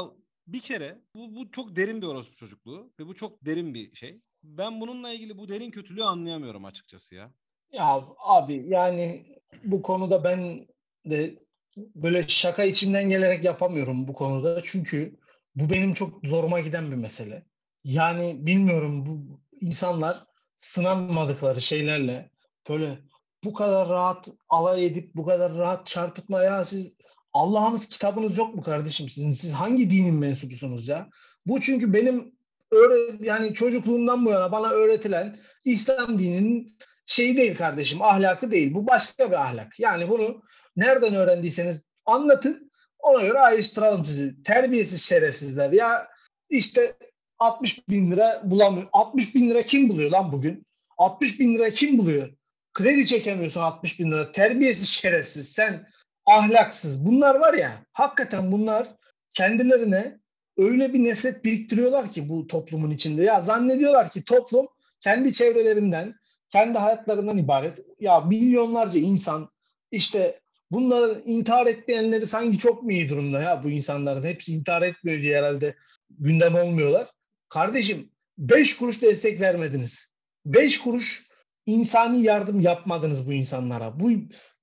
bir 0.47 0.59
kere 0.59 1.01
bu, 1.15 1.35
bu 1.35 1.51
çok 1.51 1.75
derin 1.75 2.01
bir 2.01 2.07
orospu 2.07 2.35
çocukluğu 2.35 2.93
ve 2.99 3.07
bu 3.07 3.15
çok 3.15 3.45
derin 3.45 3.73
bir 3.73 3.95
şey 3.95 4.21
ben 4.43 4.81
bununla 4.81 5.09
ilgili 5.09 5.37
bu 5.37 5.49
derin 5.49 5.71
kötülüğü 5.71 6.03
anlayamıyorum 6.03 6.65
açıkçası 6.65 7.15
ya. 7.15 7.31
Ya 7.71 8.03
abi 8.19 8.65
yani 8.67 9.25
bu 9.63 9.81
konuda 9.81 10.23
ben 10.23 10.67
de 11.05 11.39
böyle 11.77 12.23
şaka 12.23 12.63
içimden 12.63 13.09
gelerek 13.09 13.43
yapamıyorum 13.43 14.07
bu 14.07 14.13
konuda. 14.13 14.61
Çünkü 14.63 15.19
bu 15.55 15.69
benim 15.69 15.93
çok 15.93 16.25
zoruma 16.25 16.59
giden 16.59 16.91
bir 16.91 16.95
mesele. 16.95 17.45
Yani 17.85 18.45
bilmiyorum 18.45 19.05
bu 19.05 19.39
insanlar 19.61 20.25
sınanmadıkları 20.57 21.61
şeylerle 21.61 22.29
böyle 22.69 22.99
bu 23.43 23.53
kadar 23.53 23.89
rahat 23.89 24.27
alay 24.49 24.85
edip 24.85 25.15
bu 25.15 25.25
kadar 25.25 25.57
rahat 25.57 25.87
çarpıtma 25.87 26.43
ya 26.43 26.65
siz 26.65 26.93
Allah'ınız 27.33 27.89
kitabınız 27.89 28.37
yok 28.37 28.55
mu 28.55 28.63
kardeşim 28.63 29.09
sizin? 29.09 29.31
Siz 29.31 29.53
hangi 29.53 29.89
dinin 29.89 30.15
mensubusunuz 30.15 30.87
ya? 30.87 31.09
Bu 31.45 31.61
çünkü 31.61 31.93
benim 31.93 32.35
öğre, 32.71 33.17
yani 33.21 33.53
çocukluğumdan 33.53 34.25
bu 34.25 34.31
yana 34.31 34.51
bana 34.51 34.69
öğretilen 34.69 35.39
İslam 35.63 36.19
dininin 36.19 36.77
şeyi 37.05 37.37
değil 37.37 37.55
kardeşim, 37.55 38.01
ahlakı 38.01 38.51
değil. 38.51 38.73
Bu 38.73 38.87
başka 38.87 39.31
bir 39.31 39.41
ahlak. 39.41 39.79
Yani 39.79 40.09
bunu 40.09 40.41
nereden 40.75 41.15
öğrendiyseniz 41.15 41.83
anlatın. 42.05 42.71
Ona 42.99 43.21
göre 43.21 43.39
ayrıştıralım 43.39 44.05
sizi. 44.05 44.43
Terbiyesiz 44.43 45.03
şerefsizler. 45.03 45.71
Ya 45.71 46.07
işte 46.49 46.95
60 47.39 47.89
bin 47.89 48.11
lira 48.11 48.41
bulamıyor. 48.45 48.87
60 48.93 49.35
bin 49.35 49.49
lira 49.49 49.63
kim 49.63 49.89
buluyor 49.89 50.11
lan 50.11 50.31
bugün? 50.31 50.65
60 50.97 51.39
bin 51.39 51.55
lira 51.55 51.69
kim 51.69 51.97
buluyor? 51.97 52.29
kredi 52.75 53.05
çekemiyorsun 53.05 53.61
60 53.61 53.99
bin 53.99 54.11
lira. 54.11 54.31
Terbiyesiz 54.31 54.89
şerefsiz. 54.89 55.51
Sen 55.51 55.87
ahlaksız. 56.25 57.05
Bunlar 57.05 57.35
var 57.35 57.53
ya 57.53 57.71
hakikaten 57.93 58.51
bunlar 58.51 58.87
kendilerine 59.33 60.17
öyle 60.57 60.93
bir 60.93 61.03
nefret 61.03 61.45
biriktiriyorlar 61.45 62.11
ki 62.11 62.29
bu 62.29 62.47
toplumun 62.47 62.91
içinde. 62.91 63.23
Ya 63.23 63.41
zannediyorlar 63.41 64.11
ki 64.11 64.23
toplum 64.23 64.67
kendi 64.99 65.33
çevrelerinden, 65.33 66.15
kendi 66.49 66.77
hayatlarından 66.77 67.37
ibaret. 67.37 67.79
Ya 67.99 68.19
milyonlarca 68.19 68.99
insan 68.99 69.49
işte 69.91 70.39
bunların 70.71 71.21
intihar 71.25 71.67
etmeyenleri 71.67 72.27
sanki 72.27 72.57
çok 72.57 72.83
mu 72.83 72.91
iyi 72.91 73.09
durumda 73.09 73.41
ya 73.41 73.63
bu 73.63 73.69
insanların? 73.69 74.23
Hepsi 74.23 74.53
intihar 74.53 74.81
etmiyor 74.81 75.21
diye 75.21 75.37
herhalde 75.37 75.75
gündem 76.09 76.55
olmuyorlar. 76.55 77.07
Kardeşim 77.55 78.11
5 78.37 78.77
kuruş 78.77 79.01
destek 79.01 79.41
vermediniz. 79.41 80.13
5 80.45 80.79
kuruş 80.79 81.29
insani 81.65 82.23
yardım 82.23 82.59
yapmadınız 82.59 83.27
bu 83.27 83.33
insanlara. 83.33 83.99
Bu 83.99 84.11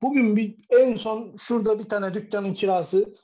bugün 0.03 0.37
bir 0.37 0.55
en 0.71 0.97
son 0.97 1.37
şurada 1.39 1.79
bir 1.79 1.85
tane 1.85 2.15
dükkanın 2.15 2.55
kirası 2.55 3.15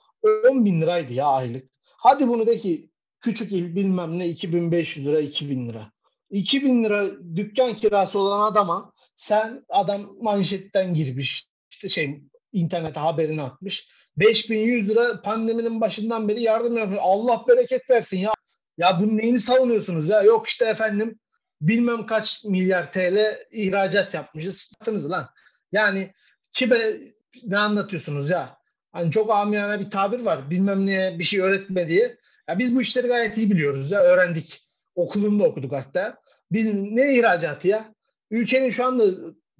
10 0.50 0.64
bin 0.64 0.80
liraydı 0.80 1.12
ya 1.12 1.26
aylık. 1.26 1.70
Hadi 1.84 2.28
bunu 2.28 2.46
de 2.46 2.58
ki 2.58 2.90
küçük 3.20 3.52
il 3.52 3.76
bilmem 3.76 4.18
ne 4.18 4.28
2500 4.28 5.06
lira 5.06 5.20
2000 5.20 5.68
lira. 5.68 5.92
2000 6.30 6.84
lira 6.84 7.06
dükkan 7.36 7.76
kirası 7.76 8.18
olan 8.18 8.52
adama 8.52 8.92
sen 9.16 9.64
adam 9.68 10.02
manşetten 10.22 10.94
girmiş 10.94 11.48
işte 11.70 11.88
şey 11.88 12.22
internete 12.52 13.00
haberini 13.00 13.42
atmış. 13.42 13.88
5100 14.16 14.88
lira 14.88 15.22
pandeminin 15.22 15.80
başından 15.80 16.28
beri 16.28 16.42
yardım 16.42 16.76
yapıyor. 16.76 17.00
Allah 17.02 17.44
bereket 17.48 17.90
versin 17.90 18.18
ya. 18.18 18.32
Ya 18.78 19.00
bunun 19.00 19.18
neyini 19.18 19.38
savunuyorsunuz 19.38 20.08
ya? 20.08 20.22
Yok 20.22 20.48
işte 20.48 20.64
efendim 20.64 21.18
bilmem 21.60 22.06
kaç 22.06 22.44
milyar 22.44 22.92
TL 22.92 23.38
ihracat 23.50 24.14
yapmışız. 24.14 24.72
Yaptınız 24.80 25.10
lan. 25.10 25.28
Yani 25.72 26.12
kime 26.52 26.78
ne 27.44 27.58
anlatıyorsunuz 27.58 28.30
ya? 28.30 28.58
Hani 28.92 29.10
çok 29.10 29.30
amiyane 29.30 29.80
bir 29.80 29.90
tabir 29.90 30.20
var. 30.20 30.50
Bilmem 30.50 30.86
neye 30.86 31.18
bir 31.18 31.24
şey 31.24 31.40
öğretme 31.40 31.88
diye. 31.88 32.16
Ya 32.48 32.58
biz 32.58 32.76
bu 32.76 32.82
işleri 32.82 33.06
gayet 33.06 33.38
iyi 33.38 33.50
biliyoruz 33.50 33.90
ya. 33.90 34.00
Öğrendik. 34.00 34.68
Okulunda 34.94 35.44
okuduk 35.44 35.72
hatta. 35.72 36.16
Bil, 36.52 36.74
ne 36.74 37.14
ihracatı 37.14 37.68
ya? 37.68 37.94
Ülkenin 38.30 38.70
şu 38.70 38.86
anda 38.86 39.04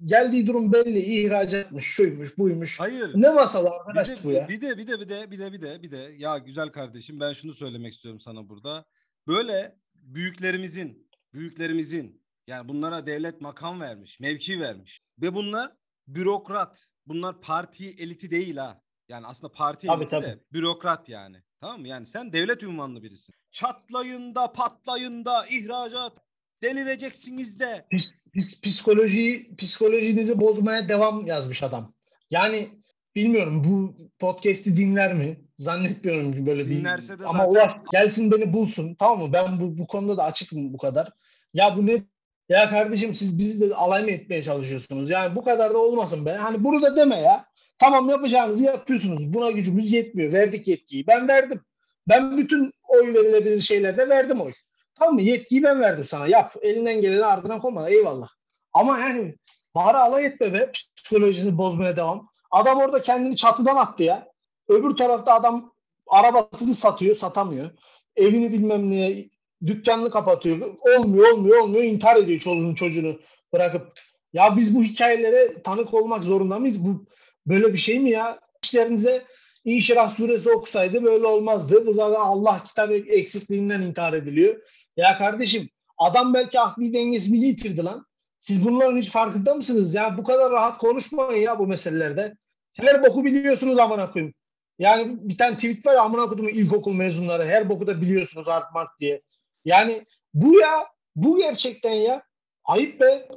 geldiği 0.05 0.47
durum 0.47 0.73
belli. 0.73 0.99
İhracatmış, 0.99 1.85
şuymuş, 1.85 2.37
buymuş. 2.37 2.79
Hayır. 2.79 3.11
Ne 3.15 3.29
masal 3.29 3.65
arkadaş 3.65 4.09
bir 4.09 4.15
de, 4.15 4.23
bu 4.23 4.31
ya? 4.31 4.47
Bir 4.47 4.61
de 4.61 4.77
bir 4.77 4.87
de 4.87 4.99
bir 4.99 5.09
de 5.09 5.31
bir 5.31 5.39
de 5.39 5.53
bir 5.53 5.61
de 5.61 5.81
bir 5.83 5.91
de 5.91 6.15
ya 6.17 6.37
güzel 6.37 6.69
kardeşim 6.69 7.19
ben 7.19 7.33
şunu 7.33 7.53
söylemek 7.53 7.93
istiyorum 7.93 8.21
sana 8.21 8.49
burada. 8.49 8.85
Böyle 9.27 9.75
büyüklerimizin 9.95 11.09
büyüklerimizin 11.33 12.21
yani 12.47 12.69
bunlara 12.69 13.07
devlet 13.07 13.41
makam 13.41 13.81
vermiş, 13.81 14.19
mevki 14.19 14.59
vermiş 14.59 15.01
ve 15.21 15.33
bunlar 15.33 15.71
bürokrat. 16.07 16.85
Bunlar 17.05 17.41
parti 17.41 17.89
eliti 17.89 18.31
değil 18.31 18.57
ha. 18.57 18.81
Yani 19.09 19.27
aslında 19.27 19.53
parti 19.53 19.87
Tabii, 19.87 20.03
eliti 20.03 20.15
de 20.15 20.21
tabii. 20.21 20.39
bürokrat 20.53 21.09
yani. 21.09 21.37
Tamam 21.61 21.81
mı? 21.81 21.87
Yani 21.87 22.07
sen 22.07 22.33
devlet 22.33 22.63
ünvanlı 22.63 23.03
birisin. 23.03 23.33
Çatlayında, 23.51 24.51
patlayında, 24.51 25.47
ihracat 25.47 26.17
delireceksiniz 26.63 27.59
de. 27.59 27.85
Pis, 27.89 28.23
pis, 28.33 28.61
psikolojiyi, 28.61 29.55
psikolojinizi 29.55 30.39
bozmaya 30.41 30.89
devam 30.89 31.25
yazmış 31.27 31.63
adam. 31.63 31.93
Yani 32.29 32.69
bilmiyorum 33.15 33.63
bu 33.63 33.95
podcast'i 34.19 34.77
dinler 34.77 35.13
mi? 35.13 35.48
Zannetmiyorum 35.59 36.33
ki 36.33 36.45
böyle 36.45 36.67
Dinlerse 36.67 37.13
bir... 37.13 37.19
de 37.19 37.25
Ama 37.25 37.47
zaten- 37.47 37.51
ulaş 37.51 37.73
gelsin 37.91 38.31
beni 38.31 38.53
bulsun. 38.53 38.95
Tamam 38.99 39.19
mı? 39.27 39.33
Ben 39.33 39.59
bu, 39.59 39.77
bu 39.77 39.87
konuda 39.87 40.17
da 40.17 40.23
açıkım 40.23 40.73
bu 40.73 40.77
kadar. 40.77 41.11
Ya 41.53 41.77
bu 41.77 41.85
ne? 41.85 42.03
Ya 42.49 42.69
kardeşim 42.69 43.15
siz 43.15 43.37
bizi 43.37 43.69
de 43.69 43.75
alay 43.75 44.03
mı 44.03 44.11
etmeye 44.11 44.43
çalışıyorsunuz? 44.43 45.09
Yani 45.09 45.35
bu 45.35 45.43
kadar 45.43 45.73
da 45.73 45.77
olmasın 45.77 46.25
be. 46.25 46.33
Hani 46.33 46.63
bunu 46.63 46.81
da 46.81 46.95
deme 46.95 47.15
ya. 47.15 47.45
Tamam 47.77 48.09
yapacağınızı 48.09 48.63
yapıyorsunuz. 48.63 49.33
Buna 49.33 49.51
gücümüz 49.51 49.91
yetmiyor. 49.91 50.33
Verdik 50.33 50.67
yetkiyi. 50.67 51.07
Ben 51.07 51.27
verdim. 51.27 51.61
Ben 52.07 52.37
bütün 52.37 52.73
oy 52.87 53.13
verilebilir 53.13 53.61
şeylerde 53.61 54.09
verdim 54.09 54.41
oy. 54.41 54.53
Tamam 54.95 55.13
mı? 55.13 55.21
Yetkiyi 55.21 55.63
ben 55.63 55.81
verdim 55.81 56.05
sana. 56.05 56.27
Yap. 56.27 56.55
Elinden 56.61 57.01
geleni 57.01 57.25
ardına 57.25 57.59
koyma. 57.59 57.89
Eyvallah. 57.89 58.27
Ama 58.73 58.99
yani 58.99 59.35
bari 59.75 59.97
alay 59.97 60.25
etme 60.25 60.53
be. 60.53 60.71
Psikolojisini 60.95 61.57
bozmaya 61.57 61.97
devam. 61.97 62.29
Adam 62.51 62.77
orada 62.77 63.01
kendini 63.01 63.35
çatıdan 63.37 63.75
attı 63.75 64.03
ya. 64.03 64.28
Öbür 64.69 64.97
tarafta 64.97 65.33
adam 65.33 65.73
arabasını 66.07 66.75
satıyor, 66.75 67.15
satamıyor. 67.15 67.69
Evini 68.15 68.51
bilmem 68.51 68.91
ne, 68.91 69.25
dükkanını 69.65 70.11
kapatıyor. 70.11 70.75
Olmuyor, 70.81 71.31
olmuyor, 71.31 71.57
olmuyor. 71.57 71.83
İntihar 71.83 72.15
ediyor 72.15 72.39
çoluğunu 72.39 72.75
çocuğunu 72.75 73.19
bırakıp. 73.53 73.99
Ya 74.33 74.57
biz 74.57 74.75
bu 74.75 74.83
hikayelere 74.83 75.61
tanık 75.63 75.93
olmak 75.93 76.23
zorunda 76.23 76.59
mıyız? 76.59 76.85
Bu 76.85 77.05
böyle 77.47 77.73
bir 77.73 77.77
şey 77.77 77.99
mi 77.99 78.09
ya? 78.09 78.39
İşlerinize 78.63 79.25
İnşirah 79.65 80.15
suresi 80.15 80.49
okusaydı 80.49 81.03
böyle 81.03 81.25
olmazdı. 81.25 81.85
Bu 81.85 81.93
zaten 81.93 82.19
Allah 82.19 82.63
kitabı 82.67 82.93
eksikliğinden 82.93 83.81
intihar 83.81 84.13
ediliyor. 84.13 84.61
Ya 84.97 85.17
kardeşim 85.17 85.69
adam 85.97 86.33
belki 86.33 86.59
akli 86.59 86.93
dengesini 86.93 87.45
yitirdi 87.45 87.83
lan. 87.83 88.05
Siz 88.39 88.65
bunların 88.65 88.97
hiç 88.97 89.09
farkında 89.09 89.55
mısınız 89.55 89.93
ya? 89.93 90.17
Bu 90.17 90.23
kadar 90.23 90.51
rahat 90.51 90.77
konuşmayın 90.77 91.41
ya 91.41 91.59
bu 91.59 91.67
meselelerde. 91.67 92.37
Her 92.73 93.03
boku 93.03 93.25
biliyorsunuz 93.25 93.77
amına 93.77 94.11
koyayım. 94.11 94.33
Yani 94.79 95.17
bir 95.21 95.37
tane 95.37 95.55
tweet 95.55 95.85
var 95.85 95.95
amına 95.95 96.25
koyduğum 96.25 96.49
ilkokul 96.49 96.93
mezunları. 96.93 97.45
Her 97.45 97.69
boku 97.69 97.87
da 97.87 98.01
biliyorsunuz 98.01 98.47
art 98.47 98.73
mart 98.73 98.99
diye. 98.99 99.21
Yani 99.65 100.05
bu 100.33 100.59
ya 100.59 100.87
bu 101.15 101.37
gerçekten 101.37 101.93
ya. 101.93 102.23
Ayıp 102.65 103.01
be. 103.01 103.27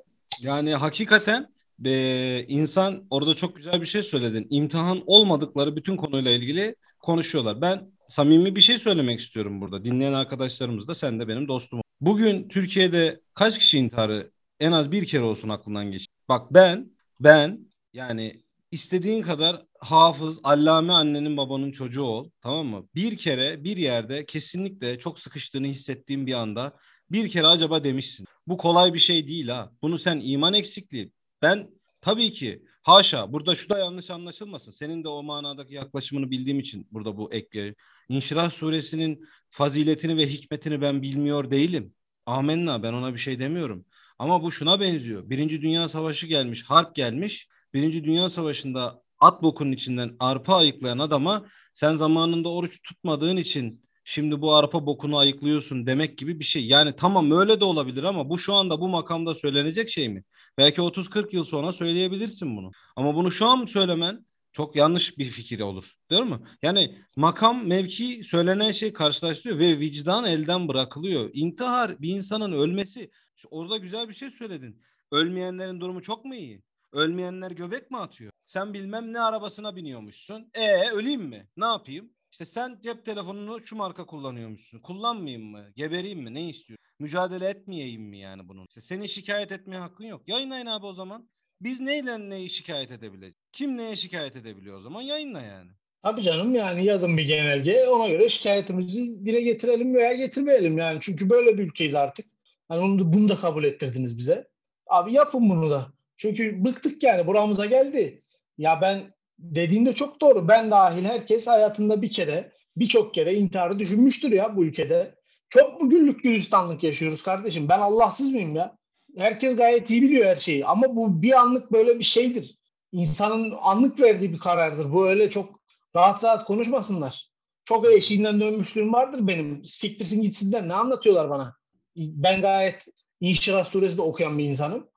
Yani 0.41 0.75
hakikaten 0.75 1.49
e, 1.85 2.45
insan 2.49 3.07
orada 3.11 3.35
çok 3.35 3.57
güzel 3.57 3.81
bir 3.81 3.87
şey 3.87 4.03
söyledin. 4.03 4.47
İmtihan 4.51 5.03
olmadıkları 5.07 5.77
bütün 5.77 5.97
konuyla 5.97 6.31
ilgili 6.31 6.77
konuşuyorlar. 7.01 7.61
Ben 7.61 7.91
samimi 8.09 8.57
bir 8.57 8.61
şey 8.61 8.79
söylemek 8.79 9.21
istiyorum 9.21 9.61
burada. 9.61 9.85
Dinleyen 9.85 10.13
arkadaşlarımız 10.13 10.89
da 10.89 10.95
sen 10.95 11.21
de 11.21 11.29
benim 11.29 11.49
dostum. 11.49 11.81
Bugün 12.01 12.49
Türkiye'de 12.49 13.21
kaç 13.35 13.59
kişi 13.59 13.79
intiharı 13.79 14.31
en 14.61 14.73
az 14.73 14.93
bir 14.93 15.07
kere 15.07 15.23
olsun 15.23 15.49
aklından 15.49 15.93
geçti. 15.93 16.15
Bak 16.29 16.55
ben 16.55 16.91
ben 17.21 17.59
yani 17.93 18.43
istediğin 18.73 19.23
kadar 19.23 19.63
hafız, 19.81 20.39
allame 20.43 20.93
annenin 20.93 21.37
babanın 21.37 21.71
çocuğu 21.71 22.03
ol. 22.03 22.31
Tamam 22.41 22.67
mı? 22.67 22.89
Bir 22.95 23.17
kere 23.17 23.65
bir 23.65 23.77
yerde 23.77 24.27
kesinlikle 24.27 24.99
çok 24.99 25.19
sıkıştığını 25.19 25.67
hissettiğin 25.67 26.27
bir 26.27 26.33
anda 26.33 26.77
bir 27.11 27.29
kere 27.29 27.47
acaba 27.47 27.85
demişsin. 27.85 28.27
Bu 28.47 28.57
kolay 28.57 28.95
bir 28.95 28.99
şey 28.99 29.29
değil 29.29 29.49
ha. 29.49 29.73
Bunu 29.83 29.99
sen 29.99 30.21
iman 30.25 30.55
eksikliği. 30.55 31.13
Ben 31.43 31.71
tabii 32.01 32.33
ki 32.33 32.63
haşa 32.83 33.33
burada 33.33 33.55
şu 33.55 33.71
da 33.71 33.79
yanlış 33.79 34.11
anlaşılmasın. 34.11 34.73
Senin 34.73 35.05
de 35.05 35.09
o 35.09 35.23
manadaki 35.23 35.75
yaklaşımını 35.75 36.31
bildiğim 36.31 36.59
için 36.59 36.87
burada 36.93 37.17
bu 37.17 37.33
ekle. 37.33 37.75
İnşirah 38.09 38.51
suresinin 38.51 39.25
faziletini 39.51 40.17
ve 40.17 40.27
hikmetini 40.27 40.81
ben 40.81 41.03
bilmiyor 41.03 41.51
değilim. 41.51 41.95
Amenna 42.27 42.83
ben 42.83 42.93
ona 42.93 43.15
bir 43.15 43.19
şey 43.19 43.39
demiyorum. 43.39 43.85
Ama 44.19 44.43
bu 44.43 44.53
şuna 44.53 44.81
benziyor. 44.81 45.31
Birinci 45.31 45.63
Dünya 45.63 45.89
Savaşı 45.89 46.27
gelmiş, 46.27 46.63
harp 46.63 46.97
gelmiş. 46.97 47.49
Birinci 47.75 48.05
Dünya 48.05 48.29
Savaşı'nda 48.29 49.03
at 49.21 49.43
bokunun 49.43 49.73
içinden 49.73 50.17
arpa 50.19 50.57
ayıklayan 50.57 50.99
adama 50.99 51.47
sen 51.75 51.97
zamanında 51.97 52.49
oruç 52.49 52.83
tutmadığın 52.83 53.37
için 53.37 53.85
şimdi 54.05 54.41
bu 54.41 54.55
arpa 54.55 54.87
bokunu 54.87 55.19
ayıklıyorsun 55.19 55.87
demek 55.87 56.19
gibi 56.19 56.39
bir 56.41 56.45
şey. 56.45 56.67
Yani 56.67 56.97
tamam 56.97 57.31
öyle 57.31 57.61
de 57.61 57.65
olabilir 57.65 58.03
ama 58.03 58.31
bu 58.31 58.39
şu 58.39 58.55
anda 58.55 58.81
bu 58.81 58.89
makamda 58.89 59.35
söylenecek 59.35 59.91
şey 59.91 60.09
mi? 60.09 60.25
Belki 60.59 60.81
30-40 60.81 61.37
yıl 61.37 61.45
sonra 61.45 61.73
söyleyebilirsin 61.73 62.57
bunu. 62.57 62.71
Ama 62.97 63.15
bunu 63.15 63.31
şu 63.31 63.47
an 63.47 63.67
söylemen 63.67 64.27
çok 64.53 64.77
yanlış 64.77 65.19
bir 65.19 65.25
fikir 65.25 65.61
olur. 65.61 65.93
Değil 66.11 66.23
mi? 66.23 66.39
Yani 66.63 66.99
makam, 67.17 67.67
mevki 67.67 68.25
söylenen 68.25 68.71
şey 68.71 68.93
karşılaştırıyor 68.93 69.59
ve 69.59 69.79
vicdan 69.81 70.25
elden 70.25 70.69
bırakılıyor. 70.69 71.31
İntihar 71.33 72.01
bir 72.03 72.09
insanın 72.09 72.53
ölmesi. 72.53 73.11
Orada 73.51 73.77
güzel 73.77 74.09
bir 74.09 74.15
şey 74.15 74.31
söyledin. 74.31 74.83
Ölmeyenlerin 75.11 75.81
durumu 75.81 76.03
çok 76.03 76.25
mu 76.25 76.35
iyi? 76.35 76.63
Ölmeyenler 76.93 77.51
göbek 77.51 77.91
mi 77.91 77.99
atıyor? 77.99 78.33
Sen 78.47 78.75
bilmem 78.75 79.13
ne 79.13 79.21
arabasına 79.21 79.77
biniyormuşsun. 79.77 80.51
E 80.55 80.91
öleyim 80.91 81.23
mi? 81.23 81.49
Ne 81.57 81.65
yapayım? 81.65 82.11
İşte 82.33 82.45
sen 82.45 82.79
cep 82.83 83.05
telefonunu 83.05 83.67
şu 83.67 83.77
marka 83.77 84.07
kullanıyormuşsun. 84.07 84.79
Kullanmayayım 84.79 85.45
mı? 85.45 85.73
Gebereyim 85.77 86.21
mi? 86.21 86.35
Ne 86.35 86.49
istiyorsun? 86.49 86.85
Mücadele 86.99 87.49
etmeyeyim 87.49 88.03
mi 88.03 88.19
yani 88.19 88.49
bunun? 88.49 88.67
İşte 88.69 88.81
seni 88.81 89.09
şikayet 89.09 89.53
etmeye 89.53 89.79
hakkın 89.79 90.05
yok. 90.05 90.23
Yayınlayın 90.27 90.67
abi 90.67 90.87
o 90.87 90.93
zaman. 90.93 91.29
Biz 91.61 91.81
neyle 91.81 92.31
neyi 92.31 92.51
şikayet 92.51 92.91
edebiliriz? 92.91 93.35
Kim 93.53 93.77
neye 93.77 93.97
şikayet 93.97 94.37
edebiliyor 94.37 94.79
o 94.79 94.83
zaman? 94.83 95.03
Yayınla 95.03 95.41
yani. 95.41 95.71
Tabii 96.03 96.23
canım 96.23 96.55
yani 96.55 96.85
yazın 96.85 97.17
bir 97.17 97.25
genelge 97.25 97.87
ona 97.89 98.09
göre 98.09 98.29
şikayetimizi 98.29 99.27
dile 99.27 99.41
getirelim 99.41 99.95
veya 99.95 100.13
getirmeyelim 100.13 100.79
yani. 100.79 100.99
Çünkü 101.01 101.31
böyle 101.31 101.59
bir 101.59 101.63
ülkeyiz 101.63 101.95
artık. 101.95 102.27
Hani 102.69 102.81
onu 102.85 102.99
da, 102.99 103.13
bunu 103.13 103.29
da 103.29 103.37
kabul 103.37 103.65
ettirdiniz 103.65 104.19
bize. 104.19 104.49
Abi 104.87 105.13
yapın 105.13 105.51
bunu 105.51 105.71
da. 105.71 105.93
Çünkü 106.23 106.65
bıktık 106.65 107.03
yani 107.03 107.27
buramıza 107.27 107.67
geldi. 107.67 108.23
Ya 108.59 108.79
ben 108.83 109.15
dediğinde 109.39 109.95
çok 109.95 110.21
doğru. 110.21 110.49
Ben 110.49 110.71
dahil 110.71 111.05
herkes 111.05 111.47
hayatında 111.47 112.03
bir 112.03 112.11
kere 112.11 112.53
birçok 112.77 113.15
kere 113.15 113.35
intiharı 113.35 113.79
düşünmüştür 113.79 114.33
ya 114.33 114.57
bu 114.57 114.65
ülkede. 114.65 115.15
Çok 115.49 115.83
mu 115.83 115.91
güllük 115.91 116.23
gülistanlık 116.23 116.83
yaşıyoruz 116.83 117.23
kardeşim? 117.23 117.69
Ben 117.69 117.79
Allahsız 117.79 118.29
mıyım 118.29 118.57
ya? 118.57 118.77
Herkes 119.17 119.57
gayet 119.57 119.91
iyi 119.91 120.03
biliyor 120.03 120.27
her 120.27 120.37
şeyi. 120.37 120.67
Ama 120.67 120.97
bu 120.97 121.23
bir 121.23 121.33
anlık 121.33 121.73
böyle 121.73 121.99
bir 121.99 122.05
şeydir. 122.05 122.59
İnsanın 122.93 123.55
anlık 123.61 124.01
verdiği 124.01 124.33
bir 124.33 124.39
karardır. 124.39 124.93
Bu 124.93 125.09
öyle 125.09 125.31
çok 125.31 125.61
rahat 125.97 126.25
rahat 126.25 126.45
konuşmasınlar. 126.45 127.29
Çok 127.65 127.93
eşiğinden 127.93 128.41
dönmüşlüğüm 128.41 128.93
vardır 128.93 129.27
benim. 129.27 129.65
Siktirsin 129.65 130.23
gitsinler. 130.23 130.69
Ne 130.69 130.75
anlatıyorlar 130.75 131.31
bana? 131.31 131.57
Ben 131.97 132.41
gayet 132.41 132.87
İnşirah 133.23 133.65
suresi 133.65 133.97
de 133.97 134.03
okuyan 134.03 134.39
bir 134.39 134.45
insanım. 134.45 134.89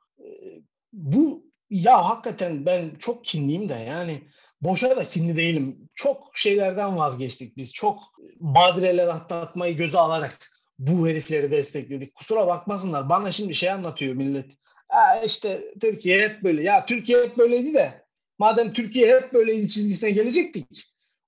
Bu 0.95 1.45
ya 1.69 2.09
hakikaten 2.09 2.65
ben 2.65 2.91
çok 2.99 3.25
kinliyim 3.25 3.69
de 3.69 3.73
yani 3.73 4.21
boşa 4.61 4.97
da 4.97 5.05
kinli 5.05 5.37
değilim. 5.37 5.89
Çok 5.95 6.37
şeylerden 6.37 6.97
vazgeçtik 6.97 7.57
biz. 7.57 7.73
Çok 7.73 7.99
badireler 8.39 9.07
atlatmayı 9.07 9.77
göze 9.77 9.97
alarak 9.97 10.51
bu 10.79 11.07
herifleri 11.07 11.51
destekledik. 11.51 12.15
Kusura 12.15 12.47
bakmasınlar. 12.47 13.09
Bana 13.09 13.31
şimdi 13.31 13.55
şey 13.55 13.71
anlatıyor 13.71 14.15
millet. 14.15 14.51
Ha 14.87 15.21
işte 15.25 15.61
Türkiye 15.81 16.21
hep 16.21 16.43
böyle. 16.43 16.63
Ya 16.63 16.85
Türkiye 16.85 17.23
hep 17.23 17.37
böyleydi 17.37 17.73
de 17.73 18.05
madem 18.37 18.73
Türkiye 18.73 19.15
hep 19.15 19.33
böyleydi 19.33 19.67
çizgisine 19.67 20.11
gelecektik. 20.11 20.67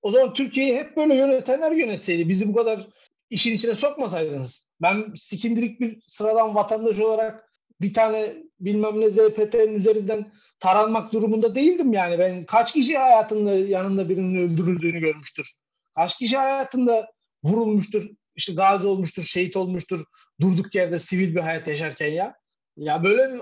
O 0.02 0.10
zaman 0.10 0.34
Türkiye'yi 0.34 0.76
hep 0.76 0.96
böyle 0.96 1.16
yönetenler 1.16 1.72
yönetseydi. 1.72 2.28
Bizi 2.28 2.48
bu 2.48 2.54
kadar 2.54 2.86
işin 3.30 3.54
içine 3.54 3.74
sokmasaydınız. 3.74 4.68
Ben 4.82 5.12
sikindirik 5.16 5.80
bir 5.80 6.02
sıradan 6.06 6.54
vatandaş 6.54 6.98
olarak 6.98 7.47
bir 7.80 7.94
tane 7.94 8.34
bilmem 8.60 9.00
ne 9.00 9.10
ZPT'nin 9.10 9.74
üzerinden 9.74 10.32
taranmak 10.60 11.12
durumunda 11.12 11.54
değildim 11.54 11.92
yani. 11.92 12.18
Ben 12.18 12.46
kaç 12.46 12.72
kişi 12.72 12.98
hayatında 12.98 13.54
yanında 13.54 14.08
birinin 14.08 14.48
öldürüldüğünü 14.48 15.00
görmüştür. 15.00 15.52
Kaç 15.94 16.18
kişi 16.18 16.36
hayatında 16.36 17.06
vurulmuştur, 17.44 18.08
işte 18.36 18.52
gazi 18.52 18.86
olmuştur, 18.86 19.22
şehit 19.22 19.56
olmuştur. 19.56 20.04
Durduk 20.40 20.74
yerde 20.74 20.98
sivil 20.98 21.34
bir 21.34 21.40
hayat 21.40 21.68
yaşarken 21.68 22.12
ya. 22.12 22.34
Ya 22.76 23.04
böyle 23.04 23.34
bir 23.34 23.40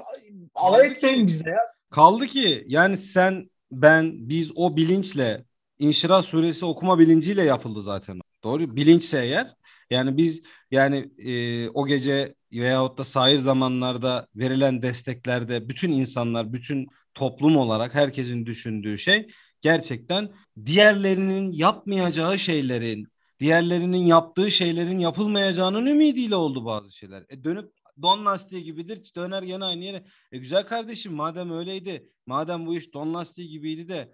alay 0.55 0.87
etmeyin 0.87 1.27
bizde 1.27 1.51
ya. 1.51 1.61
Kaldı 1.91 2.27
ki 2.27 2.65
yani 2.67 2.97
sen, 2.97 3.51
ben, 3.71 4.29
biz 4.29 4.51
o 4.55 4.77
bilinçle 4.77 5.45
İnşirah 5.79 6.23
suresi 6.23 6.65
okuma 6.65 6.99
bilinciyle 6.99 7.43
yapıldı 7.43 7.83
zaten. 7.83 8.21
Doğru. 8.45 8.77
Bilinçse 8.77 9.19
eğer 9.19 9.55
yani 9.91 10.17
biz 10.17 10.43
yani 10.71 11.11
e, 11.19 11.69
o 11.69 11.87
gece 11.87 12.35
veyahut 12.61 12.99
da 12.99 13.05
sahil 13.05 13.39
zamanlarda 13.39 14.27
verilen 14.37 14.83
desteklerde 14.83 15.69
bütün 15.69 15.91
insanlar, 15.91 16.53
bütün 16.53 16.87
toplum 17.15 17.57
olarak 17.57 17.95
herkesin 17.95 18.47
düşündüğü 18.47 18.99
şey 18.99 19.29
gerçekten 19.61 20.33
diğerlerinin 20.67 21.53
yapmayacağı 21.53 22.39
şeylerin, 22.39 23.09
diğerlerinin 23.41 24.07
yaptığı 24.07 24.51
şeylerin 24.51 24.99
yapılmayacağının 24.99 25.87
ümidiyle 25.87 26.37
oldu 26.37 26.65
bazı 26.65 26.97
şeyler. 26.97 27.25
E 27.29 27.45
dönüp 27.45 27.73
don 28.03 28.27
lastiği 28.27 28.65
gibidir 28.65 29.13
döner 29.17 29.43
gene 29.43 29.65
aynı 29.65 29.85
yere. 29.85 30.05
E 30.33 30.39
güzel 30.39 30.67
kardeşim 30.67 31.15
madem 31.15 31.51
öyleydi, 31.51 32.11
madem 32.27 32.67
bu 32.67 32.77
iş 32.77 32.95
don 32.95 33.15
lastiği 33.15 33.49
gibiydi 33.49 33.89
de 33.89 34.13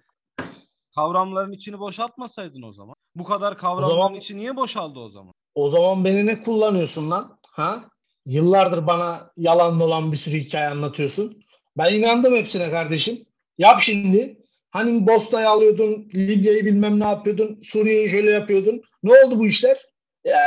kavramların 0.94 1.52
içini 1.52 1.78
boşaltmasaydın 1.78 2.62
o 2.62 2.72
zaman. 2.72 2.94
Bu 3.14 3.24
kadar 3.24 3.58
kavramların 3.58 4.02
zaman, 4.02 4.14
içi 4.14 4.36
niye 4.36 4.56
boşaldı 4.56 4.98
o 4.98 5.08
zaman? 5.10 5.32
O 5.54 5.70
zaman 5.70 6.04
beni 6.04 6.26
ne 6.26 6.42
kullanıyorsun 6.42 7.10
lan? 7.10 7.38
Ha? 7.42 7.88
Yıllardır 8.26 8.86
bana 8.86 9.32
yalan 9.36 9.80
olan 9.80 10.12
bir 10.12 10.16
sürü 10.16 10.38
hikaye 10.38 10.68
anlatıyorsun. 10.68 11.44
Ben 11.76 11.94
inandım 11.94 12.34
hepsine 12.34 12.70
kardeşim. 12.70 13.18
Yap 13.58 13.80
şimdi. 13.80 14.38
Hani 14.70 15.06
Bosna'yı 15.06 15.48
alıyordun, 15.48 16.10
Libya'yı 16.14 16.64
bilmem 16.64 17.00
ne 17.00 17.04
yapıyordun, 17.04 17.60
Suriye'yi 17.62 18.08
şöyle 18.08 18.30
yapıyordun. 18.30 18.82
Ne 19.02 19.12
oldu 19.12 19.38
bu 19.38 19.46
işler? 19.46 19.86
Ya 20.24 20.40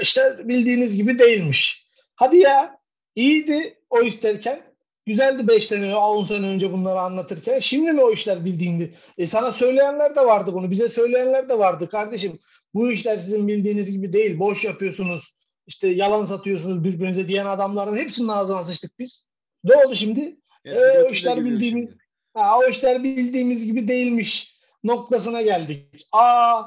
işte 0.00 0.36
bildiğiniz 0.44 0.96
gibi 0.96 1.18
değilmiş. 1.18 1.86
Hadi 2.14 2.38
ya 2.38 2.78
iyiydi 3.14 3.78
o 3.90 4.02
isterken. 4.02 4.62
Güzeldi 5.06 5.48
5 5.48 5.66
sene, 5.66 5.96
10 5.96 6.24
sene 6.24 6.46
önce 6.46 6.72
bunları 6.72 7.00
anlatırken. 7.00 7.58
Şimdi 7.58 7.92
mi 7.92 8.02
o 8.02 8.12
işler 8.12 8.44
bildiğindi? 8.44 8.94
E 9.18 9.26
sana 9.26 9.52
söyleyenler 9.52 10.16
de 10.16 10.20
vardı 10.20 10.54
bunu. 10.54 10.70
Bize 10.70 10.88
söyleyenler 10.88 11.48
de 11.48 11.58
vardı. 11.58 11.88
Kardeşim 11.88 12.38
bu 12.74 12.92
işler 12.92 13.18
sizin 13.18 13.48
bildiğiniz 13.48 13.90
gibi 13.90 14.12
değil. 14.12 14.38
Boş 14.38 14.64
yapıyorsunuz. 14.64 15.34
İşte 15.66 15.88
yalan 15.88 16.24
satıyorsunuz 16.24 16.84
birbirinize 16.84 17.28
diyen 17.28 17.46
adamların 17.46 17.96
hepsinin 17.96 18.28
ağzına 18.28 18.64
sıçtık 18.64 18.98
biz. 18.98 19.28
Ne 19.64 19.76
oldu 19.76 19.94
şimdi? 19.94 20.36
Evet, 20.64 20.96
e, 20.96 21.02
o 21.02 21.10
işler 21.10 21.44
bildiğimiz 21.44 21.90
ha, 22.34 22.58
o 22.58 22.68
işler 22.68 23.04
bildiğimiz 23.04 23.64
gibi 23.64 23.88
değilmiş 23.88 24.58
noktasına 24.84 25.42
geldik. 25.42 26.06
Aa 26.12 26.62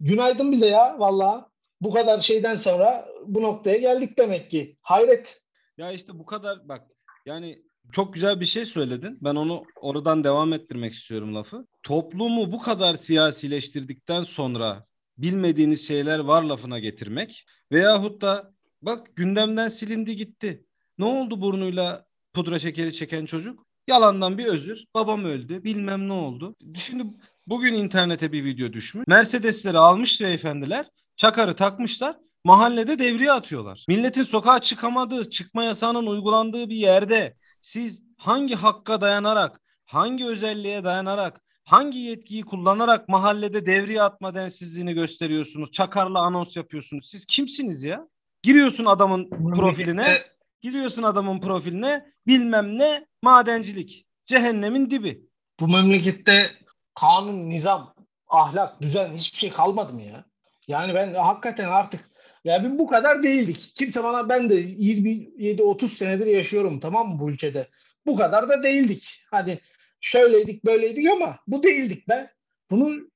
günaydın 0.00 0.52
bize 0.52 0.66
ya 0.66 0.98
valla. 0.98 1.52
Bu 1.80 1.92
kadar 1.92 2.18
şeyden 2.18 2.56
sonra 2.56 3.08
bu 3.26 3.42
noktaya 3.42 3.76
geldik 3.78 4.18
demek 4.18 4.50
ki. 4.50 4.76
Hayret. 4.82 5.42
Ya 5.78 5.92
işte 5.92 6.18
bu 6.18 6.26
kadar 6.26 6.68
bak 6.68 6.82
yani 7.26 7.62
çok 7.92 8.14
güzel 8.14 8.40
bir 8.40 8.46
şey 8.46 8.64
söyledin. 8.64 9.18
Ben 9.20 9.34
onu 9.34 9.64
oradan 9.76 10.24
devam 10.24 10.52
ettirmek 10.52 10.92
istiyorum 10.92 11.34
lafı. 11.34 11.66
Toplumu 11.82 12.52
bu 12.52 12.60
kadar 12.60 12.94
siyasileştirdikten 12.94 14.22
sonra 14.22 14.86
bilmediğiniz 15.18 15.86
şeyler 15.88 16.18
var 16.18 16.42
lafına 16.42 16.78
getirmek 16.78 17.46
veyahut 17.72 18.20
da 18.22 18.52
bak 18.82 19.16
gündemden 19.16 19.68
silindi 19.68 20.16
gitti. 20.16 20.66
Ne 20.98 21.04
oldu 21.04 21.40
burnuyla 21.40 22.06
pudra 22.32 22.58
şekeri 22.58 22.92
çeken 22.92 23.26
çocuk? 23.26 23.66
Yalandan 23.88 24.38
bir 24.38 24.46
özür. 24.46 24.84
Babam 24.94 25.24
öldü. 25.24 25.64
Bilmem 25.64 26.08
ne 26.08 26.12
oldu. 26.12 26.56
Şimdi 26.74 27.04
bugün 27.46 27.74
internete 27.74 28.32
bir 28.32 28.44
video 28.44 28.72
düşmüş. 28.72 29.06
Mercedesleri 29.06 29.78
almış 29.78 30.20
beyefendiler. 30.20 30.86
Çakarı 31.16 31.56
takmışlar. 31.56 32.16
Mahallede 32.44 32.98
devriye 32.98 33.32
atıyorlar. 33.32 33.84
Milletin 33.88 34.22
sokağa 34.22 34.60
çıkamadığı, 34.60 35.30
çıkma 35.30 35.64
yasağının 35.64 36.06
uygulandığı 36.06 36.68
bir 36.68 36.76
yerde 36.76 37.36
siz 37.60 38.02
hangi 38.16 38.54
hakka 38.54 39.00
dayanarak, 39.00 39.60
hangi 39.84 40.26
özelliğe 40.26 40.84
dayanarak, 40.84 41.41
hangi 41.64 41.98
yetkiyi 41.98 42.42
kullanarak 42.42 43.08
mahallede 43.08 43.66
devriye 43.66 44.02
atma 44.02 44.34
densizliğini 44.34 44.94
gösteriyorsunuz? 44.94 45.72
Çakarla 45.72 46.18
anons 46.18 46.56
yapıyorsunuz. 46.56 47.10
Siz 47.10 47.26
kimsiniz 47.26 47.84
ya? 47.84 48.08
Giriyorsun 48.42 48.84
adamın 48.84 49.30
profiline, 49.30 50.18
giriyorsun 50.62 51.02
adamın 51.02 51.40
profiline 51.40 52.06
bilmem 52.26 52.78
ne 52.78 53.06
madencilik. 53.22 54.06
Cehennemin 54.26 54.90
dibi. 54.90 55.26
Bu 55.60 55.68
memlekette 55.68 56.50
kanun, 56.94 57.50
nizam, 57.50 57.94
ahlak, 58.28 58.80
düzen 58.80 59.12
hiçbir 59.12 59.38
şey 59.38 59.50
kalmadı 59.50 59.92
mı 59.92 60.02
ya? 60.02 60.24
Yani 60.68 60.94
ben 60.94 61.14
hakikaten 61.14 61.68
artık 61.68 62.10
yani 62.44 62.78
bu 62.78 62.86
kadar 62.86 63.22
değildik. 63.22 63.72
Kimse 63.74 64.04
bana 64.04 64.28
ben 64.28 64.50
de 64.50 64.60
27-30 64.60 65.88
senedir 65.88 66.26
yaşıyorum 66.26 66.80
tamam 66.80 67.08
mı 67.08 67.18
bu 67.18 67.30
ülkede. 67.30 67.68
Bu 68.06 68.16
kadar 68.16 68.48
da 68.48 68.62
değildik. 68.62 69.22
Hani 69.30 69.58
şöyleydik 70.02 70.64
böyleydik 70.64 71.10
ama 71.10 71.38
bu 71.46 71.62
değildik 71.62 72.08
be. 72.08 72.32
Bunu 72.70 73.10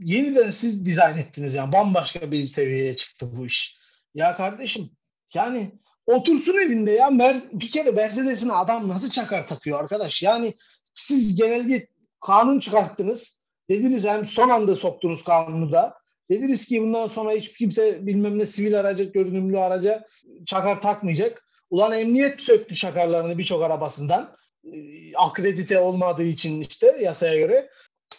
yeniden 0.00 0.50
siz 0.50 0.84
dizayn 0.86 1.18
ettiniz 1.18 1.54
yani 1.54 1.72
bambaşka 1.72 2.30
bir 2.30 2.46
seviyeye 2.46 2.96
çıktı 2.96 3.36
bu 3.36 3.46
iş. 3.46 3.78
Ya 4.14 4.36
kardeşim 4.36 4.90
yani 5.34 5.72
otursun 6.06 6.54
evinde 6.54 6.90
ya 6.90 7.10
Mer 7.10 7.40
bir 7.52 7.70
kere 7.70 7.90
Mercedes'ine 7.90 8.52
adam 8.52 8.88
nasıl 8.88 9.10
çakar 9.10 9.48
takıyor 9.48 9.80
arkadaş 9.80 10.22
yani 10.22 10.54
siz 10.94 11.36
genelde 11.36 11.88
kanun 12.20 12.58
çıkarttınız 12.58 13.40
dediniz 13.70 14.04
hem 14.04 14.24
son 14.24 14.48
anda 14.48 14.76
soktunuz 14.76 15.24
kanunu 15.24 15.72
da 15.72 15.98
Dediniz 16.30 16.66
ki 16.66 16.82
bundan 16.82 17.08
sonra 17.08 17.32
hiç 17.32 17.52
kimse 17.52 18.06
bilmem 18.06 18.38
ne 18.38 18.46
sivil 18.46 18.80
araca, 18.80 19.04
görünümlü 19.04 19.58
araca 19.58 20.06
çakar 20.46 20.82
takmayacak. 20.82 21.44
Ulan 21.70 21.92
emniyet 21.92 22.42
söktü 22.42 22.74
çakarlarını 22.74 23.38
birçok 23.38 23.62
arabasından. 23.62 24.36
Ee, 24.74 25.16
akredite 25.16 25.78
olmadığı 25.78 26.24
için 26.24 26.60
işte 26.60 26.98
yasaya 27.00 27.36
göre. 27.36 27.70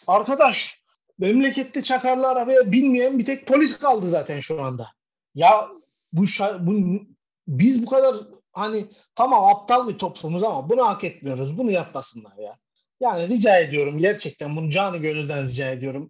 Arkadaş 0.08 0.82
memlekette 1.18 1.84
çakarlı 1.84 2.28
arabaya 2.28 2.72
binmeyen 2.72 3.20
bir 3.20 3.26
tek 3.26 3.48
polis 3.48 3.78
kaldı 3.78 4.10
zaten 4.10 4.40
şu 4.40 4.62
anda. 4.62 4.88
Ya 5.36 5.68
bu, 6.14 6.24
bu 6.60 7.02
biz 7.48 7.86
bu 7.86 7.90
kadar 7.90 8.16
hani 8.52 8.86
tamam 9.16 9.46
aptal 9.46 9.88
bir 9.88 9.98
toplumuz 9.98 10.44
ama 10.44 10.70
bunu 10.70 10.88
hak 10.88 11.04
etmiyoruz. 11.04 11.58
Bunu 11.58 11.72
yapmasınlar 11.72 12.38
ya. 12.38 12.58
Yani 13.00 13.30
rica 13.30 13.60
ediyorum 13.60 14.00
gerçekten 14.00 14.56
bunu 14.56 14.70
canı 14.70 14.98
gönülden 14.98 15.50
rica 15.50 15.72
ediyorum. 15.72 16.08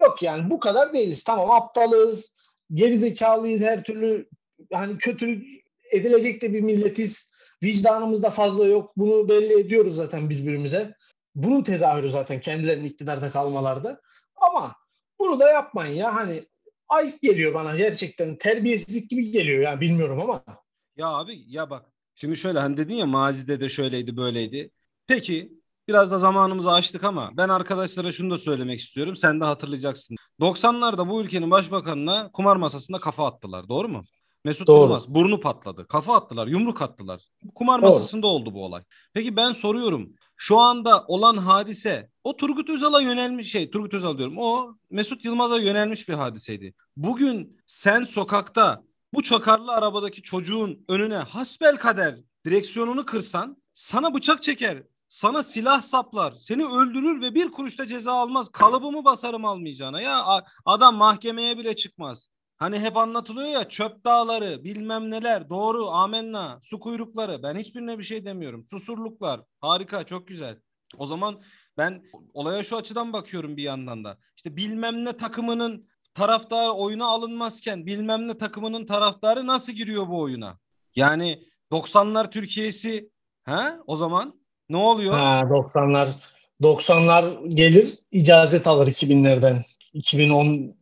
Yok 0.00 0.22
yani 0.22 0.50
bu 0.50 0.60
kadar 0.60 0.92
değiliz. 0.92 1.24
Tamam 1.24 1.50
aptalız, 1.50 2.32
gerizekalıyız, 2.74 3.60
her 3.60 3.82
türlü 3.82 4.28
hani 4.72 4.98
kötülük 4.98 5.64
edilecek 5.92 6.42
de 6.42 6.52
bir 6.52 6.60
milletiz. 6.60 7.32
Vicdanımız 7.62 8.22
da 8.22 8.30
fazla 8.30 8.66
yok. 8.66 8.90
Bunu 8.96 9.28
belli 9.28 9.60
ediyoruz 9.60 9.96
zaten 9.96 10.30
birbirimize. 10.30 10.94
Bunun 11.34 11.62
tezahürü 11.62 12.10
zaten 12.10 12.40
kendilerinin 12.40 12.84
iktidarda 12.84 13.30
kalmalarda. 13.30 14.00
Ama 14.36 14.74
bunu 15.20 15.40
da 15.40 15.50
yapmayın 15.50 15.96
ya. 15.96 16.14
Hani 16.14 16.44
ayıp 16.88 17.22
geliyor 17.22 17.54
bana 17.54 17.76
gerçekten. 17.76 18.36
Terbiyesizlik 18.36 19.10
gibi 19.10 19.30
geliyor 19.30 19.62
yani 19.62 19.80
bilmiyorum 19.80 20.20
ama. 20.20 20.44
Ya 20.96 21.06
abi 21.06 21.44
ya 21.46 21.70
bak 21.70 21.86
şimdi 22.14 22.36
şöyle 22.36 22.58
hani 22.58 22.76
dedin 22.76 22.94
ya 22.94 23.06
mazide 23.06 23.60
de 23.60 23.68
şöyleydi 23.68 24.16
böyleydi. 24.16 24.70
Peki 25.06 25.58
Biraz 25.88 26.10
da 26.10 26.18
zamanımızı 26.18 26.72
açtık 26.72 27.04
ama 27.04 27.30
ben 27.36 27.48
arkadaşlara 27.48 28.12
şunu 28.12 28.30
da 28.30 28.38
söylemek 28.38 28.80
istiyorum. 28.80 29.16
Sen 29.16 29.40
de 29.40 29.44
hatırlayacaksın. 29.44 30.16
90'larda 30.40 31.08
bu 31.08 31.22
ülkenin 31.22 31.50
başbakanına 31.50 32.30
kumar 32.32 32.56
masasında 32.56 33.00
kafa 33.00 33.26
attılar. 33.26 33.68
Doğru 33.68 33.88
mu? 33.88 34.04
Mesut 34.44 34.66
Doğru. 34.66 34.80
Yılmaz 34.80 35.08
burnu 35.08 35.40
patladı. 35.40 35.86
Kafa 35.88 36.16
attılar, 36.16 36.46
yumruk 36.46 36.82
attılar. 36.82 37.22
Kumar 37.54 37.82
Doğru. 37.82 37.90
masasında 37.90 38.26
oldu 38.26 38.54
bu 38.54 38.64
olay. 38.64 38.82
Peki 39.14 39.36
ben 39.36 39.52
soruyorum. 39.52 40.12
Şu 40.36 40.58
anda 40.58 41.04
olan 41.08 41.36
hadise 41.36 42.10
o 42.24 42.36
Turgut 42.36 42.70
Özal'a 42.70 43.00
yönelmiş 43.00 43.52
şey 43.52 43.70
Turgut 43.70 43.94
Özal 43.94 44.18
diyorum. 44.18 44.38
O 44.38 44.74
Mesut 44.90 45.24
Yılmaz'a 45.24 45.58
yönelmiş 45.58 46.08
bir 46.08 46.14
hadiseydi. 46.14 46.74
Bugün 46.96 47.60
sen 47.66 48.04
sokakta 48.04 48.82
bu 49.14 49.22
çakarlı 49.22 49.72
arabadaki 49.72 50.22
çocuğun 50.22 50.84
önüne 50.88 51.16
hasbel 51.16 51.76
kader 51.76 52.16
direksiyonunu 52.46 53.06
kırsan 53.06 53.62
sana 53.72 54.14
bıçak 54.14 54.42
çeker. 54.42 54.82
Sana 55.08 55.42
silah 55.42 55.82
saplar, 55.82 56.32
seni 56.32 56.64
öldürür 56.66 57.20
ve 57.20 57.34
bir 57.34 57.50
kuruşta 57.50 57.86
ceza 57.86 58.12
almaz. 58.12 58.48
Kalıbımı 58.48 59.04
basarım 59.04 59.44
almayacağına. 59.44 60.00
Ya 60.00 60.42
adam 60.64 60.96
mahkemeye 60.96 61.58
bile 61.58 61.76
çıkmaz. 61.76 62.28
Hani 62.58 62.80
hep 62.80 62.96
anlatılıyor 62.96 63.48
ya 63.48 63.68
çöp 63.68 64.04
dağları, 64.04 64.64
bilmem 64.64 65.10
neler, 65.10 65.50
doğru, 65.50 65.90
amenna, 65.90 66.60
su 66.62 66.80
kuyrukları. 66.80 67.42
Ben 67.42 67.56
hiçbirine 67.56 67.98
bir 67.98 68.02
şey 68.02 68.24
demiyorum. 68.24 68.66
Susurluklar, 68.70 69.40
harika, 69.60 70.04
çok 70.04 70.28
güzel. 70.28 70.58
O 70.96 71.06
zaman 71.06 71.42
ben 71.76 72.02
olaya 72.34 72.62
şu 72.62 72.76
açıdan 72.76 73.12
bakıyorum 73.12 73.56
bir 73.56 73.62
yandan 73.62 74.04
da. 74.04 74.18
İşte 74.36 74.56
bilmem 74.56 75.04
ne 75.04 75.16
takımının 75.16 75.88
taraftarı 76.14 76.72
oyuna 76.72 77.06
alınmazken 77.06 77.86
bilmem 77.86 78.28
ne 78.28 78.38
takımının 78.38 78.86
taraftarı 78.86 79.46
nasıl 79.46 79.72
giriyor 79.72 80.08
bu 80.08 80.20
oyuna? 80.20 80.58
Yani 80.96 81.42
90'lar 81.72 82.30
Türkiye'si 82.30 83.10
ha 83.44 83.78
o 83.86 83.96
zaman 83.96 84.40
ne 84.68 84.76
oluyor? 84.76 85.12
Ha 85.12 85.40
90'lar 85.40 86.08
90'lar 86.62 87.48
gelir 87.48 87.98
icazet 88.12 88.66
alır 88.66 88.86
2000'lerden. 88.86 89.64
2010 89.92 90.76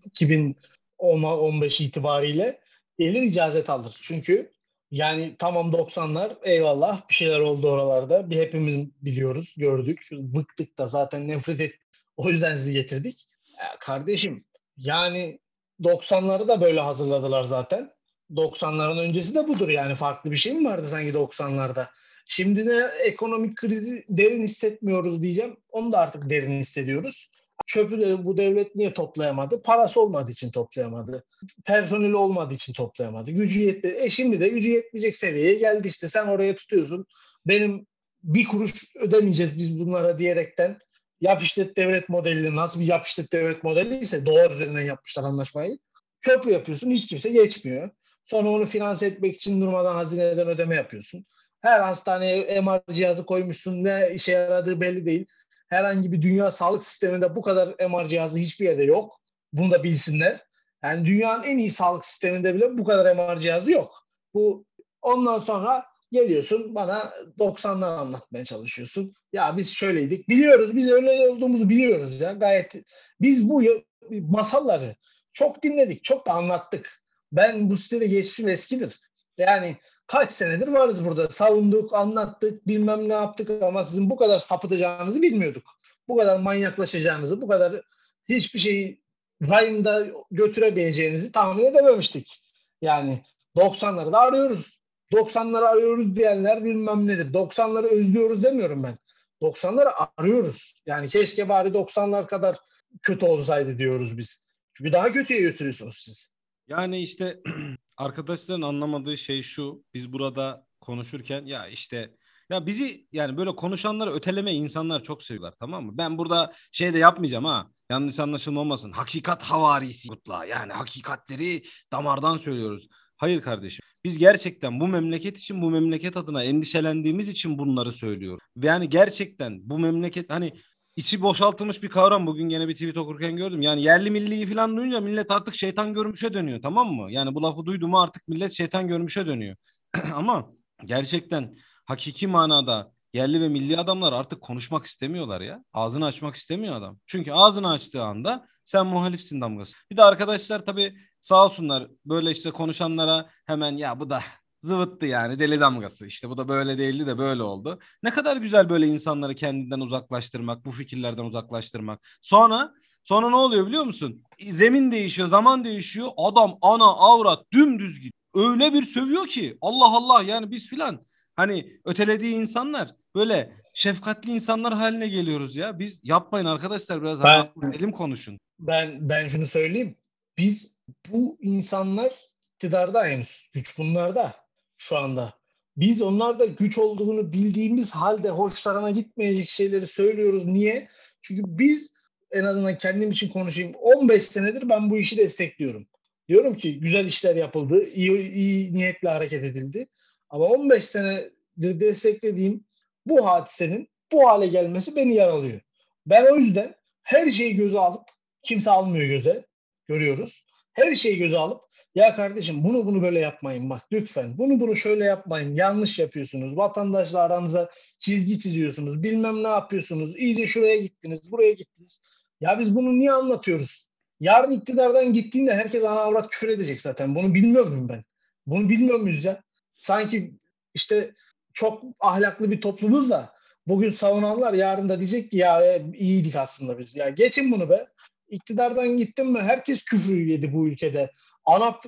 2010 1.07 1.39
15 1.39 1.81
itibariyle 1.81 2.61
gelir 2.99 3.23
icazet 3.23 3.71
alır. 3.71 3.97
Çünkü 4.01 4.53
yani 4.91 5.37
tamam 5.39 5.71
90'lar 5.71 6.33
eyvallah 6.43 7.09
bir 7.09 7.15
şeyler 7.15 7.41
oldu 7.41 7.71
oralarda. 7.71 8.31
Bir 8.31 8.37
hepimiz 8.37 8.87
biliyoruz, 9.03 9.55
gördük. 9.57 10.09
Bıktık 10.13 10.79
da 10.79 10.87
zaten 10.87 11.29
nefret 11.29 11.61
et. 11.61 11.75
O 12.17 12.29
yüzden 12.29 12.57
sizi 12.57 12.73
getirdik. 12.73 13.27
Ya 13.59 13.77
kardeşim 13.81 14.45
yani 14.77 15.39
90'ları 15.81 16.49
da 16.49 16.61
böyle 16.61 16.81
hazırladılar 16.81 17.43
zaten. 17.45 17.97
90'ların 18.31 19.01
öncesi 19.01 19.35
de 19.35 19.49
budur 19.49 19.69
yani 19.69 19.95
farklı 19.95 20.31
bir 20.31 20.37
şey 20.37 20.53
mi 20.53 20.69
vardı 20.69 20.89
sanki 20.89 21.11
90'larda? 21.11 21.87
Şimdi 22.27 22.67
ne 22.67 22.85
ekonomik 23.05 23.57
krizi 23.57 24.05
derin 24.09 24.43
hissetmiyoruz 24.43 25.23
diyeceğim. 25.23 25.57
Onu 25.71 25.93
da 25.93 25.99
artık 25.99 26.31
derin 26.31 26.51
hissediyoruz. 26.51 27.31
Çöpü 27.67 28.01
de 28.01 28.25
bu 28.25 28.37
devlet 28.37 28.75
niye 28.75 28.95
toplayamadı? 28.95 29.63
Parası 29.63 30.01
olmadığı 30.01 30.31
için 30.31 30.51
toplayamadı. 30.51 31.25
Personeli 31.65 32.17
olmadığı 32.17 32.55
için 32.55 32.73
toplayamadı. 32.73 33.31
Gücü 33.31 33.61
yetmedi. 33.61 33.97
E 33.99 34.11
şimdi 34.11 34.41
de 34.41 34.49
gücü 34.49 34.71
yetmeyecek 34.71 35.17
seviyeye 35.17 35.55
geldi 35.55 35.89
işte. 35.89 36.09
Sen 36.09 36.27
oraya 36.27 36.57
tutuyorsun. 36.57 37.07
Benim 37.47 37.87
bir 38.23 38.45
kuruş 38.45 38.97
ödemeyeceğiz 38.97 39.59
biz 39.59 39.79
bunlara 39.79 40.19
diyerekten 40.19 40.79
yap 41.21 41.43
işlet 41.43 41.77
devlet 41.77 42.09
modeli 42.09 42.57
nasıl 42.57 42.81
bir 42.81 42.87
yap 42.87 43.07
işlet 43.07 43.33
devlet 43.33 43.65
modeli 43.65 43.99
ise 43.99 44.27
dolar 44.27 44.51
üzerinden 44.51 44.83
yapmışlar 44.83 45.25
anlaşmayı. 45.25 45.79
Köprü 46.21 46.53
yapıyorsun 46.53 46.91
hiç 46.91 47.07
kimse 47.07 47.31
geçmiyor. 47.31 47.91
Sonra 48.25 48.49
onu 48.49 48.65
finanse 48.67 49.07
etmek 49.07 49.37
için 49.37 49.61
durmadan 49.61 49.95
hazineden 49.95 50.49
ödeme 50.49 50.75
yapıyorsun. 50.75 51.27
Her 51.61 51.81
hastaneye 51.81 52.61
MR 52.61 52.95
cihazı 52.95 53.27
koymuşsun. 53.27 53.85
Ne 53.85 54.11
işe 54.15 54.33
yaradığı 54.33 54.81
belli 54.81 55.07
değil. 55.07 55.27
Herhangi 55.69 56.13
bir 56.13 56.23
dünya 56.23 56.51
sağlık 56.51 56.85
sisteminde 56.85 57.37
bu 57.37 57.43
kadar 57.43 57.89
MR 57.89 58.09
cihazı 58.09 58.39
hiçbir 58.39 58.65
yerde 58.65 58.85
yok. 58.85 59.21
Bunu 59.53 59.71
da 59.71 59.85
bilsinler. 59.85 60.41
Yani 60.85 61.07
dünyanın 61.07 61.43
en 61.43 61.59
iyi 61.59 61.71
sağlık 61.71 62.05
sisteminde 62.05 62.55
bile 62.55 62.79
bu 62.79 62.85
kadar 62.85 63.17
MR 63.17 63.39
cihazı 63.39 63.71
yok. 63.71 64.09
Bu 64.35 64.65
ondan 65.03 65.41
sonra 65.41 65.87
geliyorsun 66.13 66.75
bana 66.75 67.13
90'lar 67.39 67.97
anlatmaya 67.97 68.45
çalışıyorsun. 68.45 69.13
Ya 69.33 69.57
biz 69.57 69.75
şöyleydik. 69.75 70.29
Biliyoruz 70.29 70.77
biz 70.77 70.91
öyle 70.91 71.29
olduğumuzu 71.29 71.69
biliyoruz 71.69 72.21
ya 72.21 72.33
gayet. 72.33 72.75
Biz 73.21 73.49
bu 73.49 73.63
masalları 74.11 74.97
çok 75.33 75.63
dinledik, 75.63 76.05
çok 76.05 76.27
da 76.27 76.33
anlattık. 76.33 77.03
Ben 77.33 77.71
bu 77.71 77.77
sitede 77.77 78.07
geçmişim 78.07 78.49
eskidir. 78.49 79.01
Yani 79.39 79.77
kaç 80.07 80.31
senedir 80.31 80.69
varız 80.69 81.05
burada. 81.05 81.31
Savunduk, 81.31 81.95
anlattık, 81.95 82.67
bilmem 82.67 83.09
ne 83.09 83.13
yaptık 83.13 83.63
ama 83.63 83.85
sizin 83.85 84.11
bu 84.11 84.17
kadar 84.17 84.39
sapıtacağınızı 84.39 85.23
bilmiyorduk. 85.23 85.77
Bu 86.09 86.17
kadar 86.17 86.39
manyaklaşacağınızı, 86.39 87.43
bu 87.43 87.49
kadar 87.49 87.83
hiçbir 88.29 88.59
şeyi 88.59 89.03
rayında 89.43 90.07
götüremeyeceğinizi 90.31 91.33
tahmin 91.33 91.65
edememiştik. 91.65 92.43
Yani 92.83 93.23
90'ları 93.57 94.13
da 94.13 94.19
arıyoruz. 94.19 94.81
90'ları 95.13 95.65
arıyoruz 95.65 96.17
diyenler 96.17 96.65
bilmem 96.65 97.07
nedir. 97.07 97.33
90'ları 97.33 97.87
özlüyoruz 97.87 98.43
demiyorum 98.43 98.83
ben. 98.83 98.99
90'ları 99.43 99.91
arıyoruz. 100.17 100.75
Yani 100.87 101.09
keşke 101.09 101.49
bari 101.49 101.69
90'lar 101.69 102.27
kadar 102.27 102.57
kötü 103.03 103.27
olsaydı 103.27 103.79
diyoruz 103.79 104.19
biz. 104.19 104.49
Çünkü 104.75 104.93
daha 104.93 105.13
kötüye 105.13 105.41
götürüyorsunuz 105.41 105.97
siz. 106.05 106.37
Yani 106.69 107.03
işte 107.03 107.41
arkadaşların 107.97 108.63
anlamadığı 108.63 109.17
şey 109.17 109.43
şu. 109.43 109.85
Biz 109.95 110.13
burada 110.13 110.67
konuşurken 110.81 111.45
ya 111.45 111.67
işte 111.69 112.11
ya 112.51 112.67
bizi 112.67 113.07
yani 113.13 113.37
böyle 113.37 113.57
konuşanları 113.57 114.13
öteleme 114.13 114.53
insanlar 114.53 115.03
çok 115.03 115.23
seviyorlar 115.23 115.55
tamam 115.61 115.85
mı? 115.85 115.99
Ben 115.99 116.19
burada 116.19 116.53
şey 116.73 116.95
de 116.95 116.99
yapmayacağım 116.99 117.45
ha. 117.45 117.71
Yanlış 117.91 118.19
anlaşılma 118.19 118.61
olmasın. 118.61 118.93
Hakikat 118.93 119.43
havarisi 119.43 120.11
mutla. 120.11 120.45
Yani 120.45 120.73
hakikatleri 120.73 121.63
damardan 121.93 122.39
söylüyoruz. 122.39 122.89
Hayır 123.17 123.43
kardeşim. 123.43 123.85
Biz 124.05 124.19
gerçekten 124.19 124.81
bu 124.81 124.89
memleket 124.89 125.39
için 125.39 125.63
bu 125.63 125.71
memleket 125.71 126.17
adına 126.17 126.45
endişelendiğimiz 126.45 127.29
için 127.29 127.59
bunları 127.59 127.93
söylüyoruz. 127.93 128.45
Yani 128.57 128.89
gerçekten 128.89 129.71
bu 129.71 129.79
memleket 129.79 130.31
hani 130.31 130.53
içi 130.97 131.23
boşaltılmış 131.23 131.83
bir 131.83 131.89
kavram. 131.89 132.27
Bugün 132.27 132.49
gene 132.49 132.69
bir 132.69 132.75
tweet 132.75 132.97
okurken 132.97 133.37
gördüm. 133.37 133.63
Yani 133.63 133.83
yerli 133.83 134.11
milliyi 134.11 134.47
falan 134.47 134.77
duyunca 134.77 135.01
millet 135.01 135.31
artık 135.31 135.55
şeytan 135.55 135.95
görmüşe 135.95 136.35
dönüyor 136.35 136.63
tamam 136.63 136.95
mı? 136.95 137.13
Yani 137.13 137.35
bu 137.35 137.43
lafı 137.43 137.67
duydu 137.67 137.97
artık 137.97 138.29
millet 138.29 138.53
şeytan 138.53 138.89
görmüşe 138.89 139.27
dönüyor. 139.27 139.57
Ama 140.15 140.51
gerçekten 140.85 141.57
hakiki 141.85 142.27
manada 142.27 142.93
yerli 143.15 143.41
ve 143.41 143.49
milli 143.49 143.79
adamlar 143.79 144.13
artık 144.13 144.41
konuşmak 144.41 144.87
istemiyorlar 144.87 145.41
ya. 145.41 145.65
Ağzını 145.73 146.07
açmak 146.07 146.37
istemiyor 146.37 146.77
adam. 146.77 146.99
Çünkü 147.07 147.33
ağzını 147.33 147.71
açtığı 147.71 148.03
anda 148.03 148.47
sen 148.65 148.87
muhalifsin 148.87 149.41
damgası. 149.41 149.77
Bir 149.91 149.97
de 149.97 150.03
arkadaşlar 150.03 150.67
tabii 150.67 150.95
sağ 151.21 151.45
olsunlar 151.45 151.89
böyle 152.05 152.31
işte 152.31 152.51
konuşanlara 152.51 153.31
hemen 153.47 153.77
ya 153.77 154.01
bu 154.01 154.11
da 154.11 154.21
zıvıttı 154.63 155.07
yani 155.07 155.39
deli 155.39 155.61
damgası. 155.61 156.07
İşte 156.07 156.29
bu 156.29 156.39
da 156.39 156.49
böyle 156.49 156.79
değildi 156.79 157.07
de 157.07 157.19
böyle 157.19 157.43
oldu. 157.43 157.79
Ne 158.03 158.11
kadar 158.11 158.37
güzel 158.37 158.69
böyle 158.69 158.87
insanları 158.87 159.35
kendinden 159.35 159.81
uzaklaştırmak, 159.81 160.65
bu 160.65 160.73
fikirlerden 160.73 161.25
uzaklaştırmak. 161.25 162.01
Sonra 162.21 162.73
sonra 163.05 163.31
ne 163.31 163.37
oluyor 163.37 163.67
biliyor 163.67 163.85
musun? 163.85 164.25
Zemin 164.51 164.93
değişiyor, 164.93 165.29
zaman 165.29 165.65
değişiyor. 165.65 166.09
Adam 166.17 166.59
ana 166.63 166.85
avrat 166.85 167.53
dümdüz 167.53 167.97
gidiyor. 167.97 168.13
Öyle 168.35 168.73
bir 168.73 168.85
sövüyor 168.85 169.27
ki 169.27 169.59
Allah 169.61 169.97
Allah 169.97 170.23
yani 170.23 170.51
biz 170.51 170.67
filan 170.67 171.07
hani 171.37 171.81
ötelediği 171.85 172.35
insanlar 172.35 172.95
böyle 173.15 173.57
şefkatli 173.75 174.31
insanlar 174.31 174.75
haline 174.75 175.09
geliyoruz 175.09 175.57
ya. 175.57 175.79
Biz 175.79 176.01
yapmayın 176.03 176.47
arkadaşlar 176.47 177.03
biraz 177.03 177.23
ben, 177.23 177.71
selim 177.73 177.93
konuşun. 177.93 178.39
Ben 178.59 179.09
ben 179.09 179.29
şunu 179.29 179.47
söyleyeyim. 179.47 179.97
Biz 180.39 180.79
bu 181.11 181.39
insanlar 181.41 182.13
iktidarda 182.55 183.05
henüz. 183.05 183.51
Güç 183.55 183.79
bunlarda 183.79 184.46
şu 184.77 184.97
anda. 184.97 185.35
Biz 185.77 186.03
onlarda 186.03 186.45
güç 186.45 186.79
olduğunu 186.79 187.33
bildiğimiz 187.33 187.91
halde 187.91 188.31
hoşlarına 188.31 188.91
gitmeyecek 188.91 189.51
şeyleri 189.51 189.87
söylüyoruz. 189.87 190.45
Niye? 190.45 190.89
Çünkü 191.23 191.43
biz 191.47 191.93
en 192.31 192.45
azından 192.45 192.79
kendim 192.79 193.11
için 193.11 193.29
konuşayım. 193.29 193.75
15 193.75 194.23
senedir 194.23 194.69
ben 194.69 194.91
bu 194.91 194.99
işi 194.99 195.17
destekliyorum. 195.17 195.87
Diyorum 196.29 196.57
ki 196.57 196.81
güzel 196.81 197.07
işler 197.07 197.37
yapıldı, 197.37 197.89
iyi, 197.89 198.33
iyi 198.33 198.75
niyetle 198.75 199.09
hareket 199.09 199.45
edildi. 199.45 199.89
Ama 200.29 200.45
15 200.45 200.85
senedir 200.85 201.81
desteklediğim 201.81 202.65
bu 203.07 203.27
hadisenin 203.27 203.89
bu 204.13 204.29
hale 204.29 204.47
gelmesi 204.47 204.97
beni 204.97 205.15
yaralıyor. 205.15 205.61
Ben 206.07 206.27
o 206.33 206.37
yüzden 206.37 206.75
her 207.03 207.31
şeyi 207.31 207.57
göze 207.57 207.79
alıp 207.79 208.09
kimse 208.43 208.71
almıyor 208.71 209.07
göze 209.07 209.45
görüyoruz. 209.87 210.47
Her 210.73 210.95
şeyi 210.95 211.19
göze 211.19 211.39
alıp 211.39 211.61
ya 211.97 212.17
kardeşim 212.17 212.65
bunu 212.65 212.87
bunu 212.87 213.03
böyle 213.03 213.19
yapmayın 213.19 213.71
bak 213.71 213.83
lütfen. 213.93 214.39
Bunu 214.39 214.61
bunu 214.61 214.77
şöyle 214.77 215.05
yapmayın. 215.05 215.55
Yanlış 215.55 215.99
yapıyorsunuz. 215.99 216.57
Vatandaşla 216.57 217.21
aranıza 217.21 217.71
çizgi 217.99 218.39
çiziyorsunuz. 218.39 219.03
Bilmem 219.03 219.43
ne 219.43 219.49
yapıyorsunuz. 219.49 220.17
İyice 220.17 220.47
şuraya 220.47 220.77
gittiniz, 220.77 221.33
buraya 221.33 221.53
gittiniz. 221.53 222.01
Ya 222.41 222.59
biz 222.59 222.75
bunu 222.75 222.99
niye 222.99 223.13
anlatıyoruz? 223.13 223.89
Yarın 224.21 224.51
iktidardan 224.51 225.13
gittiğinde 225.13 225.55
herkes 225.55 225.85
ana 225.85 226.01
avrat 226.01 226.31
küfür 226.31 226.49
edecek 226.49 226.81
zaten. 226.81 227.15
Bunu 227.15 227.35
bilmiyor 227.35 227.67
muyum 227.67 227.89
ben? 227.89 228.05
Bunu 228.47 228.69
bilmiyor 228.69 229.01
muyuz 229.01 229.25
ya? 229.25 229.43
Sanki 229.77 230.33
işte 230.75 231.15
çok 231.55 231.83
ahlaklı 232.01 232.51
bir 232.51 232.61
toplumuz 232.61 233.11
da 233.11 233.33
bugün 233.67 233.91
savunanlar 233.91 234.55
yarın 234.55 234.89
da 234.89 234.99
diyecek 234.99 235.31
ki 235.31 235.37
ya 235.37 235.75
e, 235.75 235.87
iyiydik 235.95 236.37
aslında 236.37 236.79
biz. 236.79 236.97
Ya 236.97 237.09
geçin 237.09 237.53
bunu 237.53 237.71
be. 237.71 237.87
İktidardan 238.29 238.97
gittim 238.97 239.33
mi 239.33 239.41
herkes 239.41 239.85
küfür 239.85 240.17
yedi 240.17 240.53
bu 240.53 240.69
ülkede 240.69 241.11
ana 241.47 241.81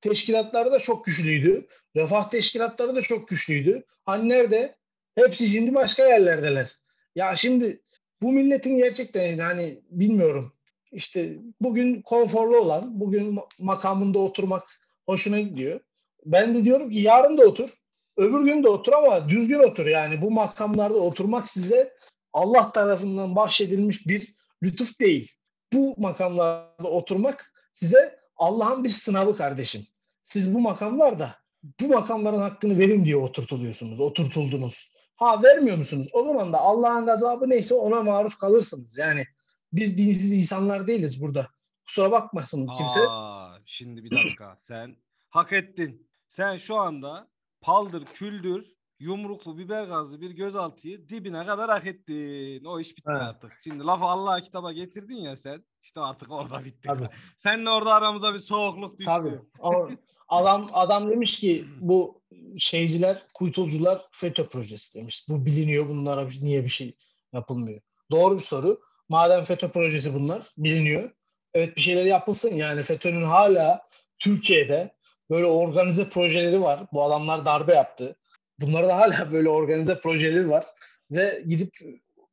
teşkilatları 0.00 0.72
da 0.72 0.78
çok 0.78 1.04
güçlüydü. 1.04 1.66
Refah 1.96 2.30
teşkilatları 2.30 2.96
da 2.96 3.02
çok 3.02 3.28
güçlüydü. 3.28 3.84
Hani 4.04 4.28
nerede? 4.28 4.76
Hepsi 5.14 5.48
şimdi 5.48 5.74
başka 5.74 6.06
yerlerdeler. 6.06 6.78
Ya 7.14 7.36
şimdi 7.36 7.80
bu 8.22 8.32
milletin 8.32 8.78
gerçekten 8.78 9.38
hani 9.38 9.80
bilmiyorum. 9.90 10.52
İşte 10.92 11.38
bugün 11.60 12.02
konforlu 12.02 12.58
olan, 12.58 13.00
bugün 13.00 13.38
makamında 13.58 14.18
oturmak 14.18 14.80
hoşuna 15.06 15.40
gidiyor. 15.40 15.80
Ben 16.26 16.54
de 16.54 16.64
diyorum 16.64 16.90
ki 16.90 16.98
yarın 16.98 17.38
da 17.38 17.44
otur. 17.44 17.70
Öbür 18.16 18.44
gün 18.44 18.64
de 18.64 18.68
otur 18.68 18.92
ama 18.92 19.28
düzgün 19.28 19.58
otur. 19.58 19.86
Yani 19.86 20.22
bu 20.22 20.30
makamlarda 20.30 20.98
oturmak 20.98 21.48
size 21.48 21.92
Allah 22.32 22.72
tarafından 22.72 23.36
bahşedilmiş 23.36 24.06
bir 24.06 24.34
lütuf 24.62 25.00
değil. 25.00 25.32
Bu 25.72 25.94
makamlarda 25.98 26.88
oturmak 26.88 27.52
size 27.72 28.18
Allah'ın 28.36 28.84
bir 28.84 28.90
sınavı 28.90 29.36
kardeşim. 29.36 29.86
Siz 30.22 30.54
bu 30.54 30.60
makamlarda 30.60 31.36
bu 31.80 31.88
makamların 31.88 32.40
hakkını 32.40 32.78
verin 32.78 33.04
diye 33.04 33.16
oturtuluyorsunuz, 33.16 34.00
oturtuldunuz. 34.00 34.94
Ha 35.16 35.42
vermiyor 35.42 35.76
musunuz? 35.76 36.08
O 36.12 36.24
zaman 36.24 36.52
da 36.52 36.58
Allah'ın 36.58 37.06
gazabı 37.06 37.50
neyse 37.50 37.74
ona 37.74 38.02
maruz 38.02 38.34
kalırsınız. 38.34 38.98
Yani 38.98 39.24
biz 39.72 39.98
dinsiz 39.98 40.32
insanlar 40.32 40.86
değiliz 40.86 41.22
burada. 41.22 41.48
Kusura 41.86 42.10
bakmasın 42.10 42.68
kimse. 42.78 43.00
Aa, 43.08 43.58
şimdi 43.64 44.04
bir 44.04 44.10
dakika. 44.10 44.56
Sen 44.58 44.96
hak 45.30 45.52
ettin. 45.52 46.08
Sen 46.28 46.56
şu 46.56 46.76
anda 46.76 47.28
paldır, 47.60 48.04
küldür, 48.04 48.66
yumruklu, 49.04 49.58
biber 49.58 49.84
gazlı 49.84 50.20
bir 50.20 50.30
gözaltıyı 50.30 51.08
dibine 51.08 51.46
kadar 51.46 51.70
hak 51.70 51.86
ettin. 51.86 52.64
O 52.64 52.80
iş 52.80 52.96
bitti 52.96 53.10
Evet. 53.10 53.22
artık. 53.22 53.52
Şimdi 53.64 53.84
lafı 53.84 54.04
Allah'a 54.04 54.40
kitaba 54.40 54.72
getirdin 54.72 55.16
ya 55.16 55.36
sen. 55.36 55.64
İşte 55.82 56.00
artık 56.00 56.30
orada 56.30 56.64
bitti. 56.64 56.88
Tabii. 56.88 57.08
Seninle 57.36 57.70
orada 57.70 57.94
aramıza 57.94 58.34
bir 58.34 58.38
soğukluk 58.38 58.98
düştü. 58.98 59.12
Tabii. 59.16 59.38
Ama 59.60 59.90
adam 60.28 60.68
adam 60.72 61.10
demiş 61.10 61.40
ki 61.40 61.64
bu 61.80 62.22
şeyciler, 62.58 63.26
kuytulcular 63.34 64.08
FETÖ 64.10 64.46
projesi 64.46 64.98
demiş. 64.98 65.26
Bu 65.28 65.46
biliniyor. 65.46 65.88
Bunlara 65.88 66.28
niye 66.42 66.64
bir 66.64 66.68
şey 66.68 66.96
yapılmıyor? 67.32 67.80
Doğru 68.10 68.38
bir 68.38 68.44
soru. 68.44 68.80
Madem 69.08 69.44
FETÖ 69.44 69.70
projesi 69.70 70.14
bunlar 70.14 70.52
biliniyor. 70.58 71.10
Evet 71.54 71.76
bir 71.76 71.80
şeyler 71.80 72.04
yapılsın. 72.04 72.54
Yani 72.54 72.82
FETÖ'nün 72.82 73.24
hala 73.24 73.88
Türkiye'de 74.18 74.94
böyle 75.30 75.46
organize 75.46 76.08
projeleri 76.08 76.62
var. 76.62 76.86
Bu 76.92 77.04
adamlar 77.04 77.44
darbe 77.44 77.74
yaptı. 77.74 78.16
Bunlarda 78.60 78.88
da 78.88 78.96
hala 78.96 79.32
böyle 79.32 79.48
organize 79.48 80.00
projeleri 80.00 80.50
var. 80.50 80.66
Ve 81.10 81.44
gidip 81.48 81.78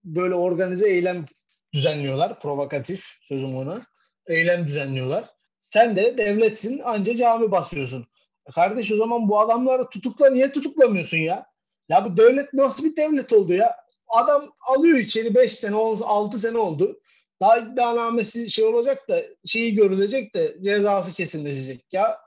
böyle 0.04 0.36
organize 0.36 0.90
eylem 0.90 1.26
düzenliyorlar. 1.74 2.40
Provokatif 2.40 3.06
sözüm 3.22 3.56
ona. 3.56 3.82
Eylem 4.28 4.68
düzenliyorlar. 4.68 5.26
Sen 5.60 5.96
de 5.96 6.18
devletsin 6.18 6.82
anca 6.84 7.16
cami 7.16 7.52
basıyorsun. 7.52 8.06
E 8.50 8.52
Kardeş 8.52 8.92
o 8.92 8.96
zaman 8.96 9.30
bu 9.30 9.40
adamları 9.40 9.90
tutukla 9.90 10.30
niye 10.30 10.52
tutuklamıyorsun 10.52 11.18
ya? 11.18 11.46
Ya 11.90 12.06
bu 12.06 12.18
devlet 12.18 12.54
nasıl 12.54 12.84
bir 12.84 12.96
devlet 12.96 13.34
oldu 13.34 13.54
ya? 13.54 13.76
Adam 14.08 14.54
alıyor 14.68 14.98
içeri 14.98 15.36
5 15.36 15.54
sene, 15.54 15.76
6 15.76 16.38
sene 16.38 16.58
oldu. 16.58 17.02
Daha 17.42 17.58
iddianamesi 17.58 18.50
şey 18.50 18.66
olacak 18.66 19.10
da 19.10 19.22
şeyi 19.46 19.76
görülecek 19.76 20.36
de 20.36 20.58
cezası 20.62 21.14
kesinleşecek. 21.14 21.86
Ya 21.92 22.20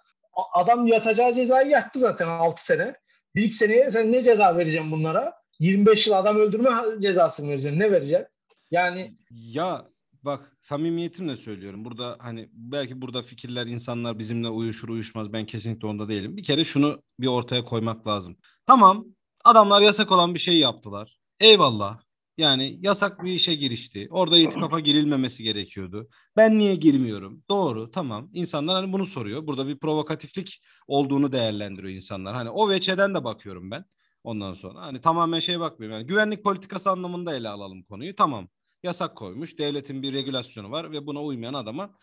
adam 0.53 0.87
yatacağı 0.87 1.35
cezayı 1.35 1.71
yattı 1.71 1.99
zaten 1.99 2.27
6 2.29 2.65
sene. 2.65 2.95
Bir 3.35 3.43
iki 3.43 3.55
seneye 3.55 3.91
sen 3.91 4.13
ne 4.13 4.23
ceza 4.23 4.57
vereceksin 4.57 4.91
bunlara? 4.91 5.35
25 5.59 6.07
yıl 6.07 6.15
adam 6.15 6.37
öldürme 6.37 6.71
cezası 7.01 7.45
mı 7.45 7.51
vereceksin? 7.51 7.81
Ne 7.81 7.93
vereceksin? 7.93 8.27
Yani 8.71 9.17
Ya 9.31 9.85
bak 10.23 10.57
samimiyetimle 10.61 11.37
söylüyorum. 11.37 11.85
Burada 11.85 12.17
hani 12.19 12.49
belki 12.53 13.03
burada 13.03 13.23
fikirler 13.23 13.67
insanlar 13.67 14.19
bizimle 14.19 14.49
uyuşur 14.49 14.89
uyuşmaz. 14.89 15.33
Ben 15.33 15.47
kesinlikle 15.47 15.89
onda 15.89 16.09
değilim. 16.09 16.37
Bir 16.37 16.45
kere 16.45 16.65
şunu 16.65 17.01
bir 17.21 17.27
ortaya 17.27 17.65
koymak 17.65 18.07
lazım. 18.07 18.37
Tamam 18.67 19.05
adamlar 19.45 19.81
yasak 19.81 20.13
olan 20.13 20.35
bir 20.35 20.39
şey 20.39 20.59
yaptılar. 20.59 21.19
Eyvallah. 21.41 22.04
Yani 22.39 22.79
yasak 22.83 23.25
bir 23.25 23.33
işe 23.33 23.55
girişti. 23.55 24.09
Orada 24.11 24.39
itikafa 24.39 24.81
girilmemesi 24.81 25.43
gerekiyordu. 25.43 26.09
Ben 26.37 26.59
niye 26.59 26.75
girmiyorum? 26.75 27.45
Doğru 27.51 27.91
tamam. 27.91 28.31
İnsanlar 28.33 28.77
hani 28.77 28.93
bunu 28.93 29.07
soruyor. 29.07 29.47
Burada 29.47 29.67
bir 29.69 29.79
provokatiflik 29.79 30.63
olduğunu 30.87 31.33
değerlendiriyor 31.33 31.95
insanlar. 31.95 32.35
Hani 32.35 32.51
o 32.51 32.71
veçeden 32.71 33.15
de 33.15 33.25
bakıyorum 33.25 33.71
ben. 33.71 33.85
Ondan 34.25 34.55
sonra 34.55 34.83
hani 34.83 35.01
tamamen 35.01 35.39
şey 35.39 35.61
bakmıyorum. 35.61 35.99
Yani 35.99 36.07
güvenlik 36.07 36.45
politikası 36.45 36.91
anlamında 36.91 37.37
ele 37.37 37.49
alalım 37.49 37.83
konuyu. 37.83 38.17
Tamam 38.17 38.49
yasak 38.83 39.17
koymuş. 39.17 39.59
Devletin 39.59 40.03
bir 40.03 40.13
regülasyonu 40.13 40.71
var 40.71 40.93
ve 40.93 41.07
buna 41.07 41.23
uymayan 41.23 41.55
adama. 41.55 41.99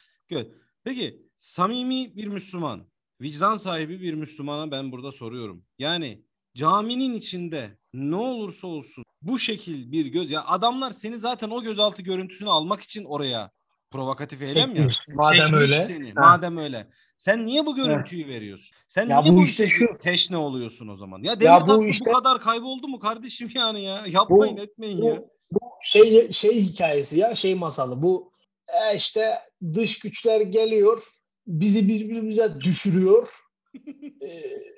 Peki 0.84 1.22
samimi 1.40 2.16
bir 2.16 2.28
Müslüman, 2.28 2.88
vicdan 3.22 3.58
sahibi 3.58 4.02
bir 4.02 4.14
Müslümana 4.14 4.72
ben 4.72 4.92
burada 4.92 5.12
soruyorum. 5.12 5.66
Yani 5.80 6.26
caminin 6.56 7.14
içinde 7.14 7.78
ne 7.94 8.16
olursa 8.16 8.68
olsun 8.68 9.04
bu 9.22 9.40
şekil 9.40 9.92
bir 9.92 10.06
göz 10.06 10.32
ya 10.32 10.46
adamlar 10.46 10.92
seni 10.92 11.18
zaten 11.18 11.50
o 11.50 11.64
gözaltı 11.64 12.02
görüntüsünü 12.02 12.50
almak 12.50 12.82
için 12.82 13.04
oraya 13.06 13.52
provokatif 13.92 14.42
eylem 14.42 14.76
ya. 14.76 14.88
Madem 15.08 15.38
Çekmiş 15.38 15.60
öyle. 15.60 15.86
Seni, 15.88 16.14
Ha. 16.14 16.22
madem 16.22 16.58
öyle. 16.58 16.88
Sen 17.18 17.46
niye 17.46 17.66
bu 17.66 17.76
görüntüyü 17.76 18.28
veriyorsun? 18.28 18.76
Sen 18.88 19.10
Ya 19.10 19.22
niye 19.22 19.34
bu 19.34 19.38
bu 19.38 19.44
işte 19.44 19.68
şu- 19.70 19.98
teşne 19.98 20.38
oluyorsun 20.38 20.88
o 20.88 20.98
zaman? 20.98 21.24
Ya 21.24 21.32
Ya 21.32 21.40
devlet 21.40 21.68
bu 21.68 21.86
işte- 21.86 22.10
bu 22.10 22.14
kadar 22.14 22.42
kayboldu 22.42 22.88
mu 22.88 23.00
kardeşim 23.00 23.50
yani 23.56 23.84
ya? 23.84 24.04
Yapmayın 24.08 24.58
etmeyin 24.58 24.98
ya. 25.04 25.16
bu, 25.18 25.28
bu 25.52 25.60
şey 25.82 26.32
şey 26.32 26.62
hikayesi 26.64 27.20
ya 27.20 27.36
şey 27.36 27.56
masalı 27.56 28.02
bu 28.02 28.32
e, 28.68 28.96
işte 28.96 29.40
dış 29.74 30.00
güçler 30.00 30.42
geliyor 30.42 31.04
bizi 31.48 31.88
birbirimize 31.88 32.56
düşürüyor 32.62 33.30
e, 34.22 34.28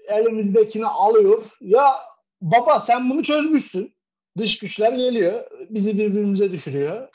elimizdekini 0.08 0.86
alıyor 0.86 1.44
ya 1.62 1.94
baba 2.44 2.80
sen 2.80 3.10
bunu 3.10 3.24
çözmüşsün. 3.24 3.96
Dış 4.38 4.58
güçler 4.58 4.94
geliyor 4.94 5.52
bizi 5.70 5.98
birbirimize 5.98 6.52
düşürüyor. 6.52 7.08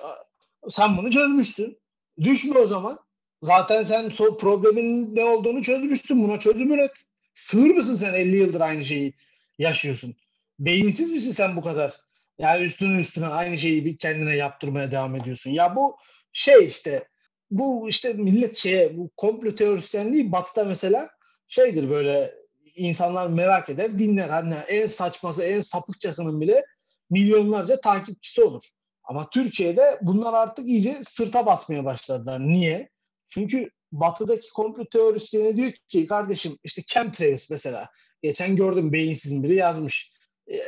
Sen 0.70 0.96
bunu 0.96 1.10
çözmüşsün. 1.10 1.78
Düşme 2.20 2.58
o 2.58 2.66
zaman. 2.66 2.98
Zaten 3.42 3.82
sen 3.82 4.08
so 4.08 4.38
problemin 4.38 5.16
ne 5.16 5.24
olduğunu 5.24 5.62
çözmüşsün. 5.62 6.22
Buna 6.24 6.38
çözüm 6.38 6.72
üret. 6.72 6.90
Sığır 7.34 7.70
mısın 7.70 7.96
sen 7.96 8.14
50 8.14 8.36
yıldır 8.36 8.60
aynı 8.60 8.84
şeyi 8.84 9.14
yaşıyorsun? 9.58 10.16
Beyinsiz 10.58 11.12
misin 11.12 11.32
sen 11.32 11.56
bu 11.56 11.62
kadar? 11.62 12.00
Yani 12.38 12.64
üstüne 12.64 13.00
üstüne 13.00 13.26
aynı 13.26 13.58
şeyi 13.58 13.84
bir 13.84 13.98
kendine 13.98 14.36
yaptırmaya 14.36 14.90
devam 14.90 15.16
ediyorsun. 15.16 15.50
Ya 15.50 15.76
bu 15.76 15.96
şey 16.32 16.66
işte 16.66 17.08
bu 17.50 17.88
işte 17.88 18.12
millet 18.12 18.56
şeye 18.56 18.96
bu 18.96 19.10
komplo 19.16 19.54
teorisyenliği 19.54 20.32
batıda 20.32 20.64
mesela 20.64 21.10
şeydir 21.48 21.90
böyle 21.90 22.34
insanlar 22.78 23.26
merak 23.26 23.68
eder 23.68 23.98
dinler. 23.98 24.28
Hani 24.28 24.54
en 24.54 24.86
saçması 24.86 25.42
en 25.42 25.60
sapıkçasının 25.60 26.40
bile 26.40 26.64
milyonlarca 27.10 27.80
takipçisi 27.80 28.42
olur. 28.42 28.64
Ama 29.04 29.30
Türkiye'de 29.30 29.98
bunlar 30.02 30.34
artık 30.34 30.66
iyice 30.66 31.00
sırta 31.02 31.46
basmaya 31.46 31.84
başladılar. 31.84 32.40
Niye? 32.40 32.90
Çünkü 33.28 33.70
batıdaki 33.92 34.50
komplo 34.50 34.84
teorisyeni 34.84 35.56
diyor 35.56 35.72
ki 35.88 36.06
kardeşim 36.06 36.58
işte 36.64 36.82
chemtrails 36.86 37.50
mesela. 37.50 37.88
Geçen 38.22 38.56
gördüm 38.56 38.92
beyinsiz 38.92 39.42
biri 39.42 39.54
yazmış. 39.54 40.12
Ee, 40.50 40.62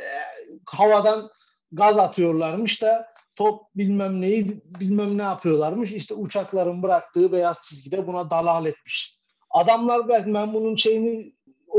havadan 0.65 1.29
gaz 1.71 1.97
atıyorlarmış 1.97 2.81
da 2.81 3.07
top 3.35 3.61
bilmem 3.75 4.21
neyi 4.21 4.61
bilmem 4.65 5.17
ne 5.17 5.21
yapıyorlarmış. 5.21 5.91
İşte 5.91 6.13
uçakların 6.13 6.83
bıraktığı 6.83 7.31
beyaz 7.31 7.63
çizgide 7.63 8.07
buna 8.07 8.29
dalal 8.29 8.65
etmiş. 8.65 9.19
Adamlar 9.49 10.09
ben, 10.09 10.33
ben 10.33 10.53
bunun 10.53 10.75
şeyini 10.75 11.33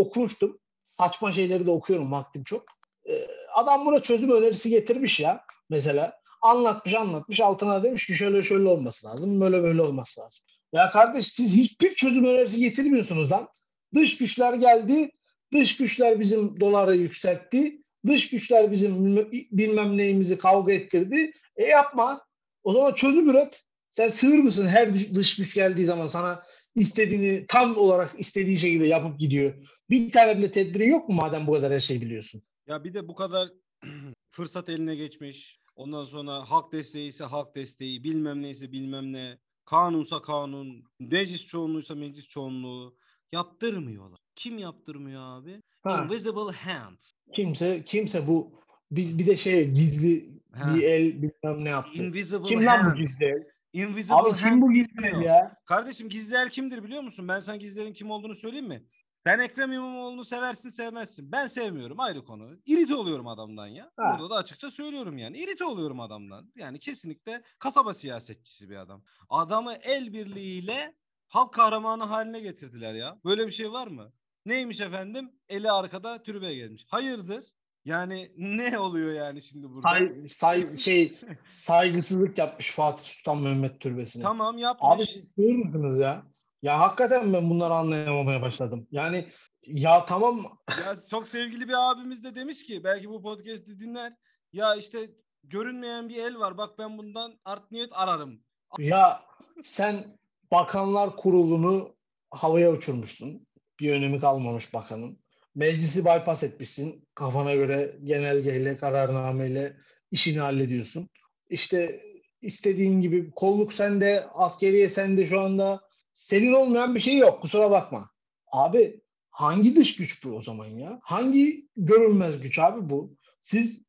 okumuştum. 0.07 0.59
Saçma 0.87 1.33
şeyleri 1.33 1.67
de 1.67 1.71
okuyorum 1.71 2.13
vaktim 2.13 2.45
çok. 2.45 2.65
Ee, 3.09 3.27
adam 3.55 3.87
buna 3.87 4.01
çözüm 4.01 4.31
önerisi 4.31 4.71
getirmiş 4.71 5.21
ya 5.21 5.45
mesela. 5.71 6.23
Anlatmış 6.43 6.95
anlatmış 6.95 7.41
altına 7.41 7.83
demiş 7.83 8.07
ki 8.07 8.15
şöyle 8.15 8.43
şöyle 8.43 8.69
olması 8.69 9.07
lazım. 9.07 9.41
Böyle 9.41 9.63
böyle 9.63 9.83
olması 9.83 10.21
lazım. 10.21 10.45
Ya 10.73 10.91
kardeş 10.91 11.27
siz 11.27 11.53
hiçbir 11.53 11.95
çözüm 11.95 12.25
önerisi 12.25 12.61
getirmiyorsunuz 12.61 13.33
lan. 13.33 13.49
Dış 13.95 14.19
güçler 14.19 14.55
geldi. 14.55 15.11
Dış 15.53 15.77
güçler 15.77 16.21
bizim 16.21 16.61
doları 16.61 16.97
yükseltti. 16.97 17.83
Dış 18.07 18.31
güçler 18.31 18.73
bizim 18.73 19.17
bilmem, 19.33 19.97
neyimizi 19.97 20.39
kavga 20.39 20.73
ettirdi. 20.73 21.33
E 21.57 21.65
yapma. 21.65 22.25
O 22.65 22.73
zaman 22.73 22.95
çözüm 22.95 23.31
üret. 23.31 23.63
Sen 23.91 24.09
sığır 24.09 24.39
mısın? 24.39 24.69
Her 24.69 24.95
dış 24.95 25.37
güç 25.37 25.55
geldiği 25.55 25.85
zaman 25.85 26.07
sana 26.07 26.43
istediğini 26.75 27.47
tam 27.49 27.77
olarak 27.77 28.15
istediği 28.19 28.59
şekilde 28.59 28.87
yapıp 28.87 29.19
gidiyor. 29.21 29.55
Bir 29.91 30.13
tane 30.13 30.39
bile 30.39 30.51
tedbirin 30.51 30.91
yok 30.91 31.09
mu 31.09 31.15
madem 31.15 31.47
bu 31.47 31.53
kadar 31.53 31.73
her 31.73 31.81
şeyi 31.81 32.01
biliyorsun? 32.03 32.43
Ya 32.67 32.85
bir 32.85 32.95
de 32.95 33.09
bu 33.09 33.15
kadar 33.15 33.49
fırsat 34.31 34.69
eline 34.69 34.95
geçmiş. 34.95 35.59
Ondan 35.77 36.05
sonra 36.05 36.51
halk 36.51 36.73
desteği 36.73 37.09
ise 37.09 37.25
halk 37.25 37.57
desteği, 37.57 38.05
bilmem 38.05 38.43
neyse 38.43 38.73
bilmem 38.73 39.13
ne. 39.13 39.39
Kanunsa 39.65 40.23
kanun, 40.23 40.85
meclis 41.01 41.47
çoğunluğuysa 41.47 41.95
meclis 41.95 42.29
çoğunluğu. 42.29 42.97
Yaptırmıyorlar. 43.33 44.21
Kim 44.37 44.59
yaptırmıyor 44.59 45.23
abi? 45.23 45.63
Ha. 45.83 46.05
Invisible 46.05 46.53
hands. 46.53 47.13
Kimse 47.35 47.85
kimse 47.85 48.27
bu 48.27 48.63
bir, 48.91 49.19
bir 49.19 49.27
de 49.27 49.37
şey 49.37 49.71
gizli 49.71 50.43
Ha. 50.53 50.75
bir 50.75 50.83
el 50.83 51.23
bilmem 51.23 51.65
ne 51.65 51.69
yaptı. 51.69 52.03
Invisible 52.03 52.43
Kim 52.43 52.67
lan 52.67 52.93
bu 52.93 53.01
gizli 53.01 53.25
el? 53.25 53.45
Invisible 53.73 54.15
Abi 54.15 54.35
kim 54.35 54.61
bu 54.63 54.73
gizli 54.73 55.25
ya? 55.25 55.57
Kardeşim 55.65 56.09
gizli 56.09 56.37
el 56.37 56.49
kimdir 56.49 56.85
biliyor 56.85 57.03
musun? 57.03 57.29
Ben 57.29 57.41
sana 57.41 57.57
gizlerin 57.57 57.93
kim 57.93 58.11
olduğunu 58.11 58.35
söyleyeyim 58.35 58.69
mi? 58.69 58.87
Ben 59.25 59.39
Ekrem 59.39 59.73
İmamoğlu'nu 59.73 60.25
seversin 60.25 60.69
sevmezsin. 60.69 61.33
Ben 61.33 61.47
sevmiyorum 61.47 62.01
ayrı 62.01 62.25
konu. 62.25 62.51
İrite 62.67 62.95
oluyorum 62.95 63.29
adamdan 63.29 63.67
ya. 63.67 63.91
Ha. 63.97 64.17
Burada 64.19 64.31
da 64.31 64.37
açıkça 64.37 64.71
söylüyorum 64.71 65.19
yani. 65.19 65.39
İrite 65.39 65.65
oluyorum 65.65 66.01
adamdan. 66.01 66.53
Yani 66.57 66.79
kesinlikle 66.79 67.43
kasaba 67.59 67.95
siyasetçisi 67.95 68.71
bir 68.71 68.77
adam. 68.77 69.05
Adamı 69.29 69.75
el 69.75 70.13
birliğiyle 70.13 70.95
halk 71.29 71.55
kahramanı 71.55 72.05
haline 72.05 72.41
getirdiler 72.41 72.95
ya. 72.95 73.19
Böyle 73.25 73.47
bir 73.47 73.53
şey 73.53 73.73
var 73.73 73.87
mı? 73.87 74.13
Neymiş 74.47 74.81
efendim? 74.81 75.33
Eli 75.49 75.71
arkada 75.71 76.23
tribüne 76.23 76.55
gelmiş. 76.55 76.87
Hayırdır? 76.89 77.45
Yani 77.85 78.33
ne 78.37 78.79
oluyor 78.79 79.13
yani 79.13 79.43
şimdi 79.43 79.69
burada? 79.69 79.81
Say, 79.81 80.13
say, 80.29 80.77
şey 80.77 81.19
saygısızlık 81.55 82.39
yapmış 82.39 82.71
Fatih 82.71 83.05
Sultan 83.05 83.39
Mehmet 83.39 83.81
Türbesi'ne. 83.81 84.23
Tamam 84.23 84.59
yapmış. 84.59 84.89
Abi 84.91 85.07
siz 85.07 85.33
sığır 85.35 85.55
mısınız 85.55 85.99
ya? 85.99 86.23
Ya 86.63 86.81
hakikaten 86.81 87.33
ben 87.33 87.51
bunları 87.51 87.75
anlayamamaya 87.75 88.43
başladım. 88.43 88.87
Yani 88.91 89.29
ya 89.67 90.05
tamam 90.05 90.59
Ya 90.69 90.97
çok 91.11 91.29
sevgili 91.29 91.69
bir 91.69 91.91
abimiz 91.91 92.25
de 92.25 92.35
demiş 92.35 92.67
ki 92.67 92.85
belki 92.85 93.09
bu 93.09 93.23
podcast'i 93.23 93.81
dinler. 93.81 94.13
Ya 94.53 94.75
işte 94.75 95.11
görünmeyen 95.45 96.09
bir 96.09 96.17
el 96.17 96.39
var. 96.39 96.59
Bak 96.59 96.79
ben 96.79 96.99
bundan 96.99 97.39
art 97.45 97.71
niyet 97.71 97.91
ararım. 97.93 98.41
ya 98.79 99.23
sen 99.63 100.19
Bakanlar 100.53 101.17
Kurulu'nu 101.17 101.97
havaya 102.31 102.73
uçurmuşsun. 102.73 103.47
Bir 103.81 103.93
önemi 103.93 104.21
kalmamış 104.21 104.75
bakanın. 104.75 105.22
Meclisi 105.55 106.05
bypass 106.05 106.43
etmişsin. 106.43 107.09
Kafana 107.15 107.55
göre 107.55 107.97
genelgeyle, 108.05 108.77
kararnameyle 108.77 109.77
işini 110.11 110.41
hallediyorsun. 110.41 111.09
İşte 111.51 112.01
istediğin 112.43 113.01
gibi 113.01 113.31
kolluk 113.31 113.73
sende, 113.73 114.27
askeriye 114.35 114.89
sende 114.89 115.25
şu 115.25 115.41
anda. 115.41 115.81
Senin 116.13 116.53
olmayan 116.53 116.95
bir 116.95 117.01
şey 117.01 117.17
yok. 117.17 117.43
Kusura 117.43 117.71
bakma. 117.71 118.11
Abi 118.53 119.01
hangi 119.31 119.77
dış 119.77 119.97
güç 119.97 120.25
bu 120.25 120.31
o 120.31 120.43
zaman 120.43 120.67
ya? 120.67 120.99
Hangi 121.03 121.69
görünmez 121.77 122.41
güç 122.41 122.59
abi 122.59 122.91
bu? 122.91 123.17
Siz 123.41 123.83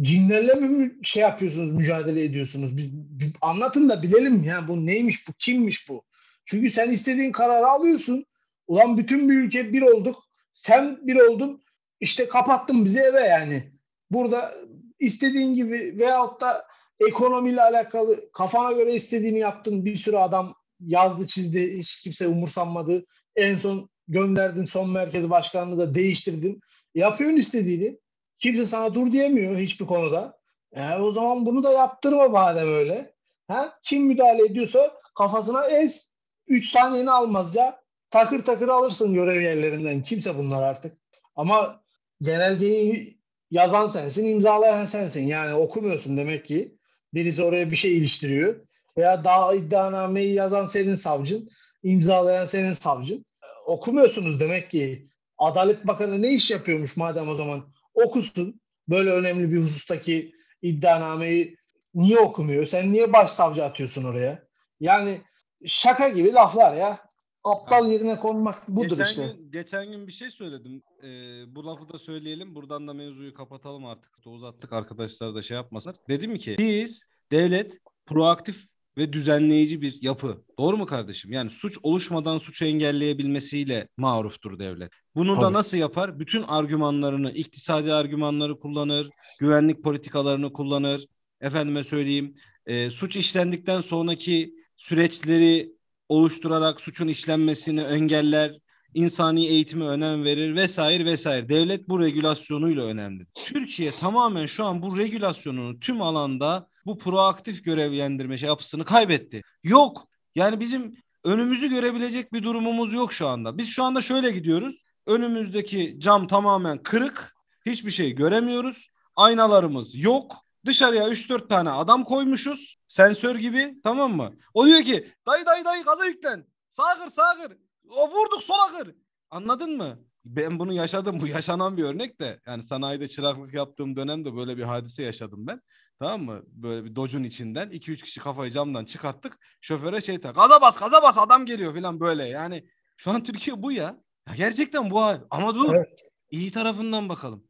cinlerle 0.00 0.54
mi 0.54 0.92
şey 1.02 1.22
yapıyorsunuz, 1.22 1.70
mücadele 1.72 2.24
ediyorsunuz? 2.24 2.76
Bir, 2.76 2.90
bir 2.92 3.32
anlatın 3.40 3.88
da 3.88 4.02
bilelim 4.02 4.44
ya 4.44 4.68
bu 4.68 4.86
neymiş, 4.86 5.28
bu 5.28 5.32
kimmiş 5.38 5.88
bu? 5.88 6.04
Çünkü 6.44 6.70
sen 6.70 6.90
istediğin 6.90 7.32
kararı 7.32 7.66
alıyorsun. 7.66 8.26
Ulan 8.66 8.96
bütün 8.96 9.28
bir 9.28 9.34
ülke 9.34 9.72
bir 9.72 9.82
olduk. 9.82 10.27
Sen 10.58 10.98
bir 11.06 11.16
oldun. 11.16 11.62
İşte 12.00 12.28
kapattın 12.28 12.84
bizi 12.84 13.00
eve 13.00 13.20
yani. 13.20 13.72
Burada 14.10 14.54
istediğin 14.98 15.54
gibi 15.54 15.94
veyahut 15.98 16.40
da 16.40 16.66
ekonomiyle 17.00 17.62
alakalı 17.62 18.32
kafana 18.32 18.72
göre 18.72 18.94
istediğini 18.94 19.38
yaptın. 19.38 19.84
Bir 19.84 19.96
sürü 19.96 20.16
adam 20.16 20.54
yazdı 20.80 21.26
çizdi. 21.26 21.78
Hiç 21.78 22.00
kimse 22.00 22.28
umursanmadı. 22.28 23.06
En 23.36 23.56
son 23.56 23.90
gönderdin 24.08 24.64
son 24.64 24.90
merkez 24.90 25.30
başkanlığı 25.30 25.78
da 25.78 25.94
değiştirdin. 25.94 26.60
Yapıyorsun 26.94 27.36
istediğini. 27.36 27.98
Kimse 28.38 28.64
sana 28.64 28.94
dur 28.94 29.12
diyemiyor 29.12 29.56
hiçbir 29.56 29.86
konuda. 29.86 30.38
E, 30.72 30.94
o 30.94 31.12
zaman 31.12 31.46
bunu 31.46 31.62
da 31.62 31.72
yaptırma 31.72 32.28
madem 32.28 32.68
öyle. 32.68 33.14
Ha? 33.48 33.78
Kim 33.82 34.06
müdahale 34.06 34.44
ediyorsa 34.44 34.94
kafasına 35.14 35.64
ez. 35.64 36.10
3 36.46 36.68
saniyeni 36.68 37.10
almaz 37.10 37.56
ya. 37.56 37.80
Takır 38.10 38.44
takır 38.44 38.68
alırsın 38.68 39.14
görev 39.14 39.40
yerlerinden. 39.40 40.02
Kimse 40.02 40.38
bunlar 40.38 40.62
artık. 40.62 40.96
Ama 41.36 41.82
genelgeyi 42.22 43.18
yazan 43.50 43.88
sensin, 43.88 44.24
imzalayan 44.24 44.84
sensin. 44.84 45.26
Yani 45.26 45.54
okumuyorsun 45.54 46.16
demek 46.16 46.46
ki. 46.46 46.78
Birisi 47.14 47.42
oraya 47.42 47.70
bir 47.70 47.76
şey 47.76 47.98
iliştiriyor. 47.98 48.66
Veya 48.96 49.24
daha 49.24 49.54
iddianameyi 49.54 50.34
yazan 50.34 50.64
senin 50.64 50.94
savcın, 50.94 51.48
imzalayan 51.82 52.44
senin 52.44 52.72
savcın. 52.72 53.24
Okumuyorsunuz 53.66 54.40
demek 54.40 54.70
ki. 54.70 55.06
Adalet 55.38 55.86
Bakanı 55.86 56.22
ne 56.22 56.32
iş 56.32 56.50
yapıyormuş 56.50 56.96
madem 56.96 57.28
o 57.28 57.34
zaman? 57.34 57.72
Okusun. 57.94 58.60
Böyle 58.88 59.10
önemli 59.10 59.52
bir 59.52 59.62
husustaki 59.62 60.32
iddianameyi 60.62 61.56
niye 61.94 62.18
okumuyor? 62.18 62.66
Sen 62.66 62.92
niye 62.92 63.12
başsavcı 63.12 63.64
atıyorsun 63.64 64.04
oraya? 64.04 64.42
Yani 64.80 65.20
şaka 65.66 66.08
gibi 66.08 66.32
laflar 66.32 66.76
ya. 66.76 67.07
Aptal 67.50 67.92
yerine 67.92 68.16
konmak 68.16 68.68
budur 68.68 68.88
geçen 68.88 69.04
işte. 69.04 69.32
Gün, 69.36 69.52
geçen 69.52 69.92
gün 69.92 70.06
bir 70.06 70.12
şey 70.12 70.30
söyledim. 70.30 70.82
Ee, 71.02 71.06
bu 71.54 71.66
lafı 71.66 71.88
da 71.88 71.98
söyleyelim. 71.98 72.54
Buradan 72.54 72.88
da 72.88 72.92
mevzuyu 72.92 73.34
kapatalım 73.34 73.86
artık. 73.86 74.26
Uzattık 74.26 74.72
arkadaşlar 74.72 75.34
da 75.34 75.42
şey 75.42 75.54
yapmasınlar. 75.54 75.96
Dedim 76.08 76.38
ki 76.38 76.56
biz 76.58 77.02
devlet 77.32 77.78
proaktif 78.06 78.66
ve 78.98 79.12
düzenleyici 79.12 79.82
bir 79.82 79.98
yapı. 80.02 80.44
Doğru 80.58 80.76
mu 80.76 80.86
kardeşim? 80.86 81.32
Yani 81.32 81.50
suç 81.50 81.78
oluşmadan 81.82 82.38
suçu 82.38 82.64
engelleyebilmesiyle 82.64 83.88
maruftur 83.96 84.58
devlet. 84.58 84.92
Bunu 85.14 85.36
da 85.36 85.40
Tabii. 85.40 85.54
nasıl 85.54 85.76
yapar? 85.76 86.18
Bütün 86.18 86.42
argümanlarını, 86.42 87.30
iktisadi 87.30 87.92
argümanları 87.92 88.58
kullanır, 88.58 89.08
güvenlik 89.38 89.82
politikalarını 89.82 90.52
kullanır. 90.52 91.06
Efendime 91.40 91.82
söyleyeyim, 91.82 92.34
e, 92.66 92.90
suç 92.90 93.16
işlendikten 93.16 93.80
sonraki 93.80 94.54
süreçleri 94.76 95.77
oluşturarak 96.08 96.80
suçun 96.80 97.08
işlenmesini 97.08 97.80
engeller, 97.80 98.58
insani 98.94 99.46
eğitime 99.46 99.84
önem 99.84 100.24
verir 100.24 100.54
vesaire 100.54 101.04
vesaire. 101.04 101.48
Devlet 101.48 101.88
bu 101.88 102.00
regülasyonuyla 102.00 102.84
önemli. 102.84 103.26
Türkiye 103.34 103.90
tamamen 103.90 104.46
şu 104.46 104.64
an 104.64 104.82
bu 104.82 104.98
regülasyonunu 104.98 105.80
tüm 105.80 106.02
alanda 106.02 106.68
bu 106.86 106.98
proaktif 106.98 107.64
görevlendirme 107.64 108.38
şey 108.38 108.46
yapısını 108.46 108.84
kaybetti. 108.84 109.42
Yok. 109.64 110.08
Yani 110.34 110.60
bizim 110.60 110.94
önümüzü 111.24 111.68
görebilecek 111.68 112.32
bir 112.32 112.42
durumumuz 112.42 112.92
yok 112.92 113.12
şu 113.12 113.28
anda. 113.28 113.58
Biz 113.58 113.68
şu 113.68 113.82
anda 113.82 114.00
şöyle 114.00 114.30
gidiyoruz. 114.30 114.82
Önümüzdeki 115.06 115.96
cam 115.98 116.26
tamamen 116.26 116.82
kırık. 116.82 117.34
Hiçbir 117.66 117.90
şey 117.90 118.12
göremiyoruz. 118.12 118.88
Aynalarımız 119.16 119.96
yok. 119.96 120.36
Dışarıya 120.66 121.08
3-4 121.08 121.48
tane 121.48 121.70
adam 121.70 122.04
koymuşuz. 122.04 122.76
Sensör 122.88 123.36
gibi 123.36 123.74
tamam 123.84 124.16
mı? 124.16 124.32
O 124.54 124.66
diyor 124.66 124.82
ki 124.82 125.12
dayı 125.26 125.46
dayı 125.46 125.64
dayı 125.64 125.84
gaza 125.84 126.04
yüklen. 126.04 126.46
Sağa 126.70 126.98
kır 126.98 127.10
sağa 127.10 127.36
kır. 127.36 127.56
O 127.90 128.10
vurduk 128.10 128.42
sola 128.42 128.78
kır. 128.78 128.94
Anladın 129.30 129.76
mı? 129.76 129.98
Ben 130.24 130.58
bunu 130.58 130.72
yaşadım. 130.72 131.20
Bu 131.20 131.26
yaşanan 131.26 131.76
bir 131.76 131.82
örnek 131.84 132.20
de. 132.20 132.40
Yani 132.46 132.62
sanayide 132.62 133.08
çıraklık 133.08 133.54
yaptığım 133.54 133.96
dönemde 133.96 134.36
böyle 134.36 134.56
bir 134.56 134.62
hadise 134.62 135.02
yaşadım 135.02 135.46
ben. 135.46 135.60
Tamam 135.98 136.22
mı? 136.22 136.42
Böyle 136.46 136.84
bir 136.84 136.96
docun 136.96 137.24
içinden 137.24 137.68
2-3 137.70 137.96
kişi 137.96 138.20
kafayı 138.20 138.50
camdan 138.50 138.84
çıkarttık. 138.84 139.38
Şoföre 139.60 140.00
şey 140.00 140.20
tak. 140.20 140.34
Gaza 140.34 140.60
bas 140.60 140.78
gaza 140.78 141.02
bas 141.02 141.18
adam 141.18 141.46
geliyor 141.46 141.74
falan 141.74 142.00
böyle. 142.00 142.24
Yani 142.24 142.68
şu 142.96 143.10
an 143.10 143.22
Türkiye 143.22 143.62
bu 143.62 143.72
ya. 143.72 144.00
ya 144.28 144.34
gerçekten 144.36 144.90
bu 144.90 145.02
hal. 145.02 145.20
Ama 145.30 145.54
dur. 145.54 145.74
Evet. 145.74 146.08
İyi 146.30 146.52
tarafından 146.52 147.08
bakalım. 147.08 147.47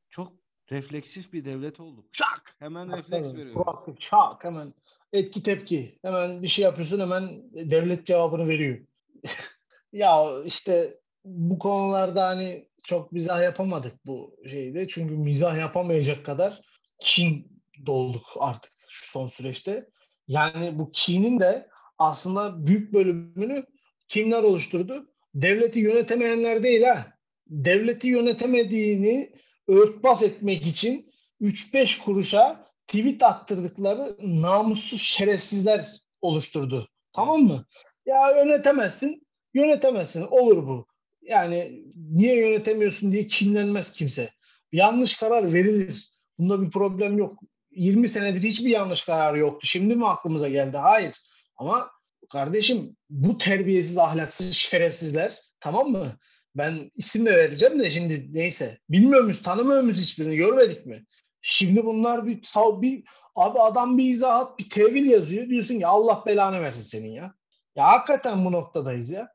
Refleksif 0.73 1.33
bir 1.33 1.45
devlet 1.45 1.81
olduk. 1.81 2.05
Şak! 2.13 2.57
Hemen 2.59 2.97
refleks 2.97 3.35
veriyor. 3.35 3.55
proaktif, 3.55 4.01
çak 4.01 4.45
hemen 4.45 4.75
etki 5.13 5.43
tepki. 5.43 5.99
Hemen 6.03 6.43
bir 6.43 6.49
şey 6.49 6.65
yapıyorsun 6.65 7.01
hemen 7.01 7.43
devlet 7.53 8.07
cevabını 8.07 8.49
veriyor. 8.49 8.79
ya 9.93 10.43
işte 10.45 10.99
bu 11.25 11.59
konularda 11.59 12.27
hani 12.27 12.69
çok 12.83 13.13
mizah 13.13 13.43
yapamadık 13.43 14.07
bu 14.07 14.37
şeyde. 14.51 14.89
Çünkü 14.89 15.15
mizah 15.15 15.59
yapamayacak 15.59 16.27
kadar 16.27 16.61
kin 17.01 17.63
dolduk 17.87 18.27
artık 18.39 18.73
şu 18.89 19.11
son 19.11 19.27
süreçte. 19.27 19.89
Yani 20.29 20.79
bu 20.79 20.91
kinin 20.93 21.41
de 21.41 21.69
aslında 21.99 22.67
büyük 22.67 22.93
bölümünü 22.93 23.67
kimler 24.09 24.43
oluşturdu? 24.43 25.09
Devleti 25.35 25.79
yönetemeyenler 25.79 26.63
değil 26.63 26.83
ha. 26.83 27.07
Devleti 27.47 28.09
yönetemediğini 28.09 29.33
örtbas 29.69 30.23
etmek 30.23 30.67
için 30.67 31.13
3-5 31.41 32.05
kuruşa 32.05 32.69
tweet 32.87 33.23
attırdıkları 33.23 34.17
namussuz 34.23 35.01
şerefsizler 35.01 35.87
oluşturdu. 36.21 36.89
Tamam 37.13 37.41
mı? 37.41 37.67
Ya 38.07 38.31
yönetemezsin, 38.31 39.27
yönetemezsin. 39.55 40.23
Olur 40.23 40.67
bu. 40.67 40.87
Yani 41.23 41.85
niye 42.11 42.37
yönetemiyorsun 42.37 43.13
diye 43.13 43.27
kinlenmez 43.27 43.93
kimse. 43.93 44.31
Yanlış 44.73 45.17
karar 45.17 45.53
verilir. 45.53 46.11
Bunda 46.39 46.63
bir 46.63 46.71
problem 46.71 47.19
yok. 47.19 47.41
20 47.71 48.09
senedir 48.09 48.43
hiçbir 48.43 48.71
yanlış 48.71 49.05
kararı 49.05 49.39
yoktu. 49.39 49.67
Şimdi 49.67 49.97
mi 49.97 50.09
aklımıza 50.09 50.49
geldi? 50.49 50.77
Hayır. 50.77 51.15
Ama 51.57 51.91
kardeşim 52.33 52.97
bu 53.11 53.39
terbiyesiz, 53.39 53.99
ahlaksız 53.99 54.55
şerefsizler 54.55 55.39
tamam 55.61 55.91
mı? 55.91 56.19
Ben 56.59 56.91
isim 56.95 57.27
de 57.27 57.37
vereceğim 57.37 57.81
de 57.81 57.91
şimdi 57.91 58.29
neyse. 58.33 58.79
Bilmiyor 58.89 59.23
muyuz, 59.23 59.43
tanımıyor 59.43 59.83
muyuz 59.83 60.01
hiçbirini, 60.01 60.37
görmedik 60.37 60.87
mi? 60.87 61.05
Şimdi 61.41 61.85
bunlar 61.85 62.27
bir, 62.27 62.43
sav- 62.43 62.83
bir 62.83 63.05
abi 63.35 63.59
adam 63.61 63.99
bir 63.99 64.11
izahat, 64.11 64.59
bir 64.59 64.71
tevil 64.71 65.07
yazıyor. 65.11 65.49
Diyorsun 65.49 65.79
ki 65.79 65.87
Allah 65.87 66.23
belanı 66.27 66.61
versin 66.61 66.83
senin 66.83 67.13
ya. 67.13 67.35
Ya 67.77 67.85
hakikaten 67.85 68.45
bu 68.45 68.53
noktadayız 68.53 69.11
ya. 69.11 69.29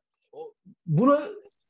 Bunu 0.86 1.20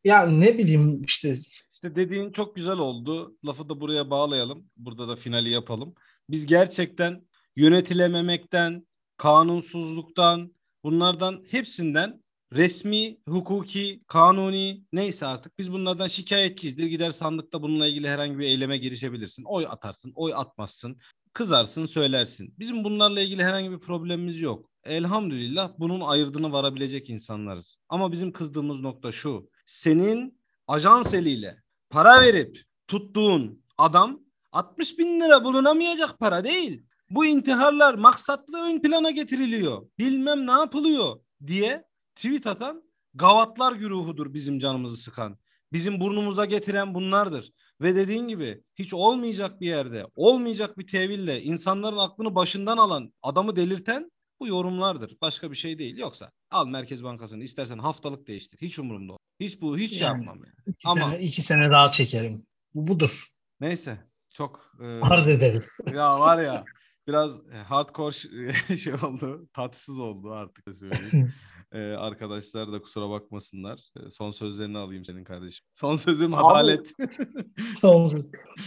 ya 0.03 0.25
ne 0.25 0.57
bileyim 0.57 1.03
işte 1.03 1.35
İşte 1.73 1.95
dediğin 1.95 2.31
çok 2.31 2.55
güzel 2.55 2.77
oldu. 2.77 3.37
Lafı 3.45 3.69
da 3.69 3.81
buraya 3.81 4.09
bağlayalım. 4.09 4.69
Burada 4.77 5.07
da 5.07 5.15
finali 5.15 5.49
yapalım. 5.49 5.95
Biz 6.29 6.45
gerçekten 6.45 7.27
yönetilememekten, 7.55 8.87
kanunsuzluktan, 9.17 10.53
Bunlardan 10.83 11.43
hepsinden 11.51 12.22
resmi, 12.55 13.17
hukuki, 13.29 14.03
kanuni 14.07 14.83
neyse 14.93 15.25
artık 15.25 15.57
biz 15.57 15.71
bunlardan 15.71 16.07
şikayetçiyizdir. 16.07 16.85
Gider 16.85 17.11
sandıkta 17.11 17.61
bununla 17.61 17.87
ilgili 17.87 18.09
herhangi 18.09 18.39
bir 18.39 18.45
eyleme 18.45 18.77
girişebilirsin. 18.77 19.43
Oy 19.43 19.67
atarsın, 19.69 20.11
oy 20.15 20.33
atmazsın. 20.35 20.97
Kızarsın, 21.33 21.85
söylersin. 21.85 22.53
Bizim 22.59 22.83
bunlarla 22.83 23.21
ilgili 23.21 23.43
herhangi 23.43 23.71
bir 23.71 23.79
problemimiz 23.79 24.41
yok. 24.41 24.69
Elhamdülillah 24.83 25.71
bunun 25.79 26.01
ayırdığını 26.01 26.51
varabilecek 26.51 27.09
insanlarız. 27.09 27.77
Ama 27.89 28.11
bizim 28.11 28.31
kızdığımız 28.31 28.79
nokta 28.79 29.11
şu. 29.11 29.49
Senin 29.65 30.39
ajans 30.67 31.13
eliyle 31.13 31.57
para 31.89 32.21
verip 32.21 32.61
tuttuğun 32.87 33.63
adam 33.77 34.19
60 34.51 34.99
bin 34.99 35.21
lira 35.21 35.43
bulunamayacak 35.43 36.19
para 36.19 36.43
değil. 36.43 36.85
Bu 37.09 37.25
intiharlar 37.25 37.93
maksatlı 37.93 38.57
ön 38.57 38.81
plana 38.81 39.11
getiriliyor. 39.11 39.87
Bilmem 39.99 40.47
ne 40.47 40.51
yapılıyor 40.51 41.19
diye 41.47 41.85
tweet 42.15 42.47
atan 42.47 42.83
gavatlar 43.13 43.73
güruhudur 43.73 44.33
bizim 44.33 44.59
canımızı 44.59 44.97
sıkan. 44.97 45.37
Bizim 45.73 45.99
burnumuza 45.99 46.45
getiren 46.45 46.93
bunlardır. 46.93 47.51
Ve 47.81 47.95
dediğin 47.95 48.27
gibi 48.27 48.63
hiç 48.75 48.93
olmayacak 48.93 49.61
bir 49.61 49.67
yerde, 49.67 50.05
olmayacak 50.15 50.77
bir 50.77 50.87
teville 50.87 51.41
insanların 51.41 51.97
aklını 51.97 52.35
başından 52.35 52.77
alan, 52.77 53.13
adamı 53.21 53.55
delirten 53.55 54.11
bu 54.39 54.47
yorumlardır. 54.47 55.17
Başka 55.21 55.51
bir 55.51 55.55
şey 55.55 55.79
değil. 55.79 55.97
Yoksa 55.97 56.31
al 56.51 56.67
Merkez 56.67 57.03
Bankası'nı 57.03 57.43
istersen 57.43 57.77
haftalık 57.77 58.27
değiştir. 58.27 58.57
Hiç 58.61 58.79
umurumda. 58.79 59.13
Hiç 59.39 59.61
bu 59.61 59.77
hiç 59.77 59.91
şey 59.91 60.07
yani, 60.07 60.17
yapmam 60.17 60.37
yani. 60.37 60.55
İki 60.67 60.87
Ama 60.87 61.11
sene, 61.11 61.19
iki 61.19 61.41
sene 61.41 61.69
daha 61.69 61.91
çekerim. 61.91 62.45
Bu 62.73 62.87
budur. 62.87 63.27
Neyse. 63.59 63.97
Çok 64.33 64.71
e, 64.81 64.85
arz 64.85 65.27
ederiz. 65.27 65.77
Ya 65.93 66.19
var 66.19 66.43
ya 66.43 66.65
biraz 67.07 67.37
hardcore 67.67 68.77
şey 68.77 68.93
oldu. 68.93 69.47
Tatsız 69.53 69.99
oldu 69.99 70.31
artık 70.31 70.75
söyleyeyim. 70.75 71.33
Ee, 71.73 71.79
arkadaşlar 71.79 72.71
da 72.71 72.81
kusura 72.81 73.09
bakmasınlar. 73.09 73.79
Ee, 73.97 74.11
son 74.11 74.31
sözlerini 74.31 74.77
alayım 74.77 75.05
senin 75.05 75.23
kardeşim. 75.23 75.65
Son 75.73 75.95
sözüm 75.95 76.33
adalet. 76.33 76.91
son, 77.81 78.11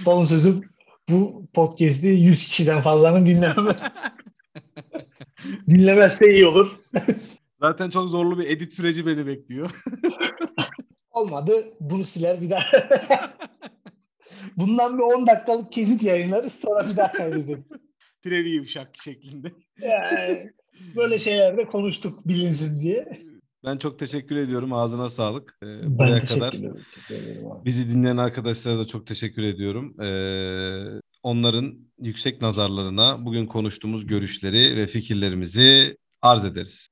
son 0.05 0.25
sözüm 0.25 0.71
bu 1.09 1.49
podcast'i 1.55 2.07
100 2.07 2.49
kişiden 2.49 2.81
fazlanın 2.81 3.27
dinlememe. 3.27 3.77
Dinlemezse 5.67 6.35
iyi 6.35 6.47
olur. 6.47 6.79
Zaten 7.61 7.91
çok 7.91 8.09
zorlu 8.09 8.39
bir 8.39 8.51
edit 8.51 8.75
süreci 8.75 9.07
beni 9.07 9.27
bekliyor. 9.27 9.83
Olmadı 11.11 11.53
bunu 11.81 12.05
siler 12.05 12.41
bir 12.41 12.51
daha. 12.51 12.65
Bundan 14.57 14.99
bir 14.99 15.03
10 15.03 15.27
dakikalık 15.27 15.73
kesit 15.73 16.03
yayınlarız 16.03 16.53
sonra 16.53 16.89
bir 16.89 16.97
daha 16.97 17.13
kaydederiz. 17.13 17.69
Preview 18.23 18.67
şak 18.67 18.91
şeklinde. 19.05 19.53
Yani, 19.81 20.53
böyle 20.97 21.19
şeylerde 21.19 21.65
konuştuk 21.65 22.29
bilinsin 22.29 22.81
diye. 22.81 23.09
Ben 23.65 23.79
çok 23.79 23.99
teşekkür 23.99 24.37
ediyorum. 24.37 24.73
Ağzına 24.73 25.09
sağlık. 25.09 25.59
Ee, 25.63 25.67
ben 25.67 25.99
buraya 25.99 26.19
kadar 26.19 26.53
ederim. 26.53 26.77
bizi 27.65 27.89
dinleyen 27.89 28.17
arkadaşlara 28.17 28.79
da 28.79 28.85
çok 28.85 29.07
teşekkür 29.07 29.43
ediyorum. 29.43 30.01
Ee, 30.01 31.01
onların 31.23 31.79
yüksek 32.01 32.43
nazarlarına 32.43 33.25
bugün 33.25 33.47
konuştuğumuz 33.47 34.07
görüşleri 34.07 34.77
ve 34.77 34.87
fikirlerimizi 34.87 35.97
arz 36.23 36.45
ederiz. 36.45 36.89